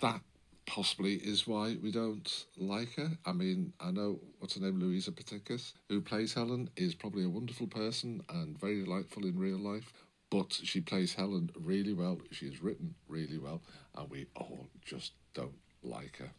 that 0.00 0.20
possibly 0.66 1.14
is 1.14 1.46
why 1.46 1.76
we 1.82 1.90
don't 1.90 2.44
like 2.58 2.94
her. 2.96 3.10
I 3.24 3.32
mean, 3.32 3.72
I 3.80 3.90
know 3.90 4.20
what's 4.38 4.56
her 4.56 4.60
name, 4.60 4.80
Louiza 4.80 5.10
Patikas, 5.10 5.72
who 5.88 6.00
plays 6.00 6.34
Helen, 6.34 6.68
is 6.76 6.94
probably 6.94 7.24
a 7.24 7.28
wonderful 7.28 7.66
person 7.66 8.22
and 8.28 8.58
very 8.58 8.84
delightful 8.84 9.24
in 9.24 9.38
real 9.38 9.58
life. 9.58 9.92
But 10.28 10.52
she 10.52 10.80
plays 10.80 11.14
Helen 11.14 11.50
really 11.54 11.92
well. 11.92 12.18
She 12.32 12.46
is 12.46 12.60
written 12.60 12.94
really 13.08 13.38
well, 13.38 13.62
and 13.96 14.10
we 14.10 14.26
all 14.34 14.66
just 14.84 15.12
don't 15.34 15.54
like 15.86 16.18
her. 16.18 16.30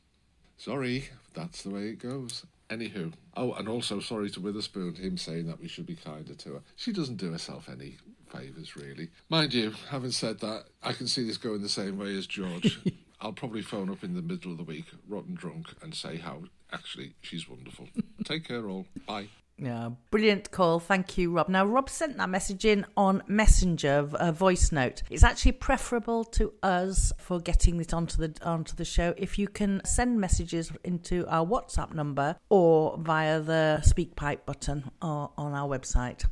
Sorry, 0.57 1.09
that's 1.33 1.63
the 1.63 1.69
way 1.69 1.89
it 1.89 1.99
goes. 1.99 2.45
Anywho, 2.69 3.13
oh, 3.37 3.53
and 3.53 3.69
also 3.69 3.99
sorry 3.99 4.29
to 4.31 4.41
Witherspoon, 4.41 4.95
him 4.95 5.17
saying 5.17 5.47
that 5.47 5.61
we 5.61 5.67
should 5.67 5.85
be 5.85 5.95
kinder 5.95 6.33
to 6.33 6.55
her. 6.55 6.61
She 6.75 6.91
doesn't 6.91 7.15
do 7.17 7.31
herself 7.31 7.69
any 7.69 7.97
favours, 8.29 8.75
really. 8.75 9.09
Mind 9.29 9.53
you, 9.53 9.73
having 9.89 10.11
said 10.11 10.39
that, 10.39 10.65
I 10.83 10.93
can 10.93 11.07
see 11.07 11.25
this 11.25 11.37
going 11.37 11.61
the 11.61 11.69
same 11.69 11.97
way 11.97 12.15
as 12.17 12.27
George. 12.27 12.79
I'll 13.21 13.33
probably 13.33 13.61
phone 13.61 13.89
up 13.89 14.03
in 14.03 14.13
the 14.15 14.21
middle 14.21 14.51
of 14.51 14.57
the 14.57 14.63
week, 14.63 14.85
rotten 15.07 15.33
drunk, 15.33 15.67
and 15.81 15.95
say 15.95 16.17
how 16.17 16.43
actually 16.71 17.13
she's 17.21 17.47
wonderful. 17.47 17.87
Take 18.25 18.47
care, 18.47 18.67
all. 18.67 18.85
Bye. 19.05 19.29
Yeah, 19.59 19.89
brilliant 20.11 20.51
call. 20.51 20.79
Thank 20.79 21.17
you, 21.17 21.31
Rob. 21.31 21.49
Now, 21.49 21.65
Rob 21.65 21.89
sent 21.89 22.17
that 22.17 22.29
message 22.29 22.63
in 22.63 22.85
on 22.95 23.23
Messenger, 23.27 24.09
a 24.13 24.31
voice 24.31 24.71
note. 24.71 25.01
It's 25.09 25.23
actually 25.23 25.53
preferable 25.53 26.23
to 26.25 26.53
us 26.61 27.11
for 27.17 27.39
getting 27.39 27.79
it 27.81 27.91
onto 27.91 28.17
the 28.17 28.33
onto 28.43 28.75
the 28.75 28.85
show 28.85 29.15
if 29.17 29.39
you 29.39 29.47
can 29.47 29.81
send 29.83 30.19
messages 30.19 30.71
into 30.83 31.25
our 31.27 31.45
WhatsApp 31.45 31.93
number 31.93 32.35
or 32.49 32.97
via 32.99 33.39
the 33.39 33.81
SpeakPipe 33.83 34.45
button 34.45 34.91
or 35.01 35.31
on 35.37 35.53
our 35.53 35.67
website. 35.67 36.25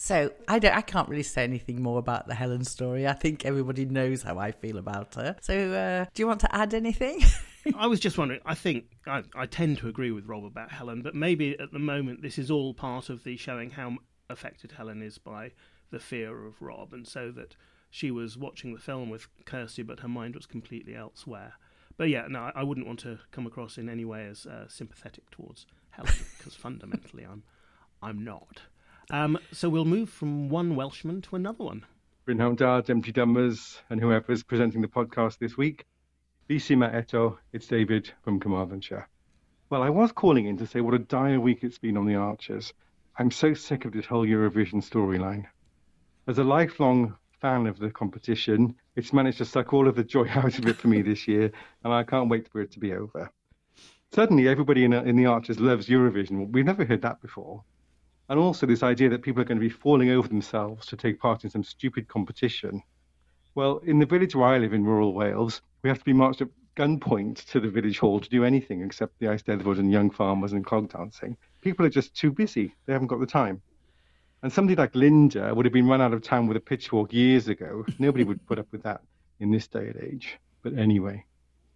So 0.00 0.30
I 0.46 0.60
don't, 0.60 0.76
I 0.76 0.80
can't 0.80 1.08
really 1.08 1.24
say 1.24 1.42
anything 1.42 1.82
more 1.82 1.98
about 1.98 2.28
the 2.28 2.34
Helen 2.34 2.64
story. 2.64 3.08
I 3.08 3.14
think 3.14 3.44
everybody 3.44 3.84
knows 3.84 4.22
how 4.22 4.38
I 4.38 4.52
feel 4.52 4.78
about 4.78 5.16
her. 5.16 5.34
So, 5.40 5.72
uh, 5.72 6.06
do 6.14 6.22
you 6.22 6.28
want 6.28 6.38
to 6.42 6.54
add 6.54 6.72
anything? 6.72 7.20
I 7.76 7.88
was 7.88 7.98
just 7.98 8.16
wondering. 8.16 8.40
I 8.46 8.54
think 8.54 8.84
I, 9.08 9.24
I 9.34 9.46
tend 9.46 9.78
to 9.78 9.88
agree 9.88 10.12
with 10.12 10.26
Rob 10.26 10.44
about 10.44 10.70
Helen, 10.70 11.02
but 11.02 11.16
maybe 11.16 11.58
at 11.58 11.72
the 11.72 11.80
moment 11.80 12.22
this 12.22 12.38
is 12.38 12.48
all 12.48 12.74
part 12.74 13.10
of 13.10 13.24
the 13.24 13.36
showing 13.36 13.70
how 13.70 13.96
affected 14.30 14.70
Helen 14.70 15.02
is 15.02 15.18
by 15.18 15.50
the 15.90 15.98
fear 15.98 16.46
of 16.46 16.62
Rob, 16.62 16.92
and 16.92 17.06
so 17.06 17.32
that 17.32 17.56
she 17.90 18.12
was 18.12 18.38
watching 18.38 18.72
the 18.72 18.80
film 18.80 19.10
with 19.10 19.26
Kirsty, 19.46 19.82
but 19.82 19.98
her 19.98 20.08
mind 20.08 20.36
was 20.36 20.46
completely 20.46 20.94
elsewhere. 20.94 21.54
But 21.96 22.08
yeah, 22.08 22.28
no, 22.28 22.52
I 22.54 22.62
wouldn't 22.62 22.86
want 22.86 23.00
to 23.00 23.18
come 23.32 23.48
across 23.48 23.78
in 23.78 23.88
any 23.88 24.04
way 24.04 24.26
as 24.26 24.46
uh, 24.46 24.68
sympathetic 24.68 25.28
towards 25.32 25.66
Helen 25.90 26.14
because 26.38 26.54
fundamentally 26.54 27.24
I'm 27.24 27.42
I'm 28.00 28.22
not. 28.22 28.62
Um, 29.10 29.38
so 29.52 29.70
we'll 29.70 29.86
move 29.86 30.10
from 30.10 30.50
one 30.50 30.76
Welshman 30.76 31.22
to 31.22 31.36
another 31.36 31.64
one. 31.64 31.86
Prynhawn 32.26 32.56
da, 32.56 32.82
Dumpty 32.82 33.10
Dummers, 33.10 33.80
and 33.88 33.98
whoever's 33.98 34.42
presenting 34.42 34.82
the 34.82 34.88
podcast 34.88 35.38
this 35.38 35.56
week. 35.56 35.86
Bishima 36.46 36.92
Eto, 36.94 37.38
it's 37.54 37.66
David 37.66 38.12
from 38.22 38.38
Carmarthenshire. 38.38 39.08
Well, 39.70 39.82
I 39.82 39.88
was 39.88 40.12
calling 40.12 40.44
in 40.44 40.58
to 40.58 40.66
say 40.66 40.82
what 40.82 40.92
a 40.92 40.98
dire 40.98 41.40
week 41.40 41.60
it's 41.64 41.78
been 41.78 41.96
on 41.96 42.04
the 42.04 42.16
Archers. 42.16 42.74
I'm 43.18 43.30
so 43.30 43.54
sick 43.54 43.86
of 43.86 43.92
this 43.92 44.04
whole 44.04 44.26
Eurovision 44.26 44.86
storyline. 44.86 45.46
As 46.26 46.36
a 46.36 46.44
lifelong 46.44 47.16
fan 47.40 47.66
of 47.66 47.78
the 47.78 47.90
competition, 47.90 48.74
it's 48.94 49.14
managed 49.14 49.38
to 49.38 49.46
suck 49.46 49.72
all 49.72 49.88
of 49.88 49.96
the 49.96 50.04
joy 50.04 50.28
out 50.34 50.58
of 50.58 50.66
it 50.66 50.76
for 50.76 50.88
me 50.88 51.00
this 51.00 51.26
year, 51.26 51.50
and 51.82 51.94
I 51.94 52.02
can't 52.02 52.28
wait 52.28 52.46
for 52.48 52.60
it 52.60 52.72
to 52.72 52.78
be 52.78 52.92
over. 52.92 53.30
Suddenly, 54.12 54.48
everybody 54.48 54.84
in, 54.84 54.92
in 54.92 55.16
the 55.16 55.26
Archers 55.26 55.60
loves 55.60 55.88
Eurovision. 55.88 56.52
We've 56.52 56.66
never 56.66 56.84
heard 56.84 57.00
that 57.02 57.22
before 57.22 57.64
and 58.28 58.38
also 58.38 58.66
this 58.66 58.82
idea 58.82 59.08
that 59.08 59.22
people 59.22 59.40
are 59.40 59.46
going 59.46 59.58
to 59.58 59.66
be 59.66 59.68
falling 59.68 60.10
over 60.10 60.28
themselves 60.28 60.86
to 60.86 60.96
take 60.96 61.20
part 61.20 61.44
in 61.44 61.50
some 61.50 61.64
stupid 61.64 62.08
competition. 62.08 62.82
Well, 63.54 63.78
in 63.78 63.98
the 63.98 64.06
village 64.06 64.34
where 64.34 64.48
I 64.48 64.58
live 64.58 64.72
in 64.72 64.84
rural 64.84 65.14
Wales, 65.14 65.62
we 65.82 65.88
have 65.88 65.98
to 65.98 66.04
be 66.04 66.12
marched 66.12 66.42
at 66.42 66.48
gunpoint 66.76 67.44
to 67.46 67.58
the 67.58 67.68
village 67.68 67.98
hall 67.98 68.20
to 68.20 68.28
do 68.28 68.44
anything 68.44 68.82
except 68.82 69.18
the 69.18 69.26
Eisteddfod 69.26 69.78
and 69.78 69.90
young 69.90 70.10
farmers 70.10 70.52
and 70.52 70.64
clog 70.64 70.92
dancing. 70.92 71.36
People 71.60 71.84
are 71.84 71.90
just 71.90 72.14
too 72.14 72.30
busy. 72.30 72.74
They 72.86 72.92
haven't 72.92 73.08
got 73.08 73.18
the 73.18 73.26
time. 73.26 73.60
And 74.42 74.52
somebody 74.52 74.76
like 74.76 74.92
Lynda 74.92 75.54
would 75.56 75.66
have 75.66 75.72
been 75.72 75.88
run 75.88 76.00
out 76.00 76.12
of 76.12 76.22
town 76.22 76.46
with 76.46 76.56
a 76.56 76.60
pitchfork 76.60 77.12
years 77.12 77.48
ago. 77.48 77.84
Nobody 77.98 78.22
would 78.22 78.46
put 78.46 78.60
up 78.60 78.68
with 78.70 78.84
that 78.84 79.00
in 79.40 79.50
this 79.50 79.66
day 79.66 79.88
and 79.88 80.00
age. 80.02 80.38
But 80.62 80.78
anyway. 80.78 81.24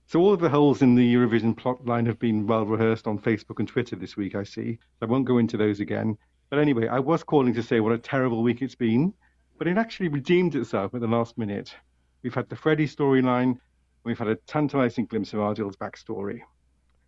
So 0.07 0.20
all 0.20 0.32
of 0.32 0.40
the 0.40 0.48
holes 0.48 0.82
in 0.82 0.94
the 0.94 1.14
Eurovision 1.14 1.57
plot 1.57 1.84
line 1.84 2.07
have 2.07 2.18
been 2.18 2.46
well 2.46 2.64
rehearsed 2.64 3.09
on 3.09 3.18
Facebook 3.18 3.59
and 3.59 3.66
Twitter 3.66 3.96
this 3.96 4.16
week, 4.16 4.36
I 4.36 4.44
see. 4.44 4.78
I 5.00 5.07
won't 5.07 5.24
go 5.24 5.38
into 5.38 5.57
those 5.57 5.80
again. 5.80 6.16
But 6.53 6.59
anyway, 6.59 6.86
I 6.86 6.98
was 6.98 7.24
calling 7.24 7.55
to 7.55 7.62
say 7.62 7.80
what 7.80 7.94
a 7.94 7.98
terrible 7.98 8.42
week 8.42 8.61
it's 8.61 8.74
been, 8.74 9.14
but 9.57 9.66
it 9.66 9.78
actually 9.78 10.09
redeemed 10.09 10.55
itself 10.55 10.92
at 10.92 11.00
the 11.00 11.07
last 11.07 11.38
minute. 11.38 11.74
We've 12.22 12.34
had 12.34 12.50
the 12.50 12.57
Freddie 12.57 12.86
storyline, 12.86 13.59
we've 14.05 14.18
had 14.18 14.28
a 14.28 14.36
tantalising 14.36 15.07
glimpse 15.07 15.32
of 15.32 15.40
Adil's 15.40 15.76
backstory. 15.76 16.42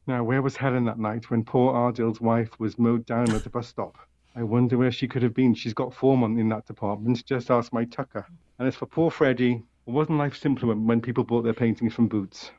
Now, 0.06 0.24
where 0.24 0.40
was 0.40 0.56
Helen 0.56 0.86
that 0.86 0.98
night 0.98 1.28
when 1.28 1.44
poor 1.44 1.74
Adil's 1.74 2.22
wife 2.22 2.58
was 2.58 2.78
mowed 2.78 3.04
down 3.04 3.32
at 3.32 3.44
the 3.44 3.50
bus 3.50 3.68
stop? 3.68 3.98
I 4.34 4.42
wonder 4.42 4.78
where 4.78 4.90
she 4.90 5.06
could 5.06 5.22
have 5.22 5.34
been. 5.34 5.52
She's 5.52 5.74
got 5.74 5.92
foreman 5.92 6.38
in 6.38 6.48
that 6.48 6.64
department. 6.64 7.22
Just 7.26 7.50
ask 7.50 7.70
my 7.70 7.84
Tucker. 7.84 8.24
And 8.58 8.66
as 8.66 8.76
for 8.76 8.86
poor 8.86 9.10
Freddie, 9.10 9.62
wasn't 9.84 10.16
life 10.16 10.38
simpler 10.38 10.74
when 10.74 11.02
people 11.02 11.22
bought 11.22 11.44
their 11.44 11.52
paintings 11.52 11.92
from 11.92 12.08
Boots? 12.08 12.50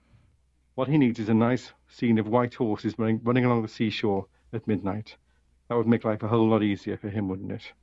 What 0.76 0.88
he 0.88 1.00
needs 1.00 1.18
is 1.18 1.30
a 1.30 1.34
nice 1.34 1.74
scene 1.88 2.20
of 2.20 2.28
white 2.28 2.54
horses 2.54 2.94
running, 3.00 3.22
running 3.24 3.46
along 3.46 3.64
the 3.64 3.70
seashore 3.70 4.28
at 4.54 4.68
midnight. 4.68 5.16
That 5.68 5.76
would 5.76 5.88
make 5.88 6.04
life 6.04 6.22
a 6.24 6.28
whole 6.28 6.48
lot 6.48 6.64
easier 6.64 6.98
for 6.98 7.10
him, 7.10 7.28
wouldn't 7.28 7.52
it? 7.52 7.74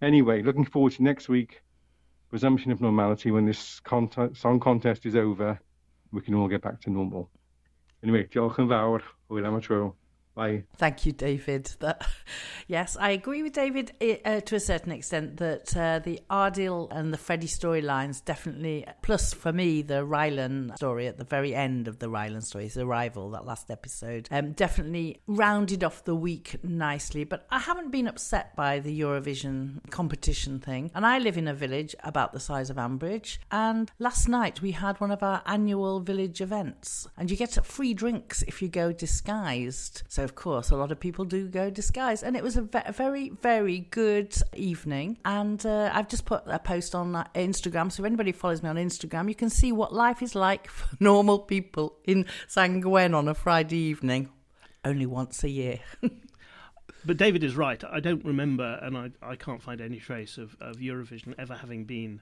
Anyway, 0.00 0.42
looking 0.42 0.64
forward 0.64 0.92
to 0.92 1.02
next 1.02 1.28
week. 1.28 1.62
Resumption 2.30 2.70
of 2.70 2.80
normality 2.80 3.30
when 3.30 3.46
this 3.46 3.80
contest, 3.80 4.40
song 4.40 4.60
contest 4.60 5.06
is 5.06 5.16
over. 5.16 5.58
We 6.12 6.20
can 6.20 6.34
all 6.34 6.48
get 6.48 6.62
back 6.62 6.80
to 6.82 6.90
normal. 6.90 7.30
Anyway, 8.02 8.28
diolch 8.30 8.58
yn 8.62 8.68
fawr. 8.68 9.02
Hwyl 9.28 9.46
am 9.46 9.54
y 9.58 9.60
tro. 9.60 9.94
Bye. 10.36 10.64
Thank 10.76 11.06
you, 11.06 11.12
David. 11.12 11.72
That, 11.80 12.06
yes, 12.68 12.94
I 13.00 13.10
agree 13.12 13.42
with 13.42 13.54
David 13.54 13.92
uh, 14.22 14.40
to 14.40 14.56
a 14.56 14.60
certain 14.60 14.92
extent 14.92 15.38
that 15.38 15.74
uh, 15.74 15.98
the 15.98 16.20
Adil 16.30 16.88
and 16.90 17.10
the 17.10 17.16
Freddy 17.16 17.46
storylines 17.46 18.22
definitely, 18.22 18.84
plus 19.00 19.32
for 19.32 19.50
me, 19.50 19.80
the 19.80 20.06
Rylan 20.06 20.76
story 20.76 21.06
at 21.06 21.16
the 21.16 21.24
very 21.24 21.54
end 21.54 21.88
of 21.88 22.00
the 22.00 22.08
Rylan 22.08 22.42
story, 22.42 22.64
his 22.64 22.76
arrival, 22.76 23.30
that 23.30 23.46
last 23.46 23.70
episode, 23.70 24.28
um, 24.30 24.52
definitely 24.52 25.22
rounded 25.26 25.82
off 25.82 26.04
the 26.04 26.14
week 26.14 26.62
nicely. 26.62 27.24
But 27.24 27.46
I 27.50 27.58
haven't 27.58 27.90
been 27.90 28.06
upset 28.06 28.54
by 28.54 28.78
the 28.78 29.00
Eurovision 29.00 29.88
competition 29.90 30.60
thing. 30.60 30.90
And 30.94 31.06
I 31.06 31.18
live 31.18 31.38
in 31.38 31.48
a 31.48 31.54
village 31.54 31.94
about 32.04 32.34
the 32.34 32.40
size 32.40 32.68
of 32.68 32.76
Ambridge. 32.76 33.38
And 33.50 33.90
last 33.98 34.28
night 34.28 34.60
we 34.60 34.72
had 34.72 35.00
one 35.00 35.10
of 35.10 35.22
our 35.22 35.42
annual 35.46 36.00
village 36.00 36.42
events. 36.42 37.08
And 37.16 37.30
you 37.30 37.38
get 37.38 37.64
free 37.64 37.94
drinks 37.94 38.42
if 38.42 38.60
you 38.60 38.68
go 38.68 38.92
disguised. 38.92 40.02
So 40.08 40.25
of 40.26 40.34
course, 40.34 40.70
a 40.70 40.76
lot 40.76 40.90
of 40.90 40.98
people 40.98 41.24
do 41.24 41.46
go 41.48 41.70
disguised. 41.70 42.24
And 42.24 42.36
it 42.36 42.42
was 42.42 42.56
a 42.56 42.62
ve- 42.62 42.90
very, 42.92 43.30
very 43.30 43.78
good 43.78 44.34
evening. 44.54 45.18
And 45.24 45.64
uh, 45.64 45.90
I've 45.94 46.08
just 46.08 46.24
put 46.24 46.42
a 46.46 46.58
post 46.58 46.94
on 46.96 47.14
uh, 47.14 47.24
Instagram. 47.36 47.92
So 47.92 48.02
if 48.02 48.06
anybody 48.06 48.32
follows 48.32 48.60
me 48.62 48.68
on 48.68 48.76
Instagram, 48.76 49.28
you 49.28 49.36
can 49.36 49.48
see 49.50 49.70
what 49.70 49.94
life 49.94 50.20
is 50.22 50.34
like 50.34 50.68
for 50.68 50.88
normal 51.00 51.38
people 51.38 51.96
in 52.04 52.26
San 52.48 52.80
Gwen 52.80 53.14
on 53.14 53.28
a 53.28 53.34
Friday 53.34 53.78
evening. 53.78 54.30
only 54.84 55.06
once 55.06 55.44
a 55.44 55.48
year. 55.48 55.78
but 57.04 57.16
David 57.16 57.44
is 57.44 57.54
right. 57.54 57.82
I 57.84 58.00
don't 58.00 58.24
remember, 58.24 58.80
and 58.82 58.98
I, 58.98 59.10
I 59.22 59.36
can't 59.36 59.62
find 59.62 59.80
any 59.80 59.98
trace 59.98 60.38
of, 60.38 60.56
of 60.60 60.78
Eurovision 60.78 61.34
ever 61.38 61.54
having 61.54 61.84
been 61.84 62.20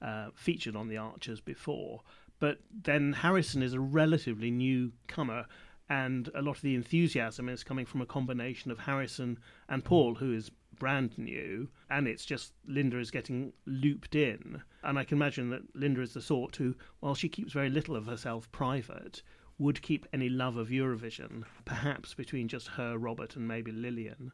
uh, 0.00 0.28
featured 0.34 0.76
on 0.76 0.88
the 0.88 0.98
Archers 0.98 1.40
before. 1.40 2.02
But 2.38 2.58
then 2.70 3.12
Harrison 3.12 3.62
is 3.62 3.74
a 3.74 3.80
relatively 3.80 4.50
newcomer, 4.50 5.46
and 5.90 6.30
a 6.36 6.40
lot 6.40 6.56
of 6.56 6.62
the 6.62 6.76
enthusiasm 6.76 7.48
is 7.48 7.64
coming 7.64 7.84
from 7.84 8.00
a 8.00 8.06
combination 8.06 8.70
of 8.70 8.78
Harrison 8.78 9.38
and 9.68 9.84
Paul, 9.84 10.14
who 10.14 10.32
is 10.32 10.50
brand 10.78 11.18
new, 11.18 11.68
and 11.90 12.06
it's 12.06 12.24
just 12.24 12.52
Lynda 12.66 12.98
is 13.00 13.10
getting 13.10 13.52
looped 13.66 14.14
in. 14.14 14.62
And 14.84 14.98
I 14.98 15.04
can 15.04 15.18
imagine 15.18 15.50
that 15.50 15.74
Lynda 15.74 15.98
is 15.98 16.14
the 16.14 16.22
sort 16.22 16.56
who, 16.56 16.76
while 17.00 17.16
she 17.16 17.28
keeps 17.28 17.52
very 17.52 17.68
little 17.68 17.96
of 17.96 18.06
herself 18.06 18.50
private, 18.52 19.22
would 19.58 19.82
keep 19.82 20.06
any 20.12 20.28
love 20.28 20.56
of 20.56 20.68
Eurovision, 20.68 21.42
perhaps 21.64 22.14
between 22.14 22.46
just 22.46 22.68
her, 22.68 22.96
Robert, 22.96 23.34
and 23.34 23.46
maybe 23.46 23.72
Lilian. 23.72 24.32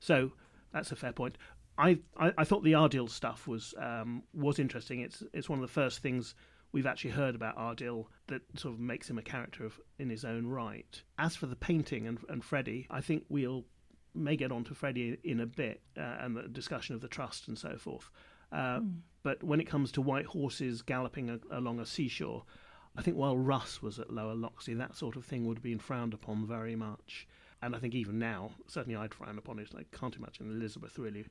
So 0.00 0.32
that's 0.72 0.90
a 0.90 0.96
fair 0.96 1.12
point. 1.12 1.36
I, 1.76 1.98
I, 2.16 2.32
I 2.38 2.44
thought 2.44 2.64
the 2.64 2.72
Adil 2.72 3.10
stuff 3.10 3.46
was 3.46 3.74
um, 3.78 4.22
was 4.32 4.58
interesting. 4.58 5.00
It's 5.00 5.22
it's 5.32 5.48
one 5.48 5.58
of 5.58 5.66
the 5.66 5.72
first 5.72 6.00
things 6.00 6.34
we've 6.74 6.86
actually 6.86 7.12
heard 7.12 7.36
about 7.36 7.56
Adil 7.56 8.06
that 8.26 8.42
sort 8.56 8.74
of 8.74 8.80
makes 8.80 9.08
him 9.08 9.16
a 9.16 9.22
character 9.22 9.64
of, 9.64 9.78
in 10.00 10.10
his 10.10 10.24
own 10.24 10.44
right. 10.44 11.00
As 11.18 11.36
for 11.36 11.46
the 11.46 11.54
painting 11.54 12.08
and, 12.08 12.18
and 12.28 12.44
Freddie, 12.44 12.88
I 12.90 13.00
think 13.00 13.24
we'll 13.28 13.64
may 14.12 14.36
get 14.36 14.52
on 14.52 14.64
to 14.64 14.74
Freddie 14.74 15.18
in 15.24 15.40
a 15.40 15.46
bit 15.46 15.80
uh, 15.96 16.16
and 16.20 16.36
the 16.36 16.42
discussion 16.42 16.94
of 16.94 17.00
the 17.00 17.08
trust 17.08 17.46
and 17.48 17.56
so 17.56 17.76
forth. 17.78 18.10
Uh, 18.52 18.80
mm. 18.80 18.96
But 19.22 19.42
when 19.42 19.60
it 19.60 19.68
comes 19.68 19.92
to 19.92 20.00
white 20.00 20.26
horses 20.26 20.82
galloping 20.82 21.30
a, 21.30 21.38
along 21.50 21.78
a 21.78 21.86
seashore, 21.86 22.44
I 22.96 23.02
think 23.02 23.16
while 23.16 23.36
Russ 23.36 23.80
was 23.80 24.00
at 24.00 24.12
Lower 24.12 24.34
Loxley, 24.34 24.74
that 24.74 24.96
sort 24.96 25.16
of 25.16 25.24
thing 25.24 25.46
would 25.46 25.58
have 25.58 25.64
been 25.64 25.78
frowned 25.78 26.12
upon 26.12 26.46
very 26.46 26.76
much. 26.76 27.26
And 27.62 27.74
I 27.74 27.78
think 27.78 27.94
even 27.94 28.18
now, 28.18 28.50
certainly 28.66 28.96
I'd 28.96 29.14
frown 29.14 29.38
upon 29.38 29.60
it. 29.60 29.70
I 29.76 29.84
can't 29.96 30.16
imagine 30.16 30.50
Elizabeth 30.50 30.98
really 30.98 31.24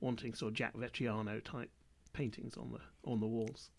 wanting 0.00 0.34
sort 0.34 0.52
of 0.52 0.56
Jack 0.56 0.74
Vettriano 0.74 1.42
type 1.44 1.70
paintings 2.12 2.56
on 2.56 2.72
the 2.72 2.80
on 3.10 3.20
the 3.20 3.26
walls. 3.26 3.70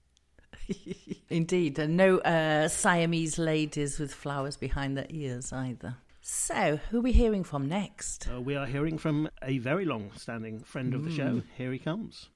Indeed, 1.30 1.80
and 1.80 1.98
no 1.98 2.18
uh, 2.20 2.68
Siamese 2.68 3.38
ladies 3.38 4.00
with 4.00 4.14
flowers 4.14 4.58
behind 4.58 4.98
their 4.98 5.08
ears 5.10 5.52
either. 5.54 5.98
So, 6.22 6.80
who 6.90 6.98
are 6.98 7.02
we 7.02 7.14
hearing 7.14 7.44
from 7.44 7.70
next? 7.70 8.28
Uh, 8.30 8.42
we 8.42 8.56
are 8.56 8.66
hearing 8.66 8.98
from 8.98 9.30
a 9.42 9.60
very 9.60 9.86
long 9.86 10.12
standing 10.18 10.60
friend 10.60 10.94
of 10.94 11.06
the 11.06 11.12
show. 11.12 11.30
Hmm. 11.30 11.40
Here 11.58 11.72
he 11.72 11.80
comes. 11.80 12.30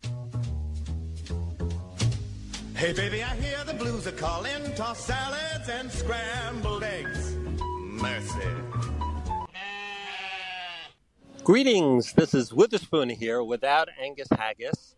Hey, 2.76 2.94
baby, 2.94 3.22
I 3.22 3.36
hear 3.36 3.64
the 3.66 3.74
blues 3.74 4.08
are 4.08 4.14
calling. 4.14 4.74
Toss 4.76 5.06
salads 5.06 5.70
and 5.70 5.92
scrambled 5.92 6.84
eggs. 6.84 7.36
Mercy. 7.68 8.48
Greetings, 11.44 12.14
this 12.14 12.34
is 12.34 12.54
Witherspoon 12.54 13.10
here 13.10 13.44
without 13.44 13.90
Angus 14.00 14.28
Haggis 14.32 14.91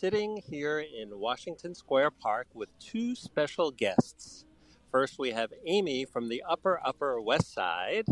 sitting 0.00 0.42
here 0.48 0.78
in 0.78 1.18
Washington 1.18 1.74
Square 1.74 2.12
Park 2.12 2.46
with 2.54 2.70
two 2.78 3.14
special 3.14 3.70
guests. 3.70 4.46
First, 4.90 5.18
we 5.18 5.30
have 5.32 5.52
Amy 5.66 6.06
from 6.06 6.30
the 6.30 6.42
Upper 6.48 6.80
Upper 6.82 7.20
West 7.20 7.52
Side, 7.52 8.06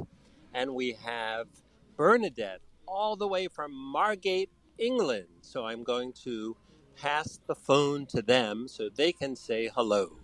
and 0.53 0.75
we 0.75 0.99
have 1.03 1.47
Bernadette 1.97 2.61
all 2.87 3.17
the 3.17 3.27
way 3.27 3.49
from 3.49 3.73
Margate, 3.73 4.51
England. 4.77 5.29
So 5.41 5.65
I'm 5.65 5.83
going 5.83 6.13
to 6.25 6.59
pass 6.95 7.41
the 7.47 7.55
phone 7.55 8.05
to 8.09 8.21
them 8.21 8.69
so 8.69 8.91
they 8.95 9.11
can 9.11 9.35
say 9.35 9.71
hello. 9.75 10.19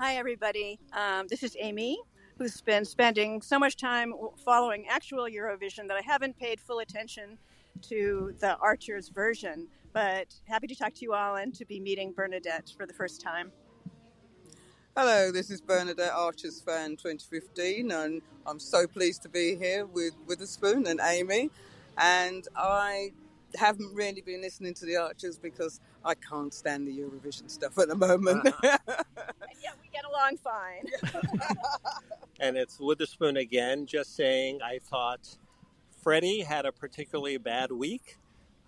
Hi, 0.00 0.14
everybody. 0.14 0.80
Um, 0.94 1.26
this 1.28 1.42
is 1.42 1.58
Amy, 1.60 2.00
who's 2.38 2.62
been 2.62 2.86
spending 2.86 3.42
so 3.42 3.58
much 3.58 3.76
time 3.76 4.14
following 4.42 4.86
actual 4.88 5.24
Eurovision 5.24 5.88
that 5.88 5.98
I 5.98 6.02
haven't 6.02 6.38
paid 6.38 6.58
full 6.58 6.78
attention 6.78 7.36
to 7.82 8.34
the 8.40 8.56
Archer's 8.56 9.10
version 9.10 9.68
but 9.92 10.34
happy 10.48 10.66
to 10.66 10.74
talk 10.74 10.94
to 10.94 11.02
you 11.02 11.12
all 11.12 11.36
and 11.36 11.54
to 11.54 11.64
be 11.64 11.80
meeting 11.80 12.12
Bernadette 12.12 12.72
for 12.76 12.86
the 12.86 12.92
first 12.94 13.20
time. 13.20 13.52
Hello, 14.96 15.32
this 15.32 15.50
is 15.50 15.60
Bernadette 15.60 16.12
Archer's 16.12 16.60
fan 16.60 16.90
2015, 16.90 17.90
and 17.90 18.20
I'm 18.46 18.58
so 18.58 18.86
pleased 18.86 19.22
to 19.22 19.28
be 19.28 19.56
here 19.56 19.86
with 19.86 20.12
Witherspoon 20.26 20.86
and 20.86 21.00
Amy. 21.02 21.50
And 21.96 22.46
I 22.56 23.12
haven't 23.54 23.94
really 23.94 24.20
been 24.20 24.42
listening 24.42 24.74
to 24.74 24.86
the 24.86 24.96
Archers 24.96 25.38
because 25.38 25.80
I 26.04 26.14
can't 26.14 26.52
stand 26.52 26.86
the 26.86 26.98
Eurovision 26.98 27.50
stuff 27.50 27.78
at 27.78 27.88
the 27.88 27.94
moment. 27.94 28.48
Uh-huh. 28.64 29.32
yeah, 29.62 29.70
we 29.80 29.88
get 29.92 30.04
along 30.04 30.36
fine. 30.38 30.86
and 32.40 32.56
it's 32.56 32.78
Witherspoon 32.80 33.36
again, 33.36 33.86
just 33.86 34.16
saying 34.16 34.60
I 34.62 34.78
thought 34.78 35.36
Freddie 36.02 36.40
had 36.40 36.66
a 36.66 36.72
particularly 36.72 37.36
bad 37.38 37.70
week. 37.70 38.18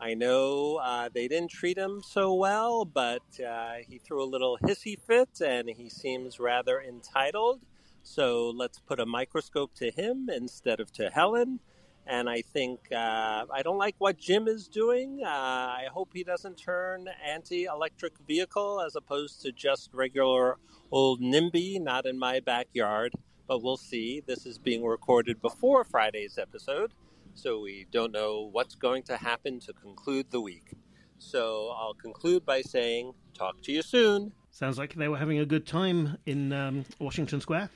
I 0.01 0.15
know 0.15 0.77
uh, 0.83 1.09
they 1.13 1.29
didn't 1.29 1.51
treat 1.51 1.79
him 1.79 2.03
so 2.05 2.35
well, 2.35 2.85
but 2.85 3.23
uh, 3.41 3.75
he 3.89 3.99
threw 3.99 4.23
a 4.23 4.27
little 4.27 4.59
hissy 4.63 4.99
fit 4.99 5.41
and 5.41 5.69
he 5.71 5.89
seems 5.89 6.41
rather 6.41 6.81
entitled. 6.81 7.61
So 8.03 8.51
let's 8.51 8.81
put 8.81 9.01
a 9.01 9.07
microscope 9.07 9.75
to 9.77 9.91
him 9.91 10.29
instead 10.29 10.81
of 10.81 10.93
to 10.95 11.11
Helen. 11.11 11.61
And 12.07 12.29
I 12.29 12.43
think 12.43 12.81
uh, 12.93 13.47
I 13.51 13.63
don't 13.63 13.79
like 13.79 13.95
what 13.99 14.19
Jim 14.19 14.47
is 14.47 14.69
doing. 14.69 15.23
Uh, 15.25 15.29
I 15.29 15.87
hope 15.91 16.11
he 16.13 16.23
doesn't 16.23 16.59
turn 16.59 17.09
anti 17.25 17.65
electric 17.65 18.19
vehicle 18.27 18.83
as 18.85 18.95
opposed 18.95 19.41
to 19.43 19.53
just 19.53 19.95
regular 19.95 20.59
old 20.91 21.23
NIMBY, 21.23 21.81
not 21.81 22.05
in 22.05 22.19
my 22.19 22.41
backyard. 22.41 23.15
But 23.47 23.63
we'll 23.63 23.79
see. 23.79 24.23
This 24.27 24.45
is 24.45 24.59
being 24.59 24.85
recorded 24.85 25.41
before 25.41 25.85
Friday's 25.85 26.37
episode 26.37 26.93
so 27.35 27.61
we 27.61 27.87
don't 27.91 28.13
know 28.13 28.49
what's 28.53 28.75
going 28.75 29.03
to 29.05 29.17
happen 29.17 29.61
to 29.61 29.73
conclude 29.73 30.31
the 30.31 30.41
week. 30.41 30.73
So 31.19 31.75
I'll 31.77 31.95
conclude 31.95 32.45
by 32.45 32.63
saying, 32.63 33.13
talk 33.35 33.61
to 33.63 33.73
you 33.73 33.83
soon. 33.83 34.33
Sounds 34.51 34.79
like 34.79 34.95
they 34.95 35.09
were 35.09 35.19
having 35.19 35.39
a 35.39 35.47
good 35.47 35.67
time 35.67 36.17
in 36.27 36.53
um, 36.53 36.85
Washington 37.01 37.41
Square. 37.41 37.71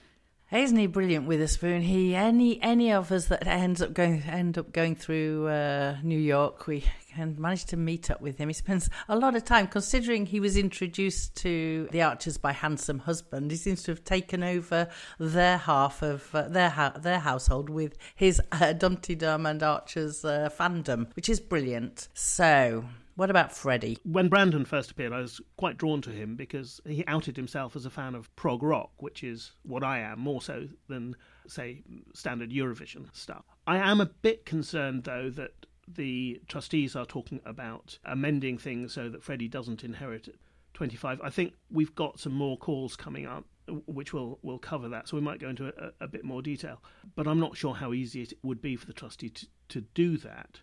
Isn't 0.51 0.79
he 0.79 0.87
brilliant 0.87 1.27
Witherspoon? 1.27 1.83
He 1.83 2.15
any 2.15 2.59
any 2.63 2.91
of 2.91 3.13
us 3.13 3.27
that 3.27 3.47
ends 3.47 3.83
up 3.83 3.93
going 3.93 4.23
end 4.23 4.57
up 4.57 4.73
going 4.73 4.97
through 4.97 5.47
uh, 5.47 5.99
New 6.03 6.19
York, 6.19 6.67
we 6.67 6.85
can 7.13 7.37
manage 7.39 7.67
to 7.67 7.77
meet 7.77 8.11
up 8.11 8.23
with 8.23 8.39
him. 8.39 8.49
He 8.49 8.55
spends 8.55 8.89
a 9.11 9.17
lot 9.17 9.37
of 9.37 9.45
time, 9.45 9.67
considering 9.67 10.25
he 10.25 10.41
was 10.41 10.57
introduced 10.57 11.37
to 11.43 11.87
the 11.93 12.01
Archers 12.01 12.39
by 12.39 12.53
handsome 12.53 13.01
husband. 13.01 13.51
He 13.51 13.59
seems 13.59 13.83
to 13.83 13.91
have 13.91 14.05
taken 14.05 14.43
over 14.43 14.89
their 15.19 15.59
half 15.59 16.01
of 16.01 16.35
uh, 16.35 16.49
their 16.49 16.71
ha- 16.71 16.95
their 16.99 17.19
household 17.19 17.69
with 17.69 17.99
his 18.15 18.41
uh, 18.51 18.73
Dumpty 18.73 19.17
Dum 19.17 19.45
and 19.45 19.63
Archers 19.63 20.25
uh, 20.25 20.49
fandom, 20.59 21.15
which 21.15 21.29
is 21.29 21.41
brilliant. 21.41 22.09
So 22.15 22.87
what 23.19 23.31
about 23.31 23.51
Freddie? 23.51 23.99
When 24.05 24.29
Brandon 24.29 24.65
first 24.65 24.93
appeared, 24.93 25.13
I 25.13 25.19
was 25.19 25.41
quite 25.57 25.77
drawn 25.77 26.01
to 26.03 26.11
him 26.11 26.37
because 26.37 26.81
he 26.87 27.05
outed 27.09 27.37
himself 27.37 27.75
as 27.75 27.85
a 27.85 27.91
fan 27.91 28.15
of 28.15 28.35
prog 28.37 28.63
rock, 28.63 28.93
which 28.99 29.25
is 29.25 29.51
what 29.65 29.83
I 29.83 29.99
am 29.99 30.21
more 30.21 30.41
so 30.41 30.69
than, 30.87 31.17
say, 31.49 31.83
standard 32.15 32.53
Eurovision 32.53 33.13
stuff. 33.13 33.45
I 33.67 33.79
am 33.79 34.01
a 34.01 34.07
bit 34.07 34.47
concerned, 34.47 35.03
though, 35.03 35.31
that 35.31 35.67
the 35.89 36.41
trustees 36.47 36.95
are 36.95 37.05
talking 37.05 37.41
about 37.45 37.99
amending 38.05 38.57
things 38.57 38.93
so 38.93 39.09
that 39.09 39.25
Freddie 39.25 39.49
doesn't 39.49 39.83
inherit 39.83 40.39
25. 40.75 41.21
I 41.21 41.31
think 41.31 41.55
we've 41.73 41.97
got 41.97 42.21
some 42.21 42.35
more 42.35 42.57
calls 42.57 42.95
coming 42.95 43.27
up 43.27 43.47
which 43.87 44.13
will 44.13 44.39
will 44.43 44.59
cover 44.59 44.89
that. 44.89 45.09
So 45.09 45.17
we 45.17 45.23
might 45.23 45.41
go 45.41 45.49
into 45.49 45.67
a, 45.67 46.05
a, 46.05 46.09
bit 46.09 46.25
more 46.25 46.41
detail. 46.41 46.81
But 47.17 47.27
I'm 47.27 47.41
not 47.41 47.57
sure 47.57 47.75
how 47.75 47.93
easy 47.93 48.23
it 48.23 48.33
would 48.43 48.63
be 48.63 48.77
for 48.77 48.87
the 48.87 48.95
trustee 48.95 49.29
to, 49.29 49.47
to 49.71 49.81
do 49.81 50.17
that. 50.19 50.61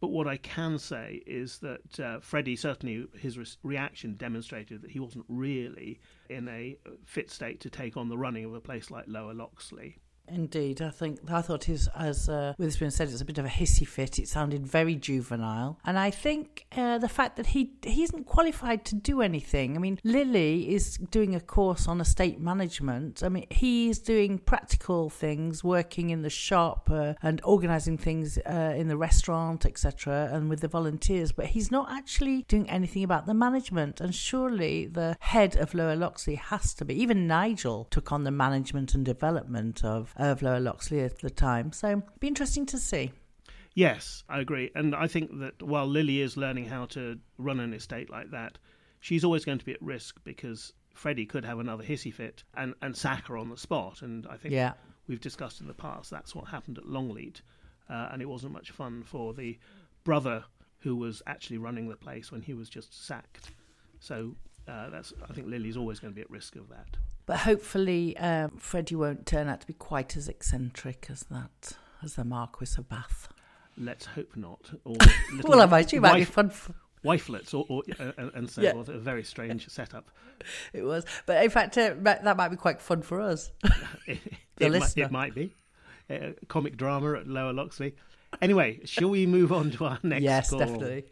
But 0.00 0.08
what 0.08 0.28
I 0.28 0.36
can 0.36 0.78
say 0.78 1.22
is 1.26 1.58
that 1.58 2.00
uh, 2.00 2.20
Freddie 2.20 2.56
certainly 2.56 3.06
his 3.18 3.36
re- 3.36 3.46
reaction 3.62 4.14
demonstrated 4.14 4.82
that 4.82 4.90
he 4.92 5.00
wasn't 5.00 5.24
really 5.28 6.00
in 6.28 6.48
a 6.48 6.76
fit 7.04 7.30
state 7.30 7.60
to 7.60 7.70
take 7.70 7.96
on 7.96 8.08
the 8.08 8.18
running 8.18 8.44
of 8.44 8.54
a 8.54 8.60
place 8.60 8.90
like 8.90 9.06
Lower 9.08 9.34
Loxley. 9.34 9.98
Indeed, 10.30 10.82
I 10.82 10.90
think 10.90 11.20
I 11.30 11.42
thought 11.42 11.64
his, 11.64 11.88
as 11.96 12.28
uh, 12.28 12.54
Witherspoon 12.58 12.90
said, 12.90 13.08
it's 13.08 13.20
a 13.20 13.24
bit 13.24 13.38
of 13.38 13.44
a 13.44 13.48
hissy 13.48 13.86
fit. 13.86 14.18
It 14.18 14.28
sounded 14.28 14.66
very 14.66 14.94
juvenile, 14.94 15.78
and 15.84 15.98
I 15.98 16.10
think 16.10 16.66
uh, 16.76 16.98
the 16.98 17.08
fact 17.08 17.36
that 17.36 17.46
he 17.46 17.72
he 17.82 18.02
isn't 18.02 18.24
qualified 18.24 18.84
to 18.86 18.94
do 18.94 19.22
anything. 19.22 19.76
I 19.76 19.80
mean, 19.80 19.98
Lily 20.04 20.74
is 20.74 20.96
doing 20.96 21.34
a 21.34 21.40
course 21.40 21.88
on 21.88 22.00
estate 22.00 22.40
management. 22.40 23.22
I 23.22 23.28
mean, 23.28 23.46
he's 23.50 23.98
doing 23.98 24.38
practical 24.38 25.10
things, 25.10 25.64
working 25.64 26.10
in 26.10 26.22
the 26.22 26.30
shop 26.30 26.88
uh, 26.90 27.14
and 27.22 27.40
organising 27.44 27.98
things 27.98 28.38
uh, 28.38 28.74
in 28.76 28.88
the 28.88 28.96
restaurant, 28.96 29.64
etc., 29.66 30.28
and 30.32 30.48
with 30.48 30.60
the 30.60 30.68
volunteers. 30.68 31.32
But 31.32 31.46
he's 31.46 31.70
not 31.70 31.90
actually 31.90 32.42
doing 32.48 32.68
anything 32.68 33.04
about 33.04 33.26
the 33.26 33.34
management. 33.34 34.00
And 34.00 34.14
surely 34.14 34.86
the 34.86 35.16
head 35.20 35.56
of 35.56 35.74
Lower 35.74 35.96
Loxley 35.96 36.36
has 36.36 36.74
to 36.74 36.84
be. 36.84 37.00
Even 37.00 37.26
Nigel 37.26 37.86
took 37.90 38.12
on 38.12 38.24
the 38.24 38.30
management 38.30 38.94
and 38.94 39.04
development 39.04 39.84
of 39.84 40.14
of 40.18 40.42
Lower 40.42 40.60
Loxley 40.60 41.00
at 41.00 41.20
the 41.20 41.30
time. 41.30 41.72
So 41.72 42.02
be 42.20 42.28
interesting 42.28 42.66
to 42.66 42.78
see. 42.78 43.12
Yes, 43.74 44.24
I 44.28 44.40
agree. 44.40 44.70
And 44.74 44.94
I 44.94 45.06
think 45.06 45.38
that 45.38 45.62
while 45.62 45.86
Lily 45.86 46.20
is 46.20 46.36
learning 46.36 46.66
how 46.66 46.86
to 46.86 47.18
run 47.38 47.60
an 47.60 47.72
estate 47.72 48.10
like 48.10 48.32
that, 48.32 48.58
she's 49.00 49.24
always 49.24 49.44
going 49.44 49.58
to 49.58 49.64
be 49.64 49.72
at 49.72 49.82
risk 49.82 50.16
because 50.24 50.72
Freddie 50.94 51.26
could 51.26 51.44
have 51.44 51.60
another 51.60 51.84
hissy 51.84 52.12
fit 52.12 52.42
and, 52.54 52.74
and 52.82 52.96
sack 52.96 53.28
her 53.28 53.36
on 53.36 53.50
the 53.50 53.56
spot. 53.56 54.02
And 54.02 54.26
I 54.28 54.36
think 54.36 54.52
yeah. 54.52 54.72
we've 55.06 55.20
discussed 55.20 55.60
in 55.60 55.68
the 55.68 55.74
past. 55.74 56.10
That's 56.10 56.34
what 56.34 56.48
happened 56.48 56.78
at 56.78 56.86
Longleat, 56.86 57.40
uh, 57.88 58.08
and 58.12 58.20
it 58.20 58.28
wasn't 58.28 58.52
much 58.52 58.72
fun 58.72 59.04
for 59.04 59.32
the 59.32 59.56
brother 60.02 60.44
who 60.80 60.96
was 60.96 61.22
actually 61.26 61.58
running 61.58 61.88
the 61.88 61.96
place 61.96 62.32
when 62.32 62.42
he 62.42 62.54
was 62.54 62.68
just 62.68 63.06
sacked. 63.06 63.50
So 64.00 64.34
uh, 64.66 64.90
that's 64.90 65.12
I 65.28 65.32
think 65.32 65.46
Lily's 65.48 65.76
always 65.76 66.00
going 66.00 66.12
to 66.12 66.16
be 66.16 66.22
at 66.22 66.30
risk 66.30 66.56
of 66.56 66.68
that. 66.68 66.96
But 67.28 67.40
hopefully, 67.40 68.16
um, 68.16 68.52
Freddie 68.56 68.94
won't 68.96 69.26
turn 69.26 69.48
out 69.48 69.60
to 69.60 69.66
be 69.66 69.74
quite 69.74 70.16
as 70.16 70.30
eccentric 70.30 71.08
as 71.10 71.26
that, 71.30 71.74
as 72.02 72.14
the 72.14 72.24
Marquis 72.24 72.70
of 72.78 72.88
Bath. 72.88 73.28
Let's 73.76 74.06
hope 74.06 74.34
not. 74.34 74.70
Or 74.86 74.96
well, 75.44 75.60
I 75.60 75.66
might. 75.66 75.92
You 75.92 76.00
might 76.00 76.16
be 76.16 76.24
fun. 76.24 76.48
For... 76.48 76.74
Wifelets, 77.02 77.52
or, 77.52 77.66
or 77.68 77.82
uh, 78.00 78.30
and 78.34 78.48
so 78.48 78.62
Yeah. 78.62 78.72
forth. 78.72 78.88
A 78.88 78.98
very 78.98 79.22
strange 79.22 79.68
setup. 79.68 80.10
It 80.72 80.84
was, 80.84 81.04
but 81.26 81.42
in 81.42 81.50
fact, 81.50 81.76
uh, 81.76 81.94
that 82.00 82.36
might 82.36 82.48
be 82.48 82.56
quite 82.56 82.80
fun 82.80 83.02
for 83.02 83.20
us. 83.20 83.50
it, 84.06 84.20
The 84.56 84.66
it, 84.66 84.70
might, 84.70 84.80
listener. 84.80 85.04
it 85.04 85.10
might 85.10 85.34
be 85.34 85.52
uh, 86.08 86.30
comic 86.46 86.76
drama 86.76 87.14
at 87.14 87.26
Lower 87.26 87.52
Loxley. 87.52 87.96
Anyway, 88.40 88.78
shall 88.84 89.10
we 89.10 89.26
move 89.26 89.52
on 89.52 89.72
to 89.72 89.84
our 89.84 89.98
next? 90.04 90.22
yes, 90.22 90.50
call? 90.50 90.60
definitely. 90.60 91.04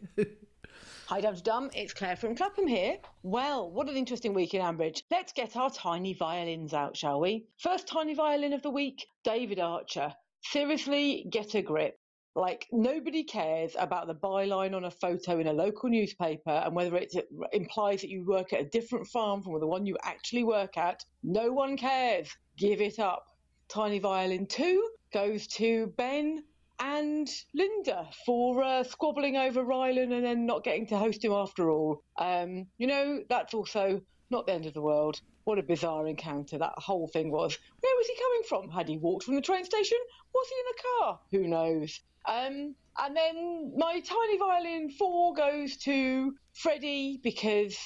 Hi, 1.09 1.21
Dum 1.21 1.35
Dum. 1.41 1.69
It's 1.73 1.93
Claire 1.93 2.17
from 2.17 2.35
Clapham 2.35 2.67
here. 2.67 2.97
Well, 3.23 3.71
what 3.71 3.87
an 3.87 3.95
interesting 3.95 4.33
week 4.33 4.53
in 4.53 4.61
Ambridge. 4.61 5.03
Let's 5.09 5.31
get 5.31 5.55
our 5.55 5.69
tiny 5.69 6.13
violins 6.13 6.73
out, 6.73 6.97
shall 6.97 7.21
we? 7.21 7.45
First 7.59 7.87
tiny 7.87 8.13
violin 8.13 8.51
of 8.51 8.61
the 8.61 8.69
week, 8.69 9.07
David 9.23 9.57
Archer. 9.57 10.13
Seriously, 10.41 11.25
get 11.29 11.55
a 11.55 11.61
grip. 11.61 11.97
Like, 12.35 12.67
nobody 12.73 13.23
cares 13.23 13.73
about 13.79 14.07
the 14.07 14.15
byline 14.15 14.75
on 14.75 14.83
a 14.83 14.91
photo 14.91 15.39
in 15.39 15.47
a 15.47 15.53
local 15.53 15.87
newspaper 15.87 16.49
and 16.49 16.75
whether 16.75 16.97
it 16.97 17.15
implies 17.53 18.01
that 18.01 18.09
you 18.09 18.25
work 18.25 18.51
at 18.51 18.59
a 18.59 18.65
different 18.65 19.07
farm 19.07 19.43
from 19.43 19.57
the 19.61 19.65
one 19.65 19.85
you 19.85 19.95
actually 20.03 20.43
work 20.43 20.75
at. 20.75 21.05
No 21.23 21.53
one 21.53 21.77
cares. 21.77 22.35
Give 22.57 22.81
it 22.81 22.99
up. 22.99 23.27
Tiny 23.69 23.99
Violin 23.99 24.45
2 24.45 24.89
goes 25.13 25.47
to 25.47 25.87
Ben 25.95 26.43
and 26.79 27.27
Lynda 27.57 28.07
for 28.25 28.63
uh, 28.63 28.83
squabbling 28.83 29.37
over 29.37 29.63
Rylan 29.63 30.13
and 30.13 30.25
then 30.25 30.45
not 30.45 30.63
getting 30.63 30.87
to 30.87 30.97
host 30.97 31.23
him 31.23 31.31
after 31.31 31.69
all. 31.69 32.03
Um, 32.17 32.67
you 32.77 32.87
know, 32.87 33.23
that's 33.29 33.53
also 33.53 34.01
not 34.29 34.45
the 34.45 34.53
end 34.53 34.65
of 34.65 34.73
the 34.73 34.81
world. 34.81 35.19
What 35.45 35.59
a 35.59 35.63
bizarre 35.63 36.07
encounter 36.07 36.57
that 36.57 36.73
whole 36.77 37.07
thing 37.07 37.31
was. 37.31 37.57
Where 37.79 37.95
was 37.95 38.07
he 38.07 38.15
coming 38.15 38.43
from? 38.47 38.69
Had 38.69 38.89
he 38.89 38.97
walked 38.97 39.23
from 39.23 39.35
the 39.35 39.41
train 39.41 39.63
station? 39.63 39.97
Was 40.33 40.47
he 40.49 40.55
in 40.59 40.65
a 40.67 41.03
car? 41.05 41.19
Who 41.31 41.47
knows? 41.47 42.01
Um, 42.25 42.75
and 42.99 43.15
then 43.15 43.73
my 43.77 44.01
tiny 44.01 44.37
violin 44.37 44.91
four 44.91 45.33
goes 45.33 45.77
to 45.77 46.35
Freddie 46.53 47.19
because 47.23 47.77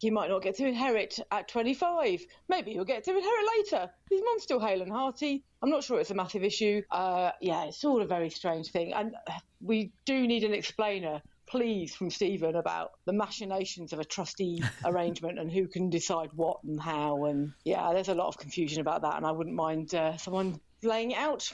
he 0.00 0.10
might 0.10 0.30
not 0.30 0.42
get 0.42 0.56
to 0.56 0.66
inherit 0.66 1.18
at 1.30 1.46
25. 1.46 2.24
Maybe 2.48 2.72
he'll 2.72 2.86
get 2.86 3.04
to 3.04 3.10
inherit 3.10 3.46
later. 3.58 3.90
His 4.10 4.22
mum's 4.24 4.42
still 4.42 4.58
hale 4.58 4.80
and 4.80 4.90
hearty. 4.90 5.44
I'm 5.62 5.68
not 5.68 5.84
sure 5.84 6.00
it's 6.00 6.10
a 6.10 6.14
massive 6.14 6.42
issue. 6.42 6.80
Uh, 6.90 7.32
yeah, 7.42 7.64
it's 7.64 7.84
all 7.84 8.00
a 8.00 8.06
very 8.06 8.30
strange 8.30 8.70
thing. 8.70 8.94
And 8.94 9.14
we 9.60 9.92
do 10.06 10.26
need 10.26 10.42
an 10.44 10.54
explainer, 10.54 11.20
please, 11.46 11.94
from 11.94 12.08
Stephen 12.08 12.56
about 12.56 12.92
the 13.04 13.12
machinations 13.12 13.92
of 13.92 14.00
a 14.00 14.04
trustee 14.04 14.62
arrangement 14.86 15.38
and 15.38 15.52
who 15.52 15.68
can 15.68 15.90
decide 15.90 16.30
what 16.32 16.64
and 16.64 16.80
how. 16.80 17.26
And 17.26 17.52
yeah, 17.64 17.92
there's 17.92 18.08
a 18.08 18.14
lot 18.14 18.28
of 18.28 18.38
confusion 18.38 18.80
about 18.80 19.02
that. 19.02 19.18
And 19.18 19.26
I 19.26 19.32
wouldn't 19.32 19.54
mind 19.54 19.94
uh, 19.94 20.16
someone 20.16 20.58
laying 20.82 21.10
it 21.10 21.18
out. 21.18 21.46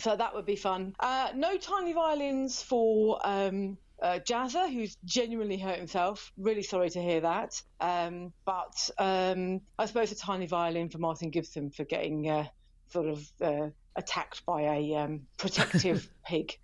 So 0.00 0.16
that 0.16 0.34
would 0.34 0.46
be 0.46 0.56
fun. 0.56 0.96
Uh, 0.98 1.28
no 1.36 1.56
tiny 1.56 1.92
violins 1.92 2.60
for 2.60 3.20
um, 3.22 3.78
uh, 4.04 4.18
Jazzer, 4.18 4.70
who's 4.70 4.96
genuinely 5.06 5.56
hurt 5.56 5.78
himself. 5.78 6.30
Really 6.36 6.62
sorry 6.62 6.90
to 6.90 7.02
hear 7.02 7.22
that. 7.22 7.60
Um, 7.80 8.34
but 8.44 8.90
um, 8.98 9.62
I 9.78 9.86
suppose 9.86 10.12
a 10.12 10.16
tiny 10.16 10.46
violin 10.46 10.90
for 10.90 10.98
Martyn 10.98 11.30
Gibson 11.30 11.70
for 11.70 11.84
getting 11.84 12.28
uh, 12.28 12.46
sort 12.88 13.08
of 13.08 13.26
uh, 13.40 13.68
attacked 13.96 14.44
by 14.44 14.60
a 14.62 14.94
um, 14.96 15.22
protective 15.38 16.08
pig. 16.26 16.58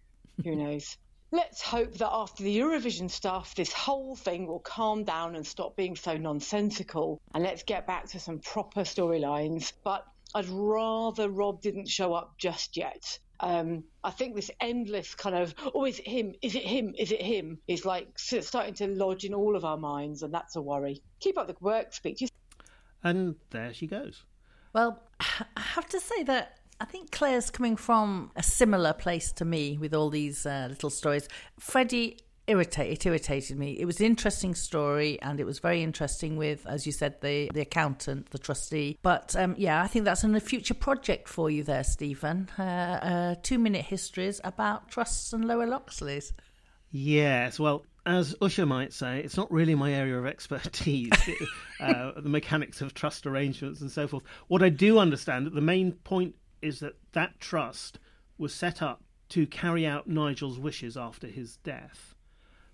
Who 0.44 0.54
knows? 0.54 0.98
Let's 1.32 1.62
hope 1.62 1.94
that 1.94 2.10
after 2.12 2.42
the 2.42 2.58
Eurovision 2.58 3.08
stuff, 3.10 3.54
this 3.54 3.72
whole 3.72 4.16
thing 4.16 4.46
will 4.46 4.58
calm 4.58 5.04
down 5.04 5.34
and 5.34 5.46
stop 5.46 5.76
being 5.76 5.96
so 5.96 6.18
nonsensical. 6.18 7.22
And 7.32 7.42
let's 7.42 7.62
get 7.62 7.86
back 7.86 8.08
to 8.10 8.20
some 8.20 8.40
proper 8.40 8.82
storylines. 8.82 9.72
But 9.82 10.04
I'd 10.34 10.48
rather 10.48 11.30
Rob 11.30 11.62
didn't 11.62 11.88
show 11.88 12.12
up 12.12 12.36
just 12.36 12.76
yet. 12.76 13.18
Um, 13.42 13.84
I 14.04 14.10
think 14.10 14.34
this 14.34 14.50
endless 14.60 15.14
kind 15.14 15.34
of, 15.34 15.54
oh, 15.74 15.86
is 15.86 15.98
it 15.98 16.06
him? 16.06 16.34
Is 16.42 16.54
it 16.54 16.62
him? 16.62 16.94
Is 16.98 17.10
it 17.10 17.22
him? 17.22 17.58
Is 17.66 17.84
like 17.84 18.08
starting 18.18 18.74
to 18.74 18.86
lodge 18.88 19.24
in 19.24 19.34
all 19.34 19.56
of 19.56 19.64
our 19.64 19.78
minds, 19.78 20.22
and 20.22 20.32
that's 20.32 20.56
a 20.56 20.62
worry. 20.62 21.02
Keep 21.20 21.38
up 21.38 21.46
the 21.46 21.56
work, 21.60 21.94
speak 21.94 22.18
to 22.18 22.24
you. 22.24 22.28
And 23.02 23.36
there 23.50 23.72
she 23.72 23.86
goes. 23.86 24.24
Well, 24.74 25.02
I 25.20 25.60
have 25.60 25.88
to 25.88 26.00
say 26.00 26.22
that 26.24 26.58
I 26.80 26.84
think 26.84 27.10
Claire's 27.10 27.50
coming 27.50 27.76
from 27.76 28.30
a 28.36 28.42
similar 28.42 28.92
place 28.92 29.32
to 29.32 29.44
me 29.44 29.76
with 29.78 29.94
all 29.94 30.10
these 30.10 30.46
uh, 30.46 30.66
little 30.68 30.90
stories. 30.90 31.28
Freddie 31.58 32.18
irritated, 32.46 32.92
it 32.92 33.06
irritated 33.06 33.58
me. 33.58 33.72
It 33.78 33.84
was 33.84 34.00
an 34.00 34.06
interesting 34.06 34.54
story, 34.54 35.20
and 35.22 35.40
it 35.40 35.44
was 35.44 35.58
very 35.58 35.82
interesting 35.82 36.36
with, 36.36 36.66
as 36.66 36.86
you 36.86 36.92
said, 36.92 37.20
the 37.20 37.50
the 37.52 37.60
accountant, 37.60 38.30
the 38.30 38.38
trustee. 38.38 38.98
But 39.02 39.34
um, 39.36 39.54
yeah, 39.58 39.82
I 39.82 39.86
think 39.86 40.04
that's 40.04 40.24
in 40.24 40.34
a 40.34 40.40
future 40.40 40.74
project 40.74 41.28
for 41.28 41.50
you 41.50 41.62
there, 41.62 41.84
Stephen. 41.84 42.48
Uh, 42.58 42.62
uh, 42.62 43.34
two 43.42 43.58
minute 43.58 43.84
histories 43.84 44.40
about 44.44 44.88
trusts 44.88 45.32
and 45.32 45.44
lower 45.44 45.66
Loxleys. 45.66 46.32
Yes, 46.92 47.60
well, 47.60 47.84
as 48.06 48.34
Usha 48.36 48.66
might 48.66 48.92
say, 48.92 49.20
it's 49.20 49.36
not 49.36 49.50
really 49.52 49.74
my 49.74 49.92
area 49.92 50.18
of 50.18 50.26
expertise, 50.26 51.12
uh, 51.80 52.12
the 52.16 52.28
mechanics 52.28 52.80
of 52.80 52.94
trust 52.94 53.26
arrangements 53.26 53.80
and 53.80 53.90
so 53.90 54.08
forth. 54.08 54.24
What 54.48 54.62
I 54.62 54.70
do 54.70 54.98
understand, 54.98 55.46
the 55.46 55.60
main 55.60 55.92
point 55.92 56.34
is 56.62 56.80
that 56.80 56.94
that 57.12 57.38
trust 57.40 57.98
was 58.38 58.54
set 58.54 58.82
up 58.82 59.02
to 59.30 59.46
carry 59.46 59.86
out 59.86 60.08
Nigel's 60.08 60.58
wishes 60.58 60.96
after 60.96 61.28
his 61.28 61.56
death. 61.58 62.14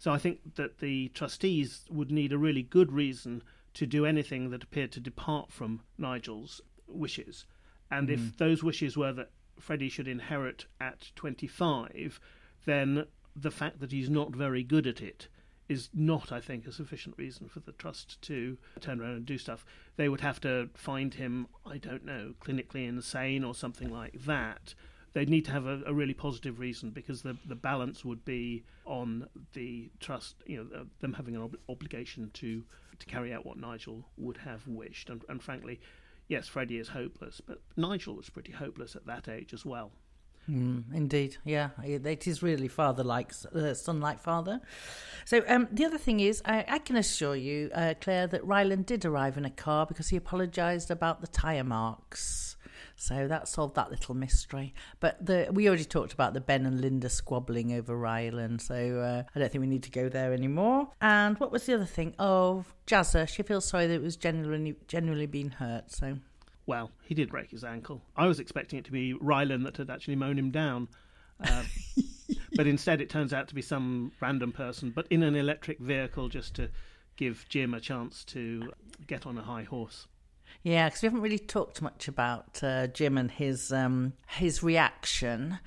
So 0.07 0.13
I 0.13 0.19
think 0.19 0.55
that 0.55 0.79
the 0.79 1.09
trustees 1.09 1.85
would 1.91 2.13
need 2.13 2.33
a 2.33 2.39
really 2.39 2.63
good 2.63 2.93
reason 2.93 3.43
to 3.75 3.87
do 3.87 4.07
anything 4.07 4.51
that 4.51 4.63
appeared 4.63 4.93
to 4.93 5.01
depart 5.01 5.51
from 5.51 5.81
Nigel's 5.99 6.61
wishes. 6.87 7.45
And 7.91 8.09
Mm. 8.09 8.13
if 8.13 8.37
those 8.37 8.63
wishes 8.63 8.97
were 8.97 9.13
that 9.15 9.33
Freddie 9.59 9.89
should 9.89 10.07
inherit 10.07 10.67
at 10.79 11.11
25, 11.17 12.21
then 12.67 13.09
the 13.35 13.51
fact 13.51 13.81
that 13.81 13.91
he's 13.91 14.09
not 14.09 14.33
very 14.33 14.63
good 14.63 14.87
at 14.87 15.03
it 15.03 15.27
is 15.69 15.91
not, 15.93 16.31
I 16.31 16.41
think, 16.41 16.69
a 16.69 16.73
sufficient 16.73 17.19
reason 17.19 17.49
for 17.49 17.59
the 17.59 17.73
trust 17.73 18.23
to 18.23 18.59
turn 18.79 19.01
around 19.01 19.17
and 19.17 19.27
do 19.27 19.39
stuff. 19.39 19.67
They 19.97 20.09
would 20.09 20.21
have 20.21 20.41
to 20.43 20.71
find 20.75 21.15
him, 21.15 21.49
I 21.65 21.79
don't 21.79 22.05
know, 22.05 22.37
clinically 22.41 22.87
insane 22.87 23.43
or 23.43 23.57
something 23.57 23.91
like 23.91 24.23
that. 24.23 24.77
They'd 25.17 25.31
need 25.31 25.47
to 25.47 25.51
have 25.53 25.65
a, 25.65 25.81
a 25.87 25.95
really 25.95 26.13
positive 26.13 26.61
reason 26.61 26.91
because 26.91 27.23
the, 27.23 27.39
the 27.47 27.55
balance 27.55 28.05
would 28.05 28.23
be 28.27 28.65
on 28.85 29.27
the 29.55 29.89
trust, 29.99 30.35
you 30.45 30.59
know, 30.59 30.81
uh, 30.81 30.85
them 31.01 31.15
having 31.15 31.35
an 31.35 31.41
ob- 31.41 31.57
obligation 31.71 32.31
to, 32.35 32.63
to 32.99 33.07
carry 33.07 33.33
out 33.33 33.47
what 33.47 33.57
Nigel 33.57 34.05
would 34.19 34.37
have 34.37 34.69
wished. 34.69 35.09
And, 35.09 35.25
and 35.31 35.43
frankly, 35.43 35.81
yes, 36.29 36.49
Freddie 36.49 36.77
is 36.77 36.89
hopeless, 36.89 37.41
but 37.41 37.63
Nigel 37.79 38.15
was 38.15 38.29
pretty 38.29 38.53
hopeless 38.53 38.95
at 38.95 39.07
that 39.07 39.27
age 39.27 39.55
as 39.55 39.65
well. 39.65 39.91
Mm, 40.51 40.85
indeed, 40.93 41.39
yeah, 41.45 41.71
it 41.83 42.27
is 42.27 42.43
really 42.43 42.69
father 42.69 43.03
like, 43.03 43.33
uh, 43.55 43.73
son 43.73 44.03
like 44.03 44.21
father. 44.21 44.61
So 45.25 45.43
um, 45.49 45.67
the 45.73 45.87
other 45.87 45.97
thing 45.97 46.21
is, 46.21 46.43
I, 46.45 46.63
I 46.69 46.79
can 46.79 46.97
assure 46.97 47.37
you, 47.37 47.71
uh, 47.75 47.95
Claire, 48.03 48.27
that 48.27 48.43
Rylan 48.43 48.85
did 48.85 49.07
arrive 49.07 49.39
in 49.39 49.47
a 49.47 49.51
car 49.51 49.87
because 49.87 50.09
he 50.09 50.17
apologised 50.19 50.91
about 50.91 51.23
the 51.23 51.27
tyre 51.27 51.65
marks. 51.65 52.56
So 52.97 53.29
that 53.29 53.47
solved 53.47 53.77
that 53.77 53.91
little 53.91 54.15
mystery. 54.15 54.75
But 55.01 55.25
the 55.25 55.49
we 55.53 55.69
already 55.69 55.85
talked 55.85 56.13
about 56.13 56.35
the 56.35 56.41
Ben 56.41 56.67
and 56.67 56.81
Lynda 56.81 57.11
squabbling 57.11 57.73
over 57.73 57.95
Rylan, 57.95 58.61
so 58.61 59.01
uh, 59.01 59.23
I 59.35 59.39
don't 59.39 59.53
think 59.53 59.61
we 59.61 59.69
need 59.69 59.83
to 59.85 59.91
go 59.91 60.09
there 60.09 60.33
anymore. 60.33 60.89
And 61.01 61.39
what 61.39 61.53
was 61.53 61.67
the 61.67 61.75
other 61.75 61.85
thing? 61.85 62.15
Oh, 62.19 62.65
Jazzer, 62.87 63.29
she 63.29 63.43
feels 63.43 63.67
sorry 63.67 63.87
that 63.87 63.95
it 63.95 64.03
was 64.03 64.17
genuinely 64.17 64.77
genuinely 64.89 65.27
being 65.27 65.51
hurt. 65.51 65.93
So 65.93 66.19
Well, 66.65 66.91
he 67.05 67.15
did 67.15 67.31
break 67.31 67.51
his 67.51 67.65
ankle. 67.65 68.03
I 68.17 68.27
was 68.27 68.41
expecting 68.41 68.79
it 68.79 68.87
to 68.87 68.93
be 68.93 69.15
Rylan 69.15 69.65
that 69.65 69.77
had 69.77 69.91
actually 69.91 70.17
mown 70.17 70.39
him 70.39 70.51
down. 70.51 70.89
Uh, 71.39 71.65
but 72.57 72.67
instead, 72.67 73.03
it 73.03 73.11
turns 73.11 73.35
out 73.35 73.47
to 73.49 73.55
be 73.55 73.63
some 73.63 74.13
random 74.21 74.53
person, 74.53 74.91
but 74.91 75.07
in 75.11 75.23
an 75.23 75.37
electric 75.37 75.79
vehicle 75.79 76.29
just 76.31 76.55
to 76.55 76.71
give 77.17 77.47
Jim 77.49 77.75
a 77.75 77.81
chance 77.81 78.25
to 78.25 78.73
get 79.07 79.27
on 79.27 79.37
a 79.37 79.43
high 79.43 79.65
horse. 79.65 80.07
Yeah, 80.67 80.89
because 80.89 81.01
we 81.03 81.07
haven't 81.07 81.21
really 81.21 81.39
talked 81.39 81.81
much 81.81 82.09
about 82.09 82.59
uh, 82.61 82.89
Jim 82.89 83.17
and 83.17 83.31
his 83.31 83.71
um, 83.73 84.15
his 84.27 84.65
reaction. 84.65 85.61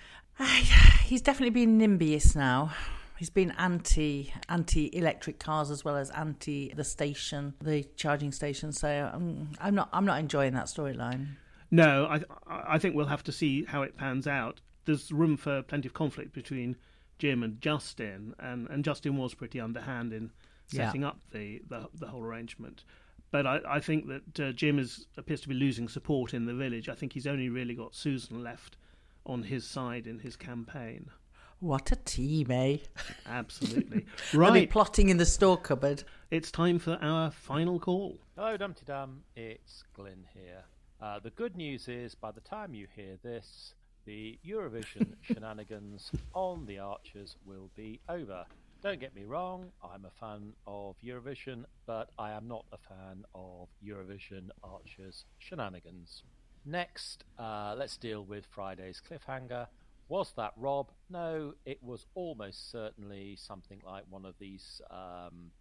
He's 1.06 1.22
definitely 1.22 1.52
been 1.52 1.80
NIMBYist 1.80 2.36
now. 2.36 2.74
He's 3.18 3.30
been 3.30 3.52
anti 3.52 4.34
anti 4.50 4.94
electric 4.94 5.40
cars 5.40 5.72
as 5.72 5.86
well 5.86 5.96
as 5.96 6.10
anti 6.10 6.74
the 6.76 6.84
station, 6.84 7.54
the 7.62 7.86
charging 7.96 8.34
station. 8.34 8.74
So 8.74 9.10
um, 9.14 9.52
I'm 9.62 9.74
not 9.74 9.88
I'm 9.94 10.04
not 10.04 10.20
enjoying 10.20 10.52
that 10.56 10.66
storyline. 10.66 11.28
No, 11.72 12.06
I 12.06 12.20
I 12.46 12.78
think 12.78 12.94
we'll 12.94 13.06
have 13.06 13.24
to 13.24 13.32
see 13.32 13.64
how 13.64 13.84
it 13.84 13.96
pans 13.96 14.28
out. 14.28 14.60
There's 14.84 15.14
room 15.14 15.38
for 15.38 15.62
plenty 15.62 15.88
of 15.88 15.94
conflict 15.94 16.34
between 16.34 16.76
Jim 17.20 17.42
and 17.42 17.62
Justin, 17.62 18.36
and, 18.38 18.68
and 18.70 18.84
Justin 18.84 19.16
was 19.16 19.34
pretty 19.34 19.62
underhand 19.62 20.12
in 20.12 20.32
Yeah. 20.74 20.88
setting 20.88 21.06
up 21.06 21.22
the, 21.32 21.62
the 21.70 21.88
the 21.94 22.08
whole 22.08 22.22
arrangement. 22.24 22.84
But 23.32 23.46
I, 23.46 23.60
I 23.68 23.80
think 23.80 24.08
that 24.08 24.40
uh, 24.40 24.52
Jim 24.52 24.80
is, 24.80 25.06
appears 25.18 25.42
to 25.42 25.50
be 25.50 25.56
losing 25.56 25.88
support 25.88 26.34
in 26.34 26.46
the 26.46 26.54
village. 26.54 26.90
I 26.90 26.96
think 26.96 27.14
he's 27.14 27.28
only 27.28 27.50
really 27.50 27.76
got 27.76 27.94
Susan 27.94 28.44
left 28.44 28.78
on 29.26 29.44
his 29.44 29.66
side 29.66 30.08
in 30.08 30.20
his 30.20 30.36
campaign. 30.36 31.12
What 31.60 31.92
a 31.92 31.98
team, 31.98 32.52
eh? 32.52 32.78
Absolutely. 33.26 34.06
Are 34.34 34.52
they 34.52 34.62
right. 34.62 34.70
plotting 34.70 35.10
in 35.10 35.18
the 35.18 35.26
store 35.26 35.58
cupboard? 35.58 36.04
It's 36.32 36.52
time 36.52 36.80
for 36.80 36.98
our 37.02 37.32
final 37.32 37.80
call. 37.80 38.18
Hello, 38.36 38.56
Dumpty 38.56 38.86
Dum. 38.86 39.24
It's 39.36 39.84
Glyn 39.94 40.26
here. 40.34 40.64
Uh, 41.02 41.20
the 41.20 41.32
good 41.32 41.58
news 41.58 41.88
is, 41.88 42.16
by 42.16 42.32
the 42.32 42.42
time 42.42 42.74
you 42.74 42.88
hear 42.96 43.18
this, 43.24 43.74
the 44.06 44.40
Eurovision 44.46 45.14
shenanigans 45.22 46.12
on 46.34 46.66
the 46.66 46.80
Archers 46.80 47.36
will 47.46 47.70
be 47.76 48.00
over. 48.08 48.46
Don't 48.82 49.02
get 49.02 49.14
me 49.14 49.26
wrong, 49.26 49.74
I'm 49.84 50.06
a 50.06 50.10
fan 50.22 50.54
of 50.66 50.96
Eurovision, 51.06 51.66
but 51.86 52.12
I 52.18 52.32
am 52.32 52.48
not 52.48 52.64
a 52.72 52.78
fan 52.78 53.26
of 53.36 53.68
Eurovision 53.86 54.48
Archers 54.64 55.26
shenanigans. 55.38 56.24
Next, 56.66 57.26
uh, 57.38 57.76
let's 57.78 57.98
deal 57.98 58.24
with 58.24 58.46
Friday's 58.46 59.02
cliffhanger. 59.02 59.68
Was 60.08 60.32
that 60.38 60.54
Rob? 60.56 60.92
No, 61.10 61.56
it 61.66 61.84
was 61.84 62.06
almost 62.16 62.72
certainly 62.72 63.36
something 63.36 63.82
like 63.86 64.06
one 64.10 64.24
of 64.24 64.36
these 64.40 64.82
um, 64.90 65.52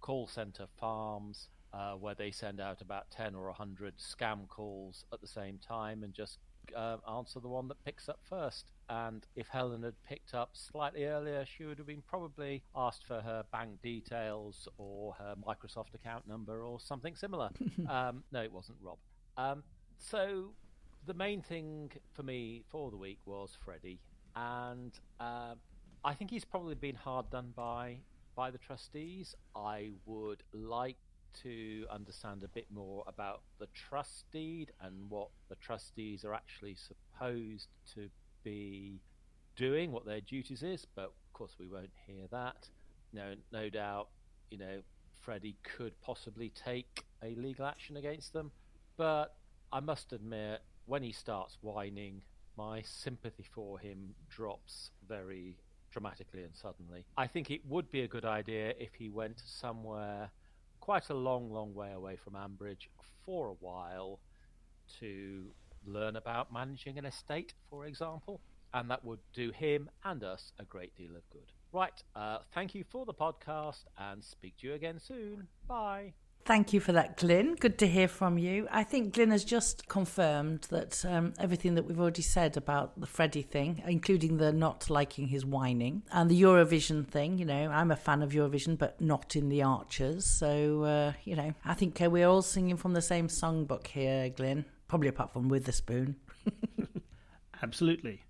call 0.00 0.28
center 0.28 0.68
farms 0.78 1.48
uh, 1.72 1.94
where 1.94 2.14
they 2.14 2.30
send 2.30 2.60
out 2.60 2.80
about 2.80 3.10
10 3.10 3.34
or 3.34 3.46
100 3.46 3.94
scam 3.98 4.46
calls 4.46 5.04
at 5.12 5.20
the 5.20 5.26
same 5.26 5.58
time 5.58 6.04
and 6.04 6.14
just 6.14 6.38
uh, 6.76 6.98
answer 7.12 7.40
the 7.40 7.48
one 7.48 7.66
that 7.66 7.84
picks 7.84 8.08
up 8.08 8.20
first. 8.22 8.70
And 8.88 9.26
if 9.36 9.48
Helen 9.48 9.82
had 9.82 9.94
picked 10.02 10.34
up 10.34 10.50
slightly 10.54 11.04
earlier, 11.04 11.44
she 11.44 11.64
would 11.64 11.78
have 11.78 11.86
been 11.86 12.02
probably 12.06 12.62
asked 12.74 13.04
for 13.06 13.20
her 13.20 13.44
bank 13.52 13.82
details 13.82 14.66
or 14.78 15.14
her 15.14 15.34
Microsoft 15.46 15.94
account 15.94 16.26
number 16.26 16.64
or 16.64 16.80
something 16.80 17.14
similar. 17.14 17.50
um, 17.88 18.24
no, 18.32 18.42
it 18.42 18.52
wasn't 18.52 18.78
Rob. 18.80 18.98
Um, 19.36 19.62
so 19.98 20.52
the 21.06 21.14
main 21.14 21.42
thing 21.42 21.90
for 22.14 22.22
me 22.22 22.64
for 22.68 22.90
the 22.90 22.96
week 22.96 23.18
was 23.26 23.56
Freddie, 23.62 24.00
and 24.34 24.92
uh, 25.20 25.54
I 26.04 26.14
think 26.14 26.30
he's 26.30 26.44
probably 26.44 26.74
been 26.74 26.94
hard 26.94 27.30
done 27.30 27.52
by 27.54 27.98
by 28.34 28.50
the 28.50 28.58
trustees. 28.58 29.34
I 29.54 29.90
would 30.06 30.42
like 30.52 30.96
to 31.42 31.86
understand 31.90 32.42
a 32.42 32.48
bit 32.48 32.66
more 32.70 33.04
about 33.06 33.42
the 33.58 33.66
trust 33.74 34.24
deed 34.32 34.72
and 34.80 35.10
what 35.10 35.28
the 35.48 35.56
trustees 35.56 36.24
are 36.24 36.34
actually 36.34 36.76
supposed 36.76 37.68
to 37.94 38.08
be 38.42 39.00
doing, 39.56 39.92
what 39.92 40.06
their 40.06 40.20
duties 40.20 40.62
is. 40.62 40.86
But 40.94 41.06
of 41.06 41.32
course, 41.32 41.56
we 41.58 41.68
won't 41.68 41.90
hear 42.06 42.26
that. 42.30 42.68
No, 43.12 43.34
no 43.52 43.68
doubt, 43.68 44.08
you 44.50 44.58
know, 44.58 44.82
Freddie 45.20 45.56
could 45.62 46.00
possibly 46.00 46.50
take 46.50 47.04
a 47.22 47.34
legal 47.34 47.66
action 47.66 47.96
against 47.96 48.32
them, 48.32 48.50
but 48.96 49.34
I 49.72 49.80
must 49.80 50.12
admit, 50.12 50.60
when 50.86 51.02
he 51.02 51.12
starts 51.12 51.58
whining, 51.60 52.22
my 52.56 52.82
sympathy 52.82 53.44
for 53.54 53.78
him 53.78 54.14
drops 54.28 54.90
very 55.06 55.58
dramatically 55.90 56.42
and 56.42 56.54
suddenly. 56.54 57.04
I 57.16 57.26
think 57.26 57.50
it 57.50 57.60
would 57.66 57.90
be 57.90 58.02
a 58.02 58.08
good 58.08 58.24
idea 58.24 58.74
if 58.78 58.94
he 58.94 59.08
went 59.08 59.42
somewhere 59.44 60.30
quite 60.80 61.08
a 61.10 61.14
long, 61.14 61.50
long 61.50 61.74
way 61.74 61.92
away 61.92 62.16
from 62.16 62.34
Ambridge 62.34 62.88
for 63.24 63.48
a 63.48 63.54
while 63.54 64.20
to 65.00 65.46
learn 65.88 66.16
about 66.16 66.52
managing 66.52 66.98
an 66.98 67.04
estate, 67.04 67.54
for 67.70 67.86
example, 67.86 68.40
and 68.74 68.90
that 68.90 69.04
would 69.04 69.20
do 69.32 69.50
him 69.50 69.90
and 70.04 70.22
us 70.22 70.52
a 70.58 70.64
great 70.64 70.94
deal 70.96 71.16
of 71.16 71.28
good. 71.30 71.52
Right, 71.72 72.02
uh, 72.16 72.38
thank 72.54 72.74
you 72.74 72.84
for 72.88 73.04
the 73.04 73.14
podcast 73.14 73.84
and 73.98 74.24
speak 74.24 74.56
to 74.58 74.68
you 74.68 74.74
again 74.74 74.98
soon. 74.98 75.48
Bye. 75.66 76.14
Thank 76.48 76.72
you 76.72 76.80
for 76.80 76.92
that, 76.92 77.18
Glyn. 77.18 77.56
Good 77.56 77.76
to 77.78 77.86
hear 77.86 78.08
from 78.08 78.38
you. 78.38 78.66
I 78.70 78.82
think 78.82 79.12
Glyn 79.12 79.32
has 79.32 79.44
just 79.44 79.86
confirmed 79.86 80.62
that 80.70 81.04
um, 81.04 81.34
everything 81.38 81.74
that 81.74 81.82
we've 81.82 82.00
already 82.00 82.22
said 82.22 82.56
about 82.56 82.98
the 82.98 83.06
Freddie 83.06 83.42
thing, 83.42 83.82
including 83.86 84.38
the 84.38 84.50
not 84.50 84.88
liking 84.88 85.28
his 85.28 85.44
whining 85.44 86.04
and 86.10 86.30
the 86.30 86.40
Eurovision 86.40 87.06
thing. 87.06 87.36
You 87.36 87.44
know, 87.44 87.68
I'm 87.68 87.90
a 87.90 87.96
fan 87.96 88.22
of 88.22 88.32
Eurovision, 88.32 88.78
but 88.78 88.98
not 88.98 89.36
in 89.36 89.50
the 89.50 89.62
Archers. 89.62 90.24
So, 90.24 90.84
uh, 90.84 91.12
you 91.24 91.36
know, 91.36 91.52
I 91.66 91.74
think 91.74 92.00
uh, 92.00 92.08
we're 92.08 92.28
all 92.28 92.40
singing 92.40 92.78
from 92.78 92.94
the 92.94 93.02
same 93.02 93.28
songbook 93.28 93.88
here, 93.88 94.30
Glyn. 94.30 94.64
Probably 94.88 95.08
apart 95.08 95.32
from 95.32 95.48
Witherspoon. 95.48 96.16
Absolutely. 97.62 98.24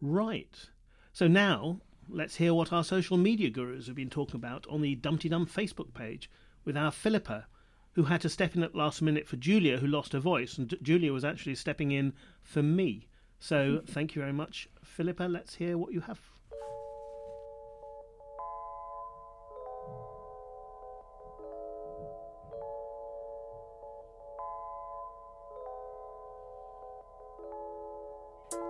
Right. 0.00 0.68
So 1.12 1.28
now 1.28 1.80
let's 2.08 2.36
hear 2.36 2.52
what 2.52 2.72
our 2.72 2.82
social 2.82 3.16
media 3.16 3.50
gurus 3.50 3.86
have 3.86 3.94
been 3.94 4.10
talking 4.10 4.36
about 4.36 4.66
on 4.68 4.82
the 4.82 4.96
Dumpty 4.96 5.28
Dum 5.28 5.46
Facebook 5.46 5.94
page 5.94 6.28
with 6.64 6.76
our 6.76 6.90
Philippa, 6.90 7.46
who 7.92 8.04
had 8.04 8.20
to 8.22 8.28
step 8.28 8.56
in 8.56 8.62
at 8.64 8.74
last 8.74 9.00
minute 9.00 9.28
for 9.28 9.36
Julia, 9.36 9.78
who 9.78 9.86
lost 9.86 10.12
her 10.12 10.18
voice, 10.18 10.58
and 10.58 10.74
Julia 10.82 11.12
was 11.12 11.24
actually 11.24 11.54
stepping 11.54 11.92
in 11.92 12.12
for 12.42 12.62
me. 12.62 13.06
So 13.38 13.82
thank 13.86 14.16
you 14.16 14.22
very 14.22 14.32
much, 14.32 14.68
Philippa. 14.82 15.24
Let's 15.24 15.54
hear 15.54 15.78
what 15.78 15.92
you 15.92 16.00
have. 16.00 16.18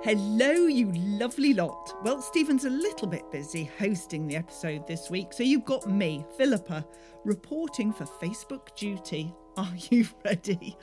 Hello, 0.05 0.67
you 0.67 0.91
lovely 0.93 1.55
lot. 1.55 1.95
Well, 2.03 2.21
Stephen's 2.21 2.65
a 2.65 2.71
little 2.71 3.07
bit 3.07 3.31
busy 3.31 3.71
hosting 3.79 4.27
the 4.27 4.35
episode 4.35 4.85
this 4.85 5.11
week, 5.11 5.33
so 5.33 5.45
you've 5.45 5.65
got 5.65 5.89
me, 5.89 6.25
Philippa, 6.37 6.85
reporting 7.25 7.93
for 7.93 8.05
Facebook 8.05 8.75
duty. 8.75 9.33
Are 9.57 9.73
you 9.91 10.09
ready? 10.25 10.77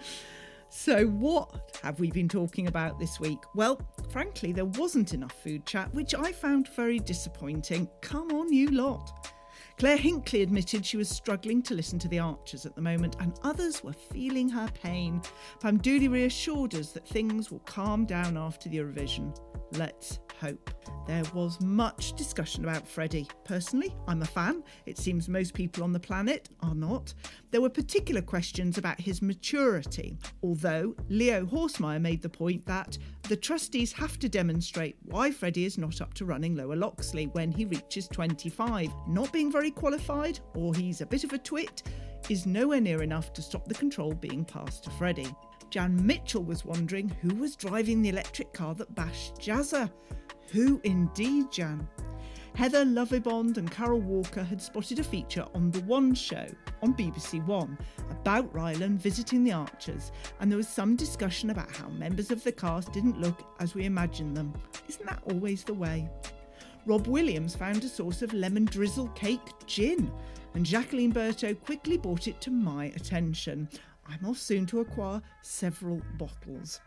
So, 0.69 1.07
what 1.07 1.77
have 1.83 1.99
we 1.99 2.11
been 2.11 2.29
talking 2.29 2.67
about 2.67 2.97
this 2.97 3.19
week? 3.19 3.39
Well, 3.55 3.81
frankly, 4.09 4.53
there 4.53 4.63
wasn't 4.63 5.13
enough 5.13 5.35
food 5.43 5.65
chat, 5.65 5.93
which 5.93 6.15
I 6.15 6.31
found 6.31 6.69
very 6.73 6.99
disappointing. 6.99 7.89
Come 7.99 8.31
on, 8.31 8.53
you 8.53 8.69
lot. 8.69 9.33
Claire 9.79 9.97
Hinkley 9.97 10.43
admitted 10.43 10.85
she 10.85 10.97
was 10.97 11.07
struggling 11.07 11.61
to 11.61 11.73
listen 11.73 11.97
to 11.99 12.09
the 12.09 12.19
Archers 12.19 12.65
at 12.65 12.75
the 12.75 12.81
moment, 12.81 13.15
and 13.21 13.39
others 13.43 13.81
were 13.81 13.93
feeling 13.93 14.49
her 14.49 14.67
pain. 14.73 15.21
Pam 15.61 15.77
Dooley 15.77 16.09
reassured 16.09 16.75
us 16.75 16.91
that 16.91 17.07
things 17.07 17.49
will 17.49 17.59
calm 17.59 18.05
down 18.05 18.35
after 18.35 18.67
the 18.67 18.79
Eurovision. 18.79 19.33
Let's 19.77 20.19
hope. 20.39 20.69
There 21.07 21.23
was 21.33 21.59
much 21.61 22.13
discussion 22.13 22.63
about 22.63 22.87
Freddie. 22.87 23.27
Personally, 23.43 23.95
I'm 24.07 24.21
a 24.21 24.25
fan. 24.25 24.63
It 24.85 24.97
seems 24.97 25.27
most 25.27 25.53
people 25.53 25.83
on 25.83 25.91
the 25.93 25.99
planet 25.99 26.49
are 26.61 26.75
not. 26.75 27.13
There 27.51 27.61
were 27.61 27.69
particular 27.69 28.21
questions 28.21 28.77
about 28.77 28.99
his 28.99 29.21
maturity, 29.21 30.17
although 30.43 30.95
Leo 31.07 31.45
Horsemeyer 31.45 32.01
made 32.01 32.21
the 32.21 32.29
point 32.29 32.65
that 32.65 32.97
the 33.27 33.35
trustees 33.35 33.91
have 33.91 34.17
to 34.19 34.29
demonstrate 34.29 34.97
why 35.03 35.31
Freddie 35.31 35.65
is 35.65 35.77
not 35.77 36.01
up 36.01 36.13
to 36.15 36.25
running 36.25 36.55
Lower 36.55 36.75
Loxley 36.75 37.25
when 37.27 37.51
he 37.51 37.65
reaches 37.65 38.07
25. 38.07 38.91
Not 39.07 39.31
being 39.31 39.51
very 39.51 39.68
qualified, 39.71 40.39
or 40.55 40.73
he's 40.73 41.01
a 41.01 41.05
bit 41.05 41.23
of 41.23 41.33
a 41.33 41.37
twit, 41.37 41.83
is 42.29 42.45
nowhere 42.45 42.81
near 42.81 43.01
enough 43.01 43.33
to 43.33 43.41
stop 43.41 43.67
the 43.67 43.73
control 43.73 44.13
being 44.13 44.45
passed 44.45 44.83
to 44.83 44.89
Freddie. 44.91 45.33
Jan 45.69 46.05
Mitchell 46.05 46.43
was 46.43 46.65
wondering 46.65 47.09
who 47.21 47.35
was 47.35 47.55
driving 47.55 48.01
the 48.01 48.09
electric 48.09 48.53
car 48.53 48.73
that 48.75 48.95
bashed 48.95 49.35
Jazzer. 49.35 49.91
Who 50.51 50.81
indeed, 50.83 51.51
Jan? 51.51 51.87
Heather 52.55 52.83
Lovibond 52.83 53.57
and 53.57 53.71
Carol 53.71 54.01
Walker 54.01 54.43
had 54.43 54.61
spotted 54.61 54.99
a 54.99 55.03
feature 55.03 55.45
on 55.53 55.71
The 55.71 55.81
One 55.81 56.13
Show 56.13 56.45
on 56.81 56.93
BBC 56.93 57.45
One 57.45 57.77
about 58.09 58.51
Rylan 58.53 58.97
visiting 58.97 59.43
the 59.43 59.53
Archers, 59.53 60.11
and 60.39 60.51
there 60.51 60.57
was 60.57 60.67
some 60.67 60.95
discussion 60.95 61.51
about 61.51 61.71
how 61.71 61.87
members 61.89 62.31
of 62.31 62.43
the 62.43 62.51
cast 62.51 62.91
didn't 62.91 63.21
look 63.21 63.43
as 63.59 63.75
we 63.75 63.85
imagined 63.85 64.35
them. 64.35 64.53
Isn't 64.87 65.05
that 65.05 65.23
always 65.31 65.63
the 65.63 65.73
way? 65.73 66.09
Rob 66.85 67.07
Williams 67.07 67.55
found 67.55 67.83
a 67.83 67.87
source 67.87 68.21
of 68.21 68.33
lemon 68.33 68.65
drizzle 68.65 69.09
cake 69.09 69.39
gin, 69.67 70.11
and 70.53 70.65
Jacqueline 70.65 71.13
Berto 71.13 71.59
quickly 71.59 71.97
brought 71.97 72.27
it 72.27 72.41
to 72.41 72.51
my 72.51 72.85
attention. 72.95 73.69
I'm 74.07 74.25
off 74.25 74.37
soon 74.37 74.65
to 74.67 74.79
acquire 74.79 75.21
several 75.41 76.01
bottles. 76.17 76.79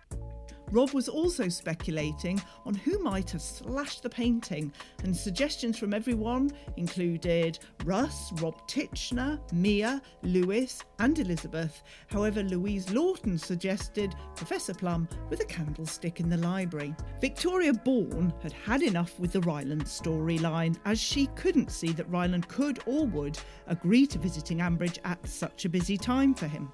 Rob 0.73 0.93
was 0.93 1.07
also 1.07 1.49
speculating 1.51 2.41
on 2.65 2.73
who 2.73 2.99
might 3.01 3.31
have 3.31 3.43
slashed 3.43 4.03
the 4.03 4.09
painting, 4.09 4.73
and 5.05 5.15
suggestions 5.15 5.79
from 5.79 5.93
everyone 5.93 6.51
included 6.79 7.59
Russ, 7.85 8.33
Rob 8.41 8.67
Titchener, 8.67 9.39
Mia, 9.53 10.01
Lewis, 10.23 10.83
and 10.99 11.19
Elizabeth. 11.19 11.83
However, 12.07 12.43
Louise 12.43 12.91
Lawton 12.91 13.37
suggested 13.37 14.15
Professor 14.35 14.73
Plum 14.73 15.07
with 15.29 15.41
a 15.41 15.45
candlestick 15.45 16.21
in 16.21 16.31
the 16.31 16.39
library. 16.39 16.95
Victoria 17.21 17.75
Bourne 17.75 18.33
had 18.43 18.53
had 18.53 18.83
enough 18.83 19.21
with 19.21 19.33
the 19.33 19.41
Rylan 19.41 19.83
storyline, 19.83 20.79
as 20.87 20.99
she 20.99 21.27
couldn't 21.35 21.71
see 21.71 21.93
that 21.93 22.11
Rylan 22.11 22.49
could 22.49 22.81
or 22.87 23.07
would 23.07 23.39
agree 23.67 24.07
to 24.07 24.19
visiting 24.19 24.59
Ambridge 24.59 24.99
at 25.05 25.27
such 25.29 25.67
a 25.67 25.69
busy 25.69 25.99
time 25.99 26.33
for 26.35 26.47
him. 26.47 26.73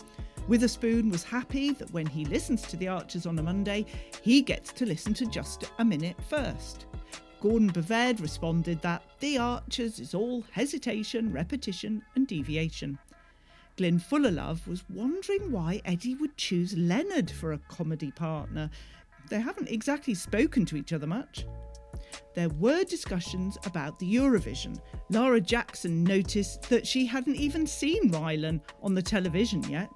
Witherspoon 0.49 1.11
was 1.11 1.23
happy 1.23 1.73
that 1.73 1.93
when 1.93 2.07
he 2.07 2.25
listens 2.25 2.63
to 2.63 2.79
the 2.79 2.89
Archers 2.89 3.27
on 3.27 3.39
a 3.39 3.43
Monday, 3.43 3.85
he 4.23 4.41
gets 4.41 4.73
to 4.73 4.87
listen 4.87 5.13
to 5.13 5.27
just 5.27 5.71
a 5.79 5.85
minute 5.85 6.17
first. 6.31 6.87
Gordon 7.43 7.69
Baved 7.69 8.21
responded 8.21 8.81
that 8.81 9.03
the 9.21 9.37
Archers 9.37 10.01
is 10.01 10.15
all 10.15 10.43
hesitation, 10.51 11.31
repetition, 11.31 12.03
and 12.15 12.27
deviation. 12.27 12.99
Glyn 13.77 13.99
Fullerlove 13.99 14.67
was 14.67 14.89
wondering 14.89 15.53
why 15.53 15.83
Eddie 15.85 16.15
would 16.15 16.37
choose 16.39 16.75
Leonard 16.77 17.31
for 17.31 17.53
a 17.53 17.59
comedy 17.69 18.11
partner. 18.11 18.71
They 19.29 19.41
haven't 19.41 19.69
exactly 19.69 20.15
spoken 20.15 20.65
to 20.65 20.77
each 20.77 20.95
other 20.95 21.07
much. 21.07 21.45
There 22.35 22.49
were 22.51 22.85
discussions 22.85 23.59
about 23.65 23.99
the 23.99 24.15
Eurovision. 24.15 24.79
Lara 25.11 25.41
Jackson 25.41 26.05
noticed 26.05 26.63
that 26.69 26.87
she 26.87 27.05
hadn't 27.05 27.37
even 27.37 27.67
seen 27.67 28.11
Rylan 28.11 28.61
on 28.83 28.95
the 28.95 29.03
television 29.03 29.63
yet. 29.65 29.91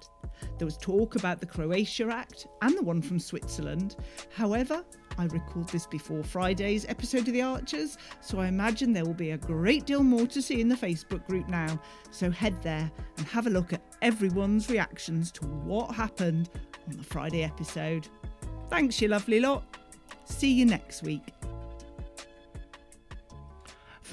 There 0.57 0.65
was 0.65 0.77
talk 0.77 1.15
about 1.15 1.39
the 1.39 1.45
Croatia 1.45 2.07
Act 2.09 2.47
and 2.61 2.77
the 2.77 2.81
one 2.81 3.01
from 3.01 3.19
Switzerland. 3.19 3.95
However, 4.35 4.83
I 5.17 5.25
recalled 5.25 5.69
this 5.69 5.85
before 5.85 6.23
Friday's 6.23 6.85
episode 6.89 7.27
of 7.27 7.33
The 7.33 7.41
Archers, 7.41 7.97
so 8.19 8.39
I 8.39 8.47
imagine 8.47 8.93
there 8.93 9.05
will 9.05 9.13
be 9.13 9.31
a 9.31 9.37
great 9.37 9.85
deal 9.85 10.03
more 10.03 10.27
to 10.27 10.41
see 10.41 10.59
in 10.59 10.67
the 10.67 10.75
Facebook 10.75 11.25
group 11.27 11.47
now. 11.47 11.79
So 12.11 12.31
head 12.31 12.61
there 12.63 12.91
and 13.17 13.27
have 13.27 13.47
a 13.47 13.51
look 13.51 13.73
at 13.73 13.83
everyone's 14.01 14.69
reactions 14.69 15.31
to 15.33 15.45
what 15.45 15.93
happened 15.93 16.49
on 16.87 16.97
the 16.97 17.03
Friday 17.03 17.43
episode. 17.43 18.07
Thanks, 18.69 19.01
you 19.01 19.07
lovely 19.07 19.39
lot. 19.39 19.63
See 20.25 20.51
you 20.51 20.65
next 20.65 21.03
week. 21.03 21.42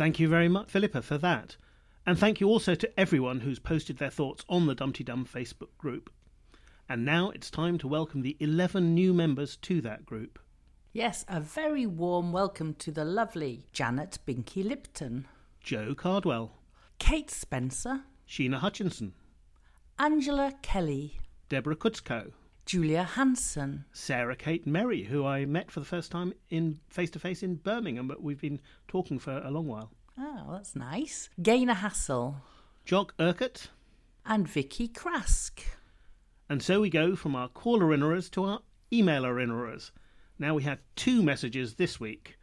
Thank 0.00 0.18
you 0.18 0.28
very 0.28 0.48
much, 0.48 0.70
Philippa, 0.70 1.02
for 1.02 1.18
that. 1.18 1.58
And 2.06 2.18
thank 2.18 2.40
you 2.40 2.48
also 2.48 2.74
to 2.74 2.98
everyone 2.98 3.40
who's 3.40 3.58
posted 3.58 3.98
their 3.98 4.08
thoughts 4.08 4.46
on 4.48 4.64
the 4.64 4.74
Dumpty 4.74 5.04
Dum 5.04 5.28
Facebook 5.30 5.76
group. 5.76 6.08
And 6.88 7.04
now 7.04 7.28
it's 7.28 7.50
time 7.50 7.76
to 7.76 7.86
welcome 7.86 8.22
the 8.22 8.34
11 8.40 8.94
new 8.94 9.12
members 9.12 9.56
to 9.58 9.82
that 9.82 10.06
group. 10.06 10.38
Yes, 10.94 11.26
a 11.28 11.38
very 11.38 11.84
warm 11.84 12.32
welcome 12.32 12.72
to 12.76 12.90
the 12.90 13.04
lovely 13.04 13.66
Janet 13.74 14.20
Binky 14.26 14.66
Lipton, 14.66 15.28
Joe 15.60 15.94
Cardwell, 15.94 16.52
Kate 16.98 17.30
Spencer, 17.30 18.00
Sheena 18.26 18.56
Hutchinson, 18.56 19.12
Angela 19.98 20.54
Kelly, 20.62 21.20
Deborah 21.50 21.76
Kutzko, 21.76 22.32
Julia 22.70 23.02
Hanson, 23.02 23.84
Sarah 23.92 24.36
Kate 24.36 24.64
Merry, 24.64 25.02
who 25.02 25.26
I 25.26 25.44
met 25.44 25.72
for 25.72 25.80
the 25.80 25.86
first 25.86 26.12
time 26.12 26.32
in 26.50 26.78
face 26.88 27.10
to 27.10 27.18
face 27.18 27.42
in 27.42 27.56
Birmingham, 27.56 28.06
but 28.06 28.22
we've 28.22 28.40
been 28.40 28.60
talking 28.86 29.18
for 29.18 29.38
a 29.38 29.50
long 29.50 29.66
while. 29.66 29.90
Oh, 30.16 30.50
that's 30.52 30.76
nice. 30.76 31.28
Gaynor 31.42 31.74
Hassel, 31.74 32.36
Jock 32.84 33.12
Urquhart, 33.18 33.70
and 34.24 34.46
Vicky 34.46 34.86
Krask. 34.86 35.60
And 36.48 36.62
so 36.62 36.80
we 36.80 36.90
go 36.90 37.16
from 37.16 37.34
our 37.34 37.48
caller 37.48 37.86
innerers 37.86 38.30
to 38.30 38.44
our 38.44 38.60
emailer 38.92 39.42
innerers. 39.42 39.90
Now 40.38 40.54
we 40.54 40.62
had 40.62 40.78
two 40.94 41.24
messages 41.24 41.74
this 41.74 41.98
week. 41.98 42.38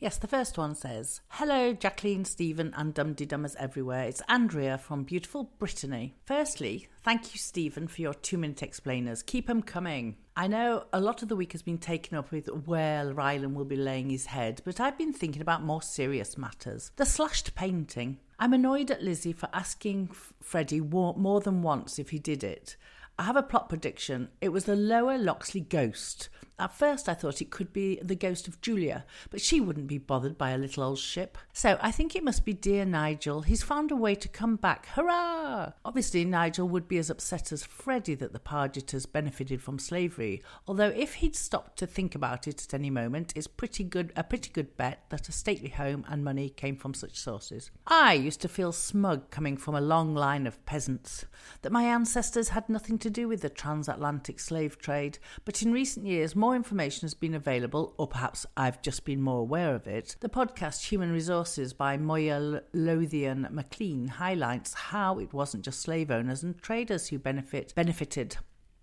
Yes, 0.00 0.16
the 0.16 0.28
first 0.28 0.56
one 0.56 0.76
says, 0.76 1.22
Hello, 1.28 1.72
Jacqueline, 1.72 2.24
Stephen, 2.24 2.72
and 2.76 2.94
Dumpty 2.94 3.26
Dummers 3.26 3.56
everywhere. 3.58 4.04
It's 4.04 4.22
Andrea 4.28 4.78
from 4.78 5.02
beautiful 5.02 5.50
Brittany. 5.58 6.14
Firstly, 6.24 6.86
thank 7.02 7.34
you, 7.34 7.38
Stephen, 7.40 7.88
for 7.88 8.00
your 8.00 8.14
two 8.14 8.38
minute 8.38 8.62
explainers. 8.62 9.24
Keep 9.24 9.50
'em 9.50 9.60
coming. 9.60 10.16
I 10.36 10.46
know 10.46 10.84
a 10.92 11.00
lot 11.00 11.22
of 11.22 11.28
the 11.28 11.34
week 11.34 11.50
has 11.50 11.62
been 11.62 11.78
taken 11.78 12.16
up 12.16 12.30
with 12.30 12.46
where 12.46 13.12
Rylan 13.12 13.54
will 13.54 13.64
be 13.64 13.74
laying 13.74 14.10
his 14.10 14.26
head, 14.26 14.62
but 14.64 14.78
I've 14.78 14.96
been 14.96 15.12
thinking 15.12 15.42
about 15.42 15.64
more 15.64 15.82
serious 15.82 16.38
matters. 16.38 16.92
The 16.94 17.04
slashed 17.04 17.56
painting. 17.56 18.20
I'm 18.38 18.52
annoyed 18.52 18.92
at 18.92 19.02
Lizzie 19.02 19.32
for 19.32 19.48
asking 19.52 20.10
Freddie 20.40 20.80
more 20.80 21.40
than 21.40 21.62
once 21.62 21.98
if 21.98 22.10
he 22.10 22.20
did 22.20 22.44
it. 22.44 22.76
I 23.18 23.24
have 23.24 23.34
a 23.34 23.42
plot 23.42 23.68
prediction. 23.68 24.28
It 24.40 24.50
was 24.50 24.66
the 24.66 24.76
lower 24.76 25.18
Loxley 25.18 25.60
ghost. 25.60 26.28
At 26.60 26.74
first, 26.74 27.08
I 27.08 27.14
thought 27.14 27.40
it 27.40 27.50
could 27.50 27.72
be 27.72 28.00
the 28.02 28.16
ghost 28.16 28.48
of 28.48 28.60
Julia, 28.60 29.04
but 29.30 29.40
she 29.40 29.60
wouldn't 29.60 29.86
be 29.86 29.98
bothered 29.98 30.36
by 30.36 30.50
a 30.50 30.58
little 30.58 30.82
old 30.82 30.98
ship. 30.98 31.38
So 31.52 31.78
I 31.80 31.92
think 31.92 32.16
it 32.16 32.24
must 32.24 32.44
be 32.44 32.52
dear 32.52 32.84
Nigel. 32.84 33.42
He's 33.42 33.62
found 33.62 33.92
a 33.92 33.96
way 33.96 34.16
to 34.16 34.28
come 34.28 34.56
back. 34.56 34.86
Hurrah! 34.86 35.72
Obviously, 35.84 36.24
Nigel 36.24 36.68
would 36.68 36.88
be 36.88 36.98
as 36.98 37.10
upset 37.10 37.52
as 37.52 37.62
Freddie 37.62 38.16
that 38.16 38.32
the 38.32 38.40
Pargeters 38.40 39.06
benefited 39.06 39.62
from 39.62 39.78
slavery. 39.78 40.42
Although, 40.66 40.88
if 40.88 41.14
he'd 41.14 41.36
stopped 41.36 41.78
to 41.78 41.86
think 41.86 42.14
about 42.14 42.48
it 42.48 42.64
at 42.64 42.74
any 42.74 42.90
moment, 42.90 43.32
it's 43.36 43.46
pretty 43.46 43.84
good 43.84 44.12
a 44.16 44.24
pretty 44.24 44.50
good 44.50 44.76
bet 44.76 45.04
that 45.10 45.28
a 45.28 45.32
stately 45.32 45.68
home 45.68 46.04
and 46.08 46.24
money 46.24 46.48
came 46.48 46.76
from 46.76 46.92
such 46.92 47.18
sources. 47.18 47.70
I 47.86 48.14
used 48.14 48.40
to 48.40 48.48
feel 48.48 48.72
smug 48.72 49.30
coming 49.30 49.56
from 49.56 49.74
a 49.74 49.80
long 49.80 50.14
line 50.14 50.46
of 50.46 50.64
peasants 50.66 51.24
that 51.62 51.72
my 51.72 51.84
ancestors 51.84 52.48
had 52.50 52.68
nothing 52.68 52.98
to 52.98 53.10
do 53.10 53.28
with 53.28 53.42
the 53.42 53.48
transatlantic 53.48 54.40
slave 54.40 54.78
trade, 54.78 55.18
but 55.44 55.62
in 55.62 55.72
recent 55.72 56.04
years, 56.04 56.34
more 56.34 56.47
more 56.48 56.56
information 56.56 57.02
has 57.02 57.12
been 57.12 57.34
available, 57.34 57.92
or 57.98 58.06
perhaps 58.06 58.46
I've 58.56 58.80
just 58.80 59.04
been 59.04 59.20
more 59.20 59.40
aware 59.40 59.74
of 59.74 59.86
it, 59.86 60.16
the 60.20 60.30
podcast 60.30 60.86
Human 60.86 61.12
Resources 61.12 61.74
by 61.74 61.98
Moya 61.98 62.62
Lothian 62.72 63.46
McLean 63.50 64.08
highlights 64.08 64.72
how 64.72 65.18
it 65.18 65.34
wasn't 65.34 65.62
just 65.62 65.82
slave 65.82 66.10
owners 66.10 66.42
and 66.42 66.56
traders 66.56 67.08
who 67.08 67.18
benefit 67.18 67.74
benefited 67.76 68.38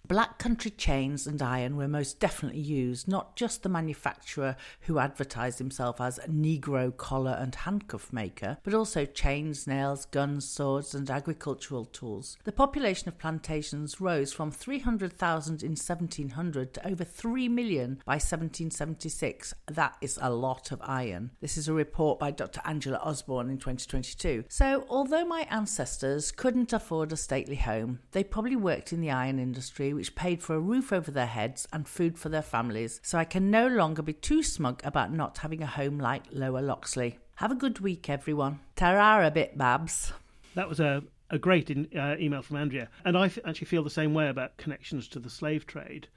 Black 0.08 0.38
country 0.38 0.70
chains 0.70 1.26
and 1.26 1.42
iron 1.42 1.78
were 1.78 1.88
most 1.88 2.20
definitely 2.20 2.62
used, 2.62 3.08
not 3.08 3.36
just 3.36 3.64
the 3.64 3.70
manufacturer 3.70 4.56
who 4.82 5.00
advertised 5.00 5.58
himself 5.58 6.00
as 6.00 6.20
a 6.20 6.28
Negro 6.28 6.96
collar 6.96 7.36
and 7.40 7.56
handcuff 7.56 8.14
maker, 8.14 8.58
but 8.64 8.76
also 8.76 9.06
chains, 9.06 9.66
nails, 9.66 10.06
guns, 10.06 10.48
swords, 10.48 10.94
and 10.94 11.10
agricultural 11.10 11.86
tools. 11.86 12.38
The 12.44 12.52
population 12.52 13.08
of 13.08 13.18
plantations 13.18 14.00
rose 14.00 14.32
from 14.32 14.52
300,000 14.52 15.64
in 15.64 15.72
1700 15.72 16.74
to 16.76 16.88
over 16.88 17.04
3 17.04 17.50
million 17.50 18.00
by 18.06 18.14
1776. 18.14 19.56
That 19.72 19.96
is 20.02 20.20
a 20.22 20.30
lot 20.30 20.72
of 20.72 20.82
iron. 20.84 21.32
This 21.42 21.58
is 21.58 21.68
a 21.68 21.74
report 21.74 22.20
by 22.20 22.30
Dr. 22.30 22.62
Angela 22.64 23.00
Osborne 23.00 23.50
in 23.50 23.58
2022. 23.58 24.44
So, 24.50 24.86
although 24.88 25.26
my 25.26 25.48
ancestors 25.50 26.32
couldn't 26.32 26.74
afford 26.74 27.12
a 27.12 27.18
stately 27.18 27.56
home, 27.56 28.02
they 28.12 28.24
probably 28.24 28.56
worked 28.56 28.94
in 28.94 29.02
the 29.02 29.10
iron 29.10 29.40
industry 29.40 29.95
which 29.96 30.16
paid 30.16 30.44
for 30.44 30.56
a 30.56 30.60
roof 30.60 30.94
over 30.94 31.10
their 31.10 31.26
heads 31.26 31.68
and 31.74 31.88
food 31.88 32.20
for 32.20 32.30
their 32.30 32.42
families, 32.42 33.00
so 33.02 33.18
I 33.18 33.26
can 33.26 33.50
no 33.50 33.68
longer 33.68 34.02
be 34.02 34.14
too 34.14 34.44
smug 34.44 34.82
about 34.84 35.12
not 35.12 35.40
having 35.40 35.64
a 35.64 35.68
home 35.68 35.98
like 35.98 36.24
Lower 36.32 36.62
Loxley. 36.62 37.18
Have 37.36 37.52
a 37.52 37.56
good 37.56 37.80
week, 37.80 38.10
everyone. 38.10 38.60
Ta-ra 38.76 39.30
bit, 39.30 39.58
Babs. 39.58 40.14
That 40.54 40.70
was 40.70 40.80
a, 40.80 41.04
a 41.30 41.40
great 41.40 41.70
in, 41.70 41.90
uh, 41.98 42.16
email 42.20 42.42
from 42.42 42.58
Andrea, 42.58 42.90
and 43.04 43.18
I 43.18 43.26
f- 43.26 43.40
actually 43.46 43.68
feel 43.68 43.84
the 43.84 43.90
same 43.90 44.14
way 44.14 44.30
about 44.30 44.58
connections 44.58 45.08
to 45.10 45.20
the 45.20 45.30
slave 45.30 45.66
trade. 45.66 46.08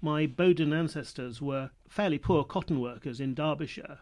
My 0.00 0.26
Bowden 0.26 0.72
ancestors 0.72 1.40
were 1.40 1.70
fairly 1.88 2.18
poor 2.18 2.44
cotton 2.44 2.80
workers 2.80 3.20
in 3.20 3.34
Derbyshire, 3.34 3.98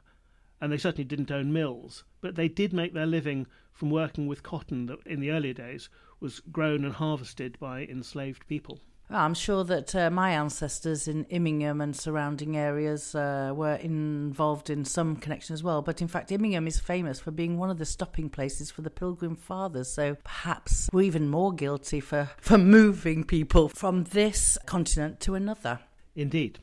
and 0.61 0.73
they 0.73 0.79
certainly 0.79 1.05
didn't 1.05 1.31
own 1.31 1.53
mills, 1.53 2.05
but 2.21 2.37
they 2.37 2.49
did 2.49 2.73
make 2.73 2.95
their 2.95 3.07
living 3.07 3.47
from 3.73 3.91
working 3.91 4.27
with 4.27 4.43
cotton 4.43 4.87
that 4.87 4.99
in 5.07 5.21
the 5.21 5.31
earlier 5.31 5.53
days 5.53 5.89
was 6.21 6.41
grown 6.53 6.85
and 6.85 6.95
harvested 6.95 7.59
by 7.59 7.85
enslaved 7.85 8.47
people. 8.47 8.81
I'm 9.15 9.35
sure 9.35 9.63
that 9.65 9.95
uh, 9.95 10.11
my 10.11 10.31
ancestors 10.31 11.07
in 11.07 11.25
Immingham 11.25 11.83
and 11.83 11.95
surrounding 11.95 12.57
areas 12.57 13.15
uh, 13.15 13.53
were 13.55 13.75
involved 13.75 14.71
in 14.71 14.85
some 14.87 15.17
connection 15.17 15.53
as 15.53 15.63
well. 15.63 15.83
But 15.83 16.01
in 16.01 16.09
fact, 16.09 16.33
Immingham 16.33 16.67
is 16.67 16.81
famous 16.81 17.21
for 17.21 17.31
being 17.31 17.59
one 17.59 17.69
of 17.69 17.79
the 17.79 17.85
stopping 17.85 18.31
places 18.31 18.71
for 18.71 18.81
the 18.81 18.91
Pilgrim 18.91 19.37
Fathers. 19.37 19.93
So 19.93 20.17
perhaps 20.25 20.89
we're 20.93 21.03
even 21.03 21.29
more 21.29 21.53
guilty 21.53 22.01
for, 22.01 22.31
for 22.39 22.57
moving 22.57 23.25
people 23.25 23.69
from 23.69 24.05
this 24.05 24.57
continent 24.65 25.21
to 25.21 25.35
another. 25.35 25.81
Indeed. 26.17 26.59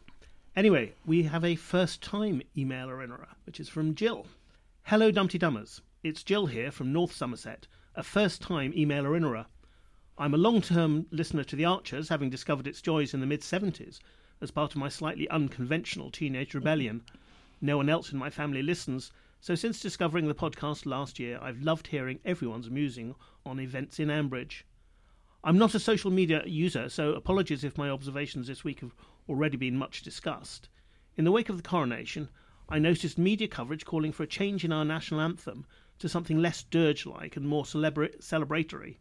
Anyway, 0.55 0.93
we 1.05 1.23
have 1.23 1.45
a 1.45 1.55
first 1.55 2.01
time 2.01 2.41
emailer 2.57 3.03
in 3.03 3.11
which 3.45 3.59
is 3.59 3.69
from 3.69 3.93
Jill. 3.93 4.25
Hello, 4.83 5.11
Dumpty 5.11 5.37
Dummers. 5.37 5.81
It's 6.03 6.23
Jill 6.23 6.47
here 6.47 6.71
from 6.71 6.91
North 6.91 7.13
Somerset, 7.13 7.67
a 7.95 8.01
first 8.01 8.41
time 8.41 8.71
emailer 8.73 9.15
in 9.15 9.23
I'm 10.21 10.33
a 10.33 10.37
long 10.37 10.61
term 10.61 11.05
listener 11.11 11.45
to 11.45 11.55
The 11.55 11.63
Archers, 11.63 12.09
having 12.09 12.29
discovered 12.29 12.67
its 12.67 12.81
joys 12.81 13.13
in 13.13 13.21
the 13.21 13.25
mid 13.25 13.39
70s 13.39 13.99
as 14.41 14.51
part 14.51 14.73
of 14.73 14.77
my 14.77 14.89
slightly 14.89 15.29
unconventional 15.29 16.11
teenage 16.11 16.53
rebellion. 16.53 17.03
No 17.61 17.77
one 17.77 17.87
else 17.87 18.11
in 18.11 18.19
my 18.19 18.29
family 18.29 18.61
listens, 18.61 19.13
so 19.39 19.55
since 19.55 19.79
discovering 19.79 20.27
the 20.27 20.35
podcast 20.35 20.85
last 20.85 21.19
year, 21.19 21.39
I've 21.41 21.61
loved 21.61 21.87
hearing 21.87 22.19
everyone's 22.25 22.69
musing 22.69 23.15
on 23.45 23.61
events 23.61 23.97
in 23.97 24.09
Ambridge. 24.09 24.63
I'm 25.41 25.57
not 25.57 25.73
a 25.73 25.79
social 25.79 26.11
media 26.11 26.43
user, 26.45 26.89
so 26.89 27.13
apologies 27.13 27.63
if 27.63 27.77
my 27.77 27.89
observations 27.89 28.47
this 28.47 28.65
week 28.65 28.81
have 28.81 28.93
already 29.29 29.55
been 29.55 29.77
much 29.77 30.01
discussed. 30.01 30.67
In 31.15 31.23
the 31.23 31.31
wake 31.31 31.47
of 31.47 31.55
the 31.55 31.63
coronation, 31.63 32.27
I 32.67 32.77
noticed 32.77 33.17
media 33.17 33.47
coverage 33.47 33.85
calling 33.85 34.11
for 34.11 34.23
a 34.23 34.27
change 34.27 34.65
in 34.65 34.73
our 34.73 34.83
national 34.83 35.21
anthem 35.21 35.65
to 35.99 36.09
something 36.09 36.41
less 36.41 36.63
dirge 36.63 37.05
like 37.05 37.37
and 37.37 37.47
more 37.47 37.63
celebra- 37.63 38.21
celebratory. 38.21 38.97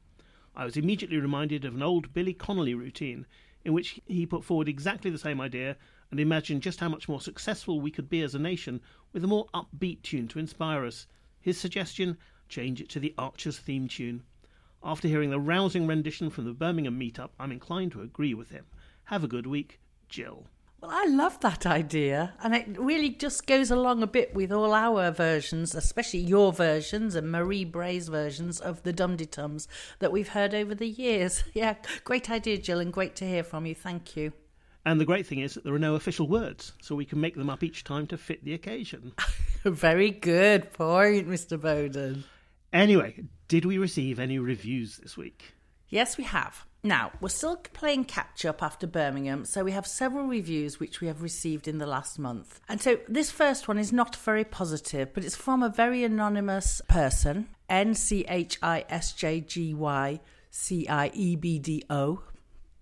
I 0.59 0.65
was 0.65 0.77
immediately 0.77 1.19
reminded 1.19 1.65
of 1.65 1.77
an 1.77 1.85
old 1.85 2.13
Billy 2.13 2.35
Connolly 2.35 2.75
routine 2.75 3.27
in 3.65 3.73
which 3.73 4.01
he 4.07 4.27
put 4.27 4.43
forward 4.43 4.69
exactly 4.69 5.09
the 5.09 5.17
same 5.17 5.41
idea 5.41 5.77
and 6.11 6.19
imagined 6.19 6.63
just 6.63 6.81
how 6.81 6.89
much 6.89 7.09
more 7.09 7.21
successful 7.21 7.81
we 7.81 7.93
could 7.93 8.09
be 8.09 8.23
as 8.23 8.35
a 8.35 8.41
nation 8.41 8.81
with 9.13 9.23
a 9.23 9.29
more 9.29 9.47
upbeat 9.55 10.03
tune 10.03 10.27
to 10.27 10.41
inspire 10.41 10.85
us. 10.85 11.07
His 11.41 11.59
suggestion 11.59 12.19
change 12.49 12.81
it 12.81 12.89
to 12.89 12.99
the 12.99 13.15
Archers 13.17 13.57
theme 13.57 13.87
tune. 13.87 14.25
After 14.83 15.07
hearing 15.07 15.31
the 15.31 15.39
rousing 15.39 15.87
rendition 15.87 16.29
from 16.29 16.45
the 16.45 16.53
Birmingham 16.53 16.99
meetup, 16.99 17.31
I'm 17.39 17.53
inclined 17.53 17.93
to 17.93 18.03
agree 18.03 18.35
with 18.35 18.51
him. 18.51 18.67
Have 19.05 19.23
a 19.23 19.29
good 19.29 19.47
week, 19.47 19.79
Jill. 20.09 20.49
Well, 20.81 20.93
I 20.95 21.07
love 21.07 21.41
that 21.41 21.67
idea, 21.67 22.35
and 22.41 22.55
it 22.55 22.79
really 22.79 23.11
just 23.11 23.49
goes 23.49 23.73
along 23.73 24.01
a 24.01 24.07
bit 24.07 24.33
with 24.33 24.53
all 24.53 24.73
our 24.73 25.11
versions, 25.11 25.75
especially 25.75 26.21
your 26.21 26.53
versions 26.53 27.17
and 27.17 27.33
Marie 27.33 27.65
Bray's 27.65 28.07
versions 28.07 28.61
of 28.61 28.85
the 28.85 28.93
Dum 28.93 29.17
Tums 29.17 29.67
that 29.99 30.13
we've 30.13 30.29
heard 30.29 30.55
over 30.55 30.77
the 30.77 30.87
years. 30.87 31.43
Yeah, 31.53 31.75
great 32.05 32.31
idea, 32.31 32.59
Jill, 32.59 32.79
and 32.79 32.93
great 32.93 33.17
to 33.17 33.27
hear 33.27 33.43
from 33.43 33.67
you. 33.67 33.75
Thank 33.75 34.17
you. 34.17 34.33
And 34.87 35.01
the 35.01 35.05
great 35.05 35.27
thing 35.27 35.41
is 35.41 35.55
that 35.55 35.65
there 35.65 35.75
are 35.75 35.81
no 35.81 35.97
official 35.97 36.29
words, 36.29 36.75
so 36.81 36.95
we 36.95 37.05
can 37.05 37.21
make 37.21 37.35
them 37.35 37.51
up 37.51 37.65
each 37.65 37.83
time 37.83 38.07
to 38.07 38.17
fit 38.17 38.45
the 38.45 38.55
occasion. 38.55 39.15
Very 39.65 40.13
good 40.13 40.73
point, 40.73 41.29
Mr. 41.29 41.61
Bowden. 41.61 42.23
Anyway, 42.73 43.25
did 43.49 43.65
we 43.65 43.79
receive 43.79 44.21
any 44.21 44.39
reviews 44.39 44.99
this 44.99 45.17
week? 45.17 45.55
Yes, 45.89 46.17
we 46.17 46.23
have. 46.23 46.68
Now, 46.83 47.11
we're 47.21 47.29
still 47.29 47.57
playing 47.57 48.05
catch 48.05 48.45
up 48.45 48.63
after 48.63 48.87
Birmingham, 48.87 49.45
so 49.45 49.65
we 49.65 49.73
have 49.73 49.87
several 49.87 50.27
reviews 50.27 50.79
which 50.79 51.01
we 51.01 51.09
have 51.09 51.23
received 51.23 51.67
in 51.67 51.79
the 51.79 51.87
last 51.87 52.19
month. 52.19 52.61
And 52.69 52.81
so 52.81 52.99
this 53.09 53.31
first 53.31 53.67
one 53.67 53.79
is 53.79 53.93
not 53.93 54.15
very 54.17 54.45
positive, 54.45 55.13
but 55.13 55.25
it's 55.25 55.37
from 55.37 55.63
a 55.63 55.69
very 55.69 56.05
anonymous 56.05 56.81
person, 56.89 57.49
N 57.69 57.95
C 57.95 58.25
H 58.29 58.59
I 58.63 58.85
S 58.89 59.13
J 59.13 59.41
G 59.41 59.75
Y 59.75 60.21
C 60.51 60.87
I 60.89 61.11
E 61.15 61.35
B 61.37 61.59
D 61.59 61.83
O. 61.91 62.23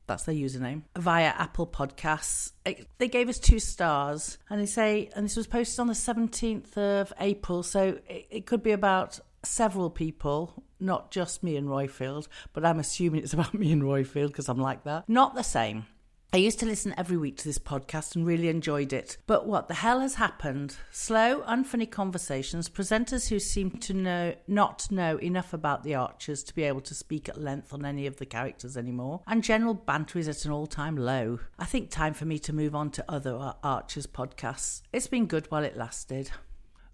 That's 0.06 0.24
their 0.24 0.34
username 0.34 0.82
via 0.96 1.32
Apple 1.36 1.66
Podcasts. 1.66 2.52
It, 2.64 2.86
they 2.98 3.08
gave 3.08 3.28
us 3.28 3.38
two 3.38 3.58
stars, 3.58 4.38
and 4.48 4.60
they 4.60 4.66
say, 4.66 5.10
and 5.16 5.24
this 5.24 5.36
was 5.36 5.46
posted 5.46 5.80
on 5.80 5.88
the 5.88 5.94
17th 5.94 6.76
of 6.76 7.12
April, 7.18 7.62
so 7.62 7.98
it, 8.08 8.26
it 8.30 8.46
could 8.46 8.62
be 8.62 8.70
about 8.70 9.18
several 9.42 9.90
people, 9.90 10.62
not 10.80 11.10
just 11.10 11.42
me 11.42 11.56
and 11.56 11.68
Roifield, 11.68 12.28
but 12.52 12.64
I'm 12.64 12.78
assuming 12.78 13.22
it's 13.22 13.32
about 13.34 13.54
me 13.54 13.72
and 13.72 13.82
Roifield 13.82 14.28
because 14.28 14.48
I'm 14.48 14.60
like 14.60 14.84
that. 14.84 15.08
Not 15.08 15.34
the 15.34 15.42
same. 15.42 15.86
I 16.32 16.38
used 16.38 16.58
to 16.58 16.66
listen 16.66 16.92
every 16.98 17.16
week 17.16 17.38
to 17.38 17.44
this 17.44 17.58
podcast 17.58 18.14
and 18.14 18.26
really 18.26 18.48
enjoyed 18.48 18.92
it. 18.92 19.16
But 19.26 19.46
what 19.46 19.68
the 19.68 19.74
hell 19.74 20.00
has 20.00 20.16
happened? 20.16 20.76
Slow, 20.90 21.40
unfunny 21.42 21.90
conversations, 21.90 22.68
presenters 22.68 23.28
who 23.28 23.38
seem 23.38 23.70
to 23.70 23.94
know 23.94 24.34
not 24.46 24.90
know 24.90 25.16
enough 25.18 25.52
about 25.52 25.82
the 25.84 25.94
Archers 25.94 26.42
to 26.42 26.54
be 26.54 26.64
able 26.64 26.80
to 26.82 26.94
speak 26.94 27.28
at 27.28 27.40
length 27.40 27.72
on 27.72 27.86
any 27.86 28.06
of 28.06 28.16
the 28.16 28.26
characters 28.26 28.76
anymore, 28.76 29.22
and 29.26 29.44
general 29.44 29.72
banter 29.72 30.18
is 30.18 30.28
at 30.28 30.44
an 30.44 30.50
all-time 30.50 30.96
low. 30.96 31.38
I 31.58 31.64
think 31.64 31.90
time 31.90 32.12
for 32.12 32.26
me 32.26 32.38
to 32.40 32.52
move 32.52 32.74
on 32.74 32.90
to 32.90 33.04
other 33.08 33.54
Archers 33.62 34.06
podcasts. 34.06 34.82
It's 34.92 35.06
been 35.06 35.26
good 35.26 35.46
while 35.50 35.64
it 35.64 35.76
lasted. 35.76 36.32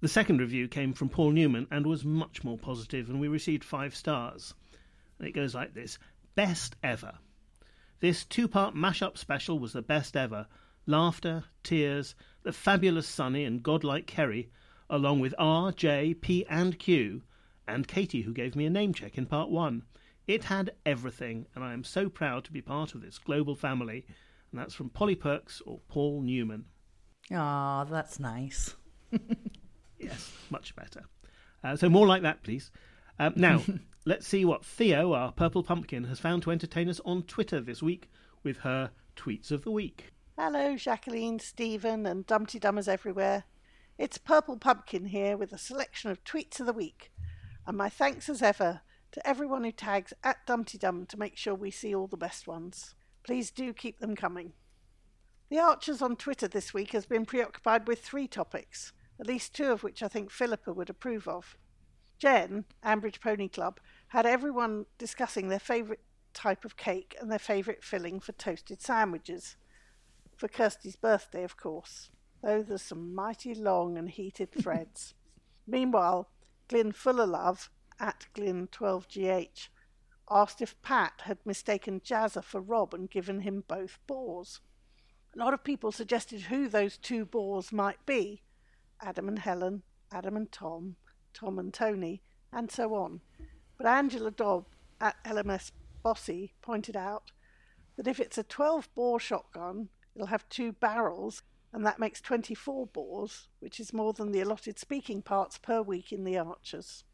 The 0.02 0.08
second 0.08 0.40
review 0.40 0.66
came 0.66 0.94
from 0.94 1.10
Paul 1.10 1.30
Newman 1.30 1.68
and 1.70 1.86
was 1.86 2.04
much 2.04 2.42
more 2.42 2.58
positive, 2.58 3.08
and 3.08 3.20
we 3.20 3.28
received 3.28 3.62
five 3.62 3.94
stars. 3.94 4.52
And 5.16 5.28
it 5.28 5.32
goes 5.32 5.54
like 5.54 5.74
this 5.74 5.96
Best 6.34 6.74
ever. 6.82 7.20
This 8.00 8.24
two 8.24 8.48
part 8.48 8.74
mash-up 8.74 9.16
special 9.16 9.60
was 9.60 9.74
the 9.74 9.80
best 9.80 10.16
ever. 10.16 10.48
Laughter, 10.86 11.44
tears, 11.62 12.16
the 12.42 12.52
fabulous 12.52 13.06
Sunny 13.06 13.44
and 13.44 13.62
godlike 13.62 14.08
Kerry, 14.08 14.50
along 14.90 15.20
with 15.20 15.36
R, 15.38 15.70
J, 15.70 16.14
P, 16.14 16.44
and 16.46 16.80
Q, 16.80 17.22
and 17.68 17.86
Katie, 17.86 18.22
who 18.22 18.32
gave 18.32 18.56
me 18.56 18.66
a 18.66 18.70
name 18.70 18.92
check 18.92 19.16
in 19.16 19.26
part 19.26 19.50
one. 19.50 19.84
It 20.26 20.42
had 20.42 20.72
everything, 20.84 21.46
and 21.54 21.62
I 21.62 21.74
am 21.74 21.84
so 21.84 22.08
proud 22.08 22.42
to 22.46 22.52
be 22.52 22.60
part 22.60 22.96
of 22.96 23.02
this 23.02 23.18
global 23.18 23.54
family. 23.54 24.04
And 24.50 24.60
that's 24.60 24.74
from 24.74 24.90
Polly 24.90 25.14
Perks 25.14 25.62
or 25.64 25.78
Paul 25.86 26.22
Newman. 26.22 26.64
Ah, 27.32 27.84
that's 27.88 28.18
nice. 28.18 28.74
Yes, 30.02 30.32
much 30.50 30.74
better. 30.74 31.04
Uh, 31.62 31.76
so 31.76 31.88
more 31.88 32.06
like 32.06 32.22
that, 32.22 32.42
please. 32.42 32.70
Um, 33.18 33.34
now, 33.36 33.62
let's 34.04 34.26
see 34.26 34.44
what 34.44 34.64
Theo, 34.64 35.12
our 35.12 35.32
purple 35.32 35.62
pumpkin, 35.62 36.04
has 36.04 36.18
found 36.18 36.42
to 36.42 36.50
entertain 36.50 36.88
us 36.88 37.00
on 37.04 37.22
Twitter 37.22 37.60
this 37.60 37.82
week 37.82 38.10
with 38.42 38.58
her 38.58 38.90
tweets 39.16 39.50
of 39.50 39.62
the 39.62 39.70
week. 39.70 40.12
Hello, 40.36 40.76
Jacqueline, 40.76 41.38
Stephen, 41.38 42.06
and 42.06 42.26
Dumpty 42.26 42.58
Dummers 42.58 42.88
everywhere. 42.88 43.44
It's 43.98 44.18
Purple 44.18 44.56
Pumpkin 44.56 45.06
here 45.06 45.36
with 45.36 45.52
a 45.52 45.58
selection 45.58 46.10
of 46.10 46.24
tweets 46.24 46.58
of 46.58 46.66
the 46.66 46.72
week. 46.72 47.12
And 47.66 47.76
my 47.76 47.88
thanks 47.88 48.28
as 48.28 48.42
ever 48.42 48.80
to 49.12 49.26
everyone 49.28 49.62
who 49.62 49.72
tags 49.72 50.12
at 50.24 50.44
Dumpty 50.46 50.78
Dum 50.78 51.06
to 51.06 51.18
make 51.18 51.36
sure 51.36 51.54
we 51.54 51.70
see 51.70 51.94
all 51.94 52.06
the 52.08 52.16
best 52.16 52.48
ones. 52.48 52.94
Please 53.22 53.50
do 53.50 53.72
keep 53.72 54.00
them 54.00 54.16
coming. 54.16 54.54
The 55.50 55.58
Archers 55.58 56.00
on 56.00 56.16
Twitter 56.16 56.48
this 56.48 56.72
week 56.72 56.92
has 56.92 57.04
been 57.04 57.26
preoccupied 57.26 57.86
with 57.86 58.00
three 58.00 58.26
topics 58.26 58.92
at 59.20 59.26
least 59.26 59.54
two 59.54 59.70
of 59.70 59.82
which 59.82 60.02
I 60.02 60.08
think 60.08 60.30
Philippa 60.30 60.72
would 60.72 60.90
approve 60.90 61.28
of. 61.28 61.56
Jen, 62.18 62.64
Ambridge 62.84 63.20
Pony 63.20 63.48
Club, 63.48 63.80
had 64.08 64.26
everyone 64.26 64.86
discussing 64.98 65.48
their 65.48 65.58
favourite 65.58 66.00
type 66.34 66.64
of 66.64 66.76
cake 66.76 67.16
and 67.20 67.30
their 67.30 67.38
favourite 67.38 67.82
filling 67.82 68.20
for 68.20 68.32
toasted 68.32 68.80
sandwiches. 68.80 69.56
For 70.36 70.48
Kirsty's 70.48 70.96
birthday, 70.96 71.44
of 71.44 71.56
course, 71.56 72.10
though 72.42 72.62
there's 72.62 72.82
some 72.82 73.14
mighty 73.14 73.54
long 73.54 73.98
and 73.98 74.08
heated 74.08 74.52
threads. 74.62 75.14
Meanwhile, 75.66 76.28
Glyn 76.68 76.92
Fullerlove, 76.92 77.70
at 78.00 78.26
Glyn12gh, 78.34 79.68
asked 80.30 80.62
if 80.62 80.80
Pat 80.82 81.22
had 81.24 81.38
mistaken 81.44 82.00
Jazzer 82.00 82.42
for 82.42 82.60
Rob 82.60 82.94
and 82.94 83.10
given 83.10 83.40
him 83.40 83.64
both 83.68 83.98
boars. 84.06 84.60
A 85.34 85.38
lot 85.38 85.54
of 85.54 85.64
people 85.64 85.92
suggested 85.92 86.42
who 86.42 86.68
those 86.68 86.96
two 86.96 87.24
boars 87.24 87.72
might 87.72 88.04
be, 88.06 88.42
Adam 89.02 89.28
and 89.28 89.38
Helen, 89.40 89.82
Adam 90.10 90.36
and 90.36 90.50
Tom, 90.50 90.96
Tom 91.34 91.58
and 91.58 91.74
Tony, 91.74 92.22
and 92.52 92.70
so 92.70 92.94
on. 92.94 93.20
But 93.76 93.86
Angela 93.86 94.30
Dobb 94.30 94.66
at 95.00 95.22
LMS 95.24 95.72
Bossy 96.02 96.54
pointed 96.62 96.96
out 96.96 97.32
that 97.96 98.06
if 98.06 98.20
it's 98.20 98.38
a 98.38 98.42
12 98.42 98.88
bore 98.94 99.20
shotgun, 99.20 99.88
it'll 100.14 100.28
have 100.28 100.48
two 100.48 100.72
barrels, 100.72 101.42
and 101.72 101.84
that 101.86 101.98
makes 101.98 102.20
24 102.20 102.86
bores, 102.86 103.48
which 103.60 103.80
is 103.80 103.92
more 103.92 104.12
than 104.12 104.32
the 104.32 104.40
allotted 104.40 104.78
speaking 104.78 105.22
parts 105.22 105.58
per 105.58 105.82
week 105.82 106.12
in 106.12 106.24
the 106.24 106.38
Archers. 106.38 107.04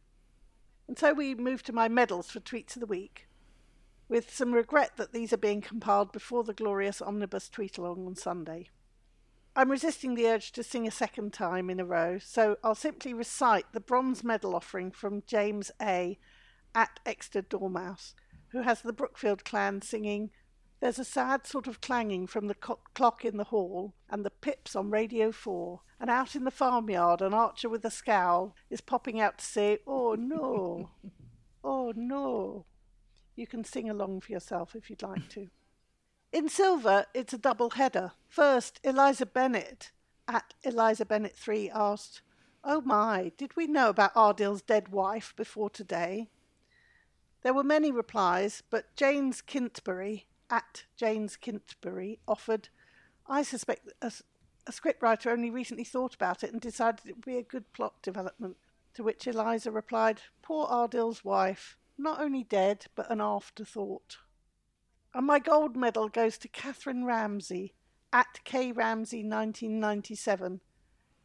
And 0.87 0.99
so 0.99 1.13
we 1.13 1.35
move 1.35 1.63
to 1.65 1.73
my 1.73 1.89
medals 1.89 2.31
for 2.31 2.41
Tweets 2.41 2.77
of 2.77 2.81
the 2.81 2.87
Week, 2.87 3.29
with 4.09 4.33
some 4.35 4.53
regret 4.53 4.93
that 4.97 5.13
these 5.13 5.33
are 5.33 5.39
being 5.39 5.61
compiled 5.61 6.13
before 6.13 6.45
the 6.45 6.55
glorious 6.55 7.03
omnibus 7.03 7.49
tweet 7.49 7.77
along 7.77 8.07
on 8.07 8.17
Sunday. 8.17 8.71
I'm 9.59 9.73
resisting 9.73 10.15
the 10.15 10.29
urge 10.29 10.53
to 10.53 10.63
sing 10.63 10.87
a 10.87 10.93
second 10.93 11.33
time 11.33 11.69
in 11.69 11.81
a 11.81 11.85
row, 11.85 12.21
so 12.21 12.59
I'll 12.63 12.77
simply 12.77 13.13
recite 13.13 13.65
the 13.73 13.81
bronze 13.81 14.23
medal 14.23 14.55
offering 14.55 14.93
from 14.93 15.25
James 15.27 15.73
A. 15.83 16.17
at 16.77 17.01
Exeter 17.05 17.43
Dormouse, 17.43 18.15
who 18.51 18.63
has 18.63 18.83
the 18.83 18.93
Brookfield 18.93 19.45
clan 19.45 19.83
singing 19.83 20.31
There's 20.79 21.01
a 21.01 21.05
sad 21.05 21.45
sort 21.45 21.67
of 21.67 21.81
clanging 21.81 22.29
from 22.29 22.47
the 22.47 22.55
co- 22.55 22.79
clock 22.95 23.25
in 23.25 23.37
the 23.37 23.51
hall 23.51 23.95
and 24.09 24.25
the 24.25 24.31
pips 24.31 24.77
on 24.77 24.91
Radio 24.91 25.33
4, 25.33 25.81
and 25.99 26.09
out 26.09 26.37
in 26.37 26.45
the 26.45 26.53
farmyard 26.53 27.21
an 27.21 27.35
archer 27.35 27.69
with 27.69 27.85
a 27.85 27.91
scowl 27.91 28.55
is 28.71 28.81
popping 28.81 29.19
out 29.19 29.39
to 29.39 29.45
say, 29.45 29.79
Oh 29.89 30.15
no, 30.15 30.91
oh 31.65 31.93
no. 31.97 32.65
You 33.35 33.49
can 33.49 33.65
sing 33.65 33.91
along 33.91 34.21
for 34.21 34.31
yourself 34.31 34.77
if 34.77 34.89
you'd 34.89 35.03
like 35.03 35.29
to. 35.31 35.49
In 36.31 36.51
silver, 36.51 37.07
it's 37.15 37.33
a 37.33 37.39
double 37.39 37.71
header. 37.71 38.13
First, 38.29 38.81
Eliza 38.85 39.25
Bennett 39.25 39.93
at 40.27 40.53
Eliza 40.63 41.07
Bennett 41.07 41.35
3 41.35 41.71
asked, 41.71 42.21
Oh 42.63 42.83
my, 42.83 43.33
did 43.39 43.57
we 43.57 43.67
know 43.67 43.89
about 43.89 44.15
Adil's 44.15 44.61
dead 44.61 44.89
wife 44.89 45.33
before 45.37 45.71
today? 45.71 46.29
There 47.43 47.55
were 47.55 47.65
many 47.65 47.91
replies, 47.91 48.63
but 48.69 48.95
James 48.95 49.41
Kintbury 49.41 50.25
at 50.51 50.85
James 50.97 51.39
Kintbury 51.39 52.19
offered, 52.29 52.69
I 53.27 53.43
suspect 53.43 53.89
a, 54.03 54.13
a 54.67 54.73
scriptwriter 54.73 55.33
only 55.33 55.49
recently 55.49 55.85
thought 55.85 56.15
about 56.15 56.45
it 56.45 56.53
and 56.53 56.61
decided 56.61 57.07
it 57.07 57.17
would 57.17 57.25
be 57.25 57.39
a 57.39 57.43
good 57.43 57.73
plot 57.73 58.03
development. 58.03 58.57
To 58.95 59.03
which 59.03 59.27
Eliza 59.27 59.71
replied, 59.71 60.23
Poor 60.43 60.67
Adil's 60.67 61.25
wife, 61.25 61.79
not 61.97 62.21
only 62.21 62.45
dead, 62.45 62.87
but 62.95 63.11
an 63.11 63.21
afterthought. 63.21 64.19
And 65.19 65.27
my 65.27 65.41
gold 65.41 65.77
medal 65.77 66.09
goes 66.09 66.39
to 66.39 66.47
Catherine 66.47 67.05
Ramsey 67.05 67.75
at 68.13 68.39
K 68.45 68.71
Ramsey 68.71 69.25
1997, 69.25 70.61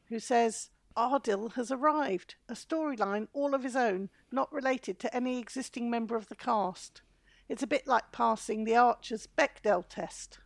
who 0.10 0.18
says 0.18 0.72
Adil 0.98 1.54
has 1.54 1.72
arrived, 1.72 2.34
a 2.50 2.56
storyline 2.56 3.28
all 3.34 3.54
of 3.54 3.62
his 3.62 3.76
own, 3.76 4.10
not 4.32 4.52
related 4.52 4.98
to 4.98 5.16
any 5.16 5.38
existing 5.38 5.92
member 5.92 6.16
of 6.16 6.28
the 6.28 6.36
cast. 6.36 7.04
It's 7.48 7.62
a 7.62 7.68
bit 7.68 7.86
like 7.86 8.12
passing 8.12 8.64
the 8.64 8.76
Archer's 8.76 9.28
Bechdel 9.38 9.84
test. 9.88 10.40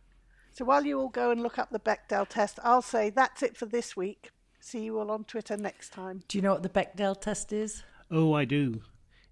So 0.50 0.66
while 0.66 0.84
you 0.84 1.00
all 1.00 1.08
go 1.08 1.30
and 1.30 1.42
look 1.42 1.58
up 1.58 1.70
the 1.70 1.80
Bechdel 1.80 2.28
test, 2.28 2.58
I'll 2.62 2.82
say 2.82 3.08
that's 3.08 3.42
it 3.42 3.56
for 3.56 3.64
this 3.64 3.96
week. 3.96 4.30
See 4.60 4.84
you 4.84 4.98
all 4.98 5.10
on 5.10 5.24
Twitter 5.24 5.56
next 5.56 5.90
time. 5.94 6.22
Do 6.28 6.36
you 6.36 6.42
know 6.42 6.52
what 6.52 6.62
the 6.62 6.68
Bechdel 6.68 7.18
test 7.18 7.54
is? 7.54 7.82
Oh, 8.10 8.34
I 8.34 8.44
do. 8.44 8.82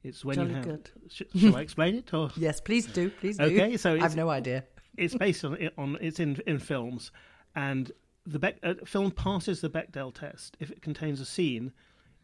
It's 0.03 0.25
when 0.25 0.37
Jolly 0.37 0.49
you 0.51 0.55
have. 0.57 0.65
good. 0.65 0.91
Sh- 1.09 1.23
shall 1.37 1.57
I 1.57 1.61
explain 1.63 1.97
it? 1.97 2.13
Or 2.15 2.31
Yes, 2.37 2.61
please 2.61 2.87
do. 2.87 3.11
Please 3.11 3.39
do. 3.39 3.45
okay, 3.45 3.77
so 3.77 3.99
I've 4.01 4.17
no 4.17 4.29
idea. 4.29 4.65
It's 4.97 5.15
based 5.27 5.45
on 5.45 5.59
on 5.77 5.99
it's 6.01 6.21
in 6.21 6.41
in 6.47 6.59
films, 6.59 7.11
and 7.55 7.91
the 8.25 8.39
Beck, 8.39 8.59
uh, 8.63 8.75
film 8.85 9.11
passes 9.11 9.61
the 9.61 9.71
Bechdel 9.71 10.13
test 10.15 10.57
if 10.61 10.71
it 10.71 10.83
contains 10.83 11.21
a 11.21 11.25
scene 11.27 11.73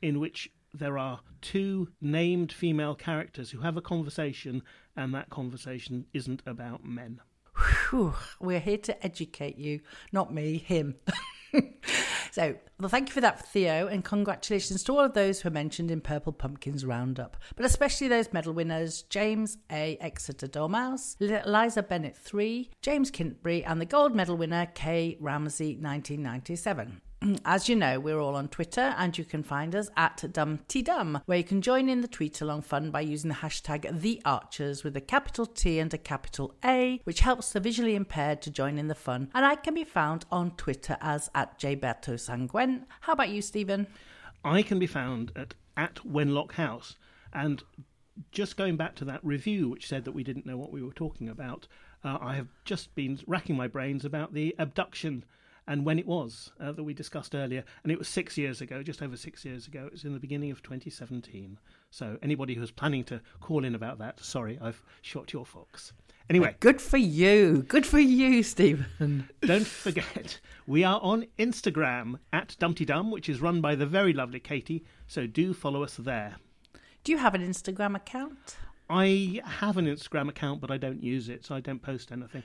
in 0.01 0.19
which 0.21 0.51
there 0.75 0.99
are 0.99 1.21
two 1.43 1.89
named 2.01 2.51
female 2.53 2.95
characters 2.95 3.51
who 3.51 3.61
have 3.61 3.77
a 3.77 3.83
conversation, 3.83 4.63
and 4.97 5.15
that 5.15 5.29
conversation 5.31 6.07
isn't 6.13 6.43
about 6.47 6.85
men. 6.85 7.21
whew, 7.91 8.15
we're 8.41 8.59
here 8.61 8.79
to 8.79 9.05
educate 9.07 9.59
you, 9.59 9.81
not 10.13 10.33
me, 10.33 10.57
him. 10.59 10.95
so, 12.33 12.55
well, 12.81 12.89
thank 12.89 13.11
you 13.11 13.13
for 13.13 13.21
that, 13.21 13.47
Theo, 13.47 13.89
and 13.89 14.03
congratulations 14.03 14.83
to 14.85 14.93
all 14.93 15.05
of 15.05 15.13
those 15.13 15.43
who 15.43 15.49
are 15.49 15.53
mentioned 15.53 15.91
in 15.91 16.01
Purple 16.01 16.33
Pumpkins 16.33 16.83
Roundup, 16.83 17.37
but 17.57 17.67
especially 17.67 18.09
those 18.09 18.33
medal 18.33 18.55
winners 18.55 19.03
James 19.03 19.59
A. 19.71 19.99
Exeter 20.01 20.47
Dormouse, 20.47 21.15
Liza 21.21 21.83
Bennett 21.83 22.17
3, 22.17 22.71
James 22.81 23.11
Kintbury, 23.11 23.63
and 23.67 23.83
the 23.83 23.85
gold 23.85 24.15
medal 24.15 24.39
winner 24.39 24.65
Kay 24.65 25.19
Ramsey 25.21 25.77
1997. 25.77 27.03
As 27.45 27.69
you 27.69 27.77
know, 27.77 28.01
we're 28.01 28.19
all 28.19 28.35
on 28.35 28.49
Twitter 28.49 28.95
and 28.99 29.17
you 29.17 29.25
can 29.25 29.45
find 29.45 29.77
us 29.77 29.89
at 29.97 30.25
Dumpty 30.33 30.83
Dum, 30.83 31.21
where 31.27 31.39
you 31.39 31.45
can 31.45 31.63
join 31.63 31.89
in 31.89 32.01
the 32.01 32.09
tweet 32.09 32.41
along 32.41 32.63
fun 32.63 32.91
by 32.91 33.01
using 33.01 33.29
the 33.29 33.37
hashtag 33.37 33.83
TheArchers 34.01 34.83
with 34.83 34.97
a 34.97 35.01
capital 35.01 35.47
T 35.47 35.79
and 35.79 35.95
a 35.95 35.99
capital 35.99 36.57
A, 36.65 37.01
which 37.05 37.21
helps 37.21 37.53
the 37.53 37.61
visually 37.61 37.95
impaired 37.95 38.43
to 38.43 38.51
join 38.51 38.77
in 38.77 38.89
the 38.89 38.97
fun. 38.97 39.31
And 39.35 39.47
I 39.47 39.55
can 39.55 39.75
be 39.75 39.85
found 39.85 40.25
on 40.33 40.51
Twitter 40.57 40.97
as 41.01 41.31
at 41.33 41.61
Jberto 41.61 42.15
Sanguen. 42.15 42.87
How 43.03 43.13
about 43.13 43.29
you, 43.29 43.41
Stephen? 43.41 43.87
I 44.45 44.63
can 44.63 44.81
be 44.81 44.89
found 44.89 45.31
at, 45.37 45.55
at 45.77 45.97
Wenlock 46.05 46.53
House. 46.53 46.97
And 47.33 47.63
just 48.33 48.57
going 48.57 48.77
back 48.77 48.97
to 48.97 49.05
that 49.05 49.25
review, 49.25 49.69
which 49.69 49.87
said 49.87 50.05
that 50.07 50.13
we 50.13 50.25
didn't 50.25 50.47
know 50.47 50.57
what 50.57 50.73
we 50.73 50.83
were 50.83 50.93
talking 50.93 51.29
about, 51.29 51.69
uh, 52.03 52.19
I 52.21 52.35
have 52.35 52.49
just 52.65 52.93
been 52.97 53.21
racking 53.29 53.57
my 53.57 53.69
brains 53.69 54.05
about 54.05 54.35
the 54.35 54.57
abduction 54.59 55.25
and 55.73 55.87
when 55.87 55.99
it 55.99 56.07
was 56.07 56.53
uh, 56.61 56.71
that 56.71 56.85
we 56.85 56.93
discussed 56.93 57.35
earlier. 57.35 57.65
And 57.83 57.91
it 57.91 57.99
was 57.99 58.07
six 58.07 58.37
years 58.37 58.61
ago, 58.61 58.83
just 58.83 59.01
over 59.01 59.17
six 59.17 59.43
years 59.43 59.67
ago. 59.67 59.87
It 59.87 59.93
was 59.93 60.05
in 60.05 60.13
the 60.13 60.21
beginning 60.21 60.51
of 60.51 60.63
2017. 60.63 61.59
So 61.91 62.19
anybody 62.21 62.53
who's 62.53 62.71
planning 62.71 63.05
to 63.05 63.23
call 63.41 63.65
in 63.65 63.75
about 63.75 63.99
that, 63.99 64.21
sorry, 64.21 64.59
I've 64.61 64.83
shot 65.01 65.33
your 65.33 65.47
fox. 65.47 65.95
Anyway, 66.29 66.57
good 66.61 66.79
for 66.79 66.99
you. 66.99 67.63
Good 67.69 67.87
for 67.87 67.99
you, 67.99 68.43
Stephen. 68.43 69.31
Don't 69.41 69.67
forget, 69.67 70.41
we 70.67 70.85
are 70.85 71.01
on 71.03 71.25
Instagram 71.39 72.19
at 72.35 72.55
Dumpty 72.59 72.85
Dum, 72.85 73.11
which 73.11 73.31
is 73.31 73.41
run 73.41 73.63
by 73.63 73.75
the 73.75 73.87
very 73.87 74.13
lovely 74.13 74.41
Katie. 74.41 74.85
So 75.07 75.27
do 75.27 75.55
follow 75.55 75.83
us 75.83 75.97
there. 75.97 76.37
Do 77.03 77.13
you 77.13 77.19
have 77.19 77.35
an 77.35 77.41
Instagram 77.41 77.97
account? 77.97 78.59
I 78.91 79.41
have 79.43 79.79
an 79.79 79.87
Instagram 79.87 80.29
account, 80.29 80.61
but 80.61 80.71
I 80.71 80.77
don't 80.77 81.03
use 81.03 81.31
it, 81.31 81.47
so 81.47 81.55
I 81.55 81.61
don't 81.61 81.81
post 81.81 82.13
anything. 82.13 82.43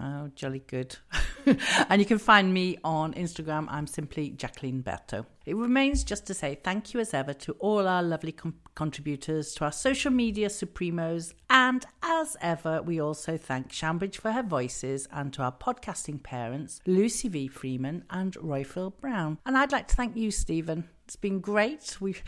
Oh, 0.00 0.30
jolly 0.34 0.62
good. 0.66 0.96
and 1.88 2.00
you 2.00 2.06
can 2.06 2.18
find 2.18 2.54
me 2.54 2.78
on 2.84 3.14
Instagram. 3.14 3.66
I'm 3.68 3.86
simply 3.86 4.30
Jacqueline 4.30 4.82
Berto. 4.82 5.26
It 5.44 5.56
remains 5.56 6.04
just 6.04 6.26
to 6.26 6.34
say 6.34 6.54
thank 6.62 6.94
you 6.94 7.00
as 7.00 7.14
ever 7.14 7.32
to 7.32 7.52
all 7.54 7.88
our 7.88 8.02
lovely 8.02 8.32
com- 8.32 8.54
contributors, 8.76 9.54
to 9.54 9.64
our 9.64 9.72
social 9.72 10.12
media 10.12 10.48
supremos, 10.48 11.32
and 11.50 11.84
as 12.02 12.36
ever, 12.40 12.80
we 12.82 13.00
also 13.00 13.36
thank 13.36 13.72
Shambridge 13.72 14.18
for 14.18 14.30
her 14.30 14.42
voices 14.42 15.08
and 15.10 15.32
to 15.32 15.42
our 15.42 15.52
podcasting 15.52 16.22
parents, 16.22 16.80
Lucy 16.86 17.28
V. 17.28 17.48
Freeman 17.48 18.04
and 18.10 18.34
Roifield 18.34 19.00
Brown. 19.00 19.38
And 19.44 19.58
I'd 19.58 19.72
like 19.72 19.88
to 19.88 19.96
thank 19.96 20.16
you, 20.16 20.30
Stephen. 20.30 20.88
It's 21.06 21.16
been 21.16 21.40
great. 21.40 21.96
We've 22.00 22.22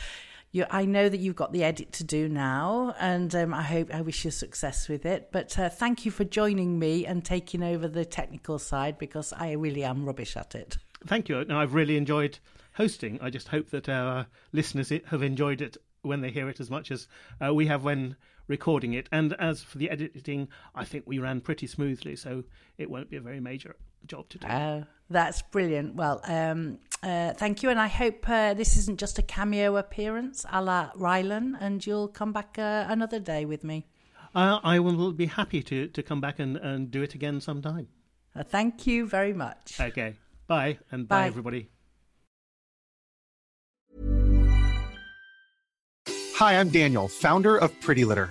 you, 0.53 0.67
I 0.71 0.85
know 0.85 1.09
that 1.09 1.19
you've 1.19 1.37
got 1.37 1.53
the 1.53 1.63
edit 1.63 1.93
to 1.95 2.05
do 2.05 2.29
now, 2.29 2.95
and 2.99 3.33
um, 3.35 3.55
I 3.55 3.63
hope 3.63 3.95
I 3.95 4.01
wish 4.01 4.25
you 4.25 4.31
success 4.31 4.89
with 4.89 5.07
it. 5.07 5.29
But 5.31 5.57
uh, 5.59 5.69
thank 5.69 6.05
you 6.05 6.11
for 6.11 6.25
joining 6.25 6.79
me 6.79 7.07
and 7.07 7.25
taking 7.25 7.63
over 7.63 7.87
the 7.87 8.05
technical 8.05 8.59
side 8.59 8.99
because 8.99 9.33
I 9.33 9.53
really 9.53 9.85
am 9.85 10.05
rubbish 10.05 10.37
at 10.37 10.55
it. 10.55 10.77
Thank 11.07 11.29
you. 11.29 11.45
Now 11.45 11.61
I've 11.61 11.75
really 11.75 11.97
enjoyed 11.97 12.39
hosting. 12.75 13.19
I 13.23 13.31
just 13.31 13.49
hope 13.49 13.71
that 13.71 13.89
our 13.89 14.27
listeners 14.53 14.93
have 15.07 15.23
enjoyed 15.23 15.61
it 15.61 15.77
when 16.03 16.21
they 16.21 16.31
hear 16.31 16.49
it 16.49 16.61
as 16.61 16.71
much 16.71 16.91
as 16.91 17.07
uh, 17.45 17.55
we 17.55 17.67
have 17.67 17.85
when 17.85 18.17
recording 18.51 18.93
it. 18.93 19.09
And 19.11 19.33
as 19.39 19.63
for 19.63 19.79
the 19.79 19.89
editing, 19.89 20.49
I 20.75 20.85
think 20.85 21.05
we 21.07 21.19
ran 21.19 21.41
pretty 21.41 21.67
smoothly, 21.67 22.17
so 22.17 22.45
it 22.77 22.91
won't 22.91 23.09
be 23.09 23.17
a 23.17 23.21
very 23.21 23.41
major 23.41 23.77
job 24.07 24.29
to 24.31 24.39
do. 24.39 24.47
Uh, 24.47 24.85
that's 25.09 25.41
brilliant. 25.41 25.95
Well, 25.95 26.21
um, 26.25 26.79
uh, 27.03 27.33
thank 27.33 27.63
you, 27.63 27.71
and 27.71 27.81
I 27.81 27.87
hope 27.87 28.29
uh, 28.29 28.53
this 28.55 28.77
isn't 28.77 28.99
just 28.99 29.19
a 29.19 29.23
cameo 29.23 29.77
appearance 29.77 30.45
a 30.53 30.61
la 30.61 30.91
Rylan, 30.93 31.55
and 31.59 31.85
you'll 31.87 32.09
come 32.09 32.33
back 32.33 32.59
uh, 32.59 32.85
another 32.89 33.21
day 33.21 33.47
with 33.47 33.65
me. 33.65 33.87
Uh, 34.35 34.61
I 34.63 34.79
will 34.79 35.13
be 35.13 35.27
happy 35.27 35.63
to, 35.63 35.89
to 35.89 36.03
come 36.03 36.21
back 36.21 36.39
and, 36.39 36.57
and 36.57 36.91
do 36.91 37.03
it 37.03 37.15
again 37.15 37.41
sometime. 37.41 37.89
Uh, 38.37 38.45
thank 38.45 38.87
you 38.87 39.07
very 39.07 39.33
much. 39.33 39.81
Okay. 39.81 40.15
Bye, 40.47 40.79
and 40.91 41.09
bye, 41.09 41.23
Bye. 41.23 41.27
everybody. 41.27 41.71
Hi, 46.41 46.59
I'm 46.59 46.71
Daniel, 46.71 47.07
founder 47.07 47.59
of 47.59 47.79
Pretty 47.81 48.05
Litter. 48.05 48.31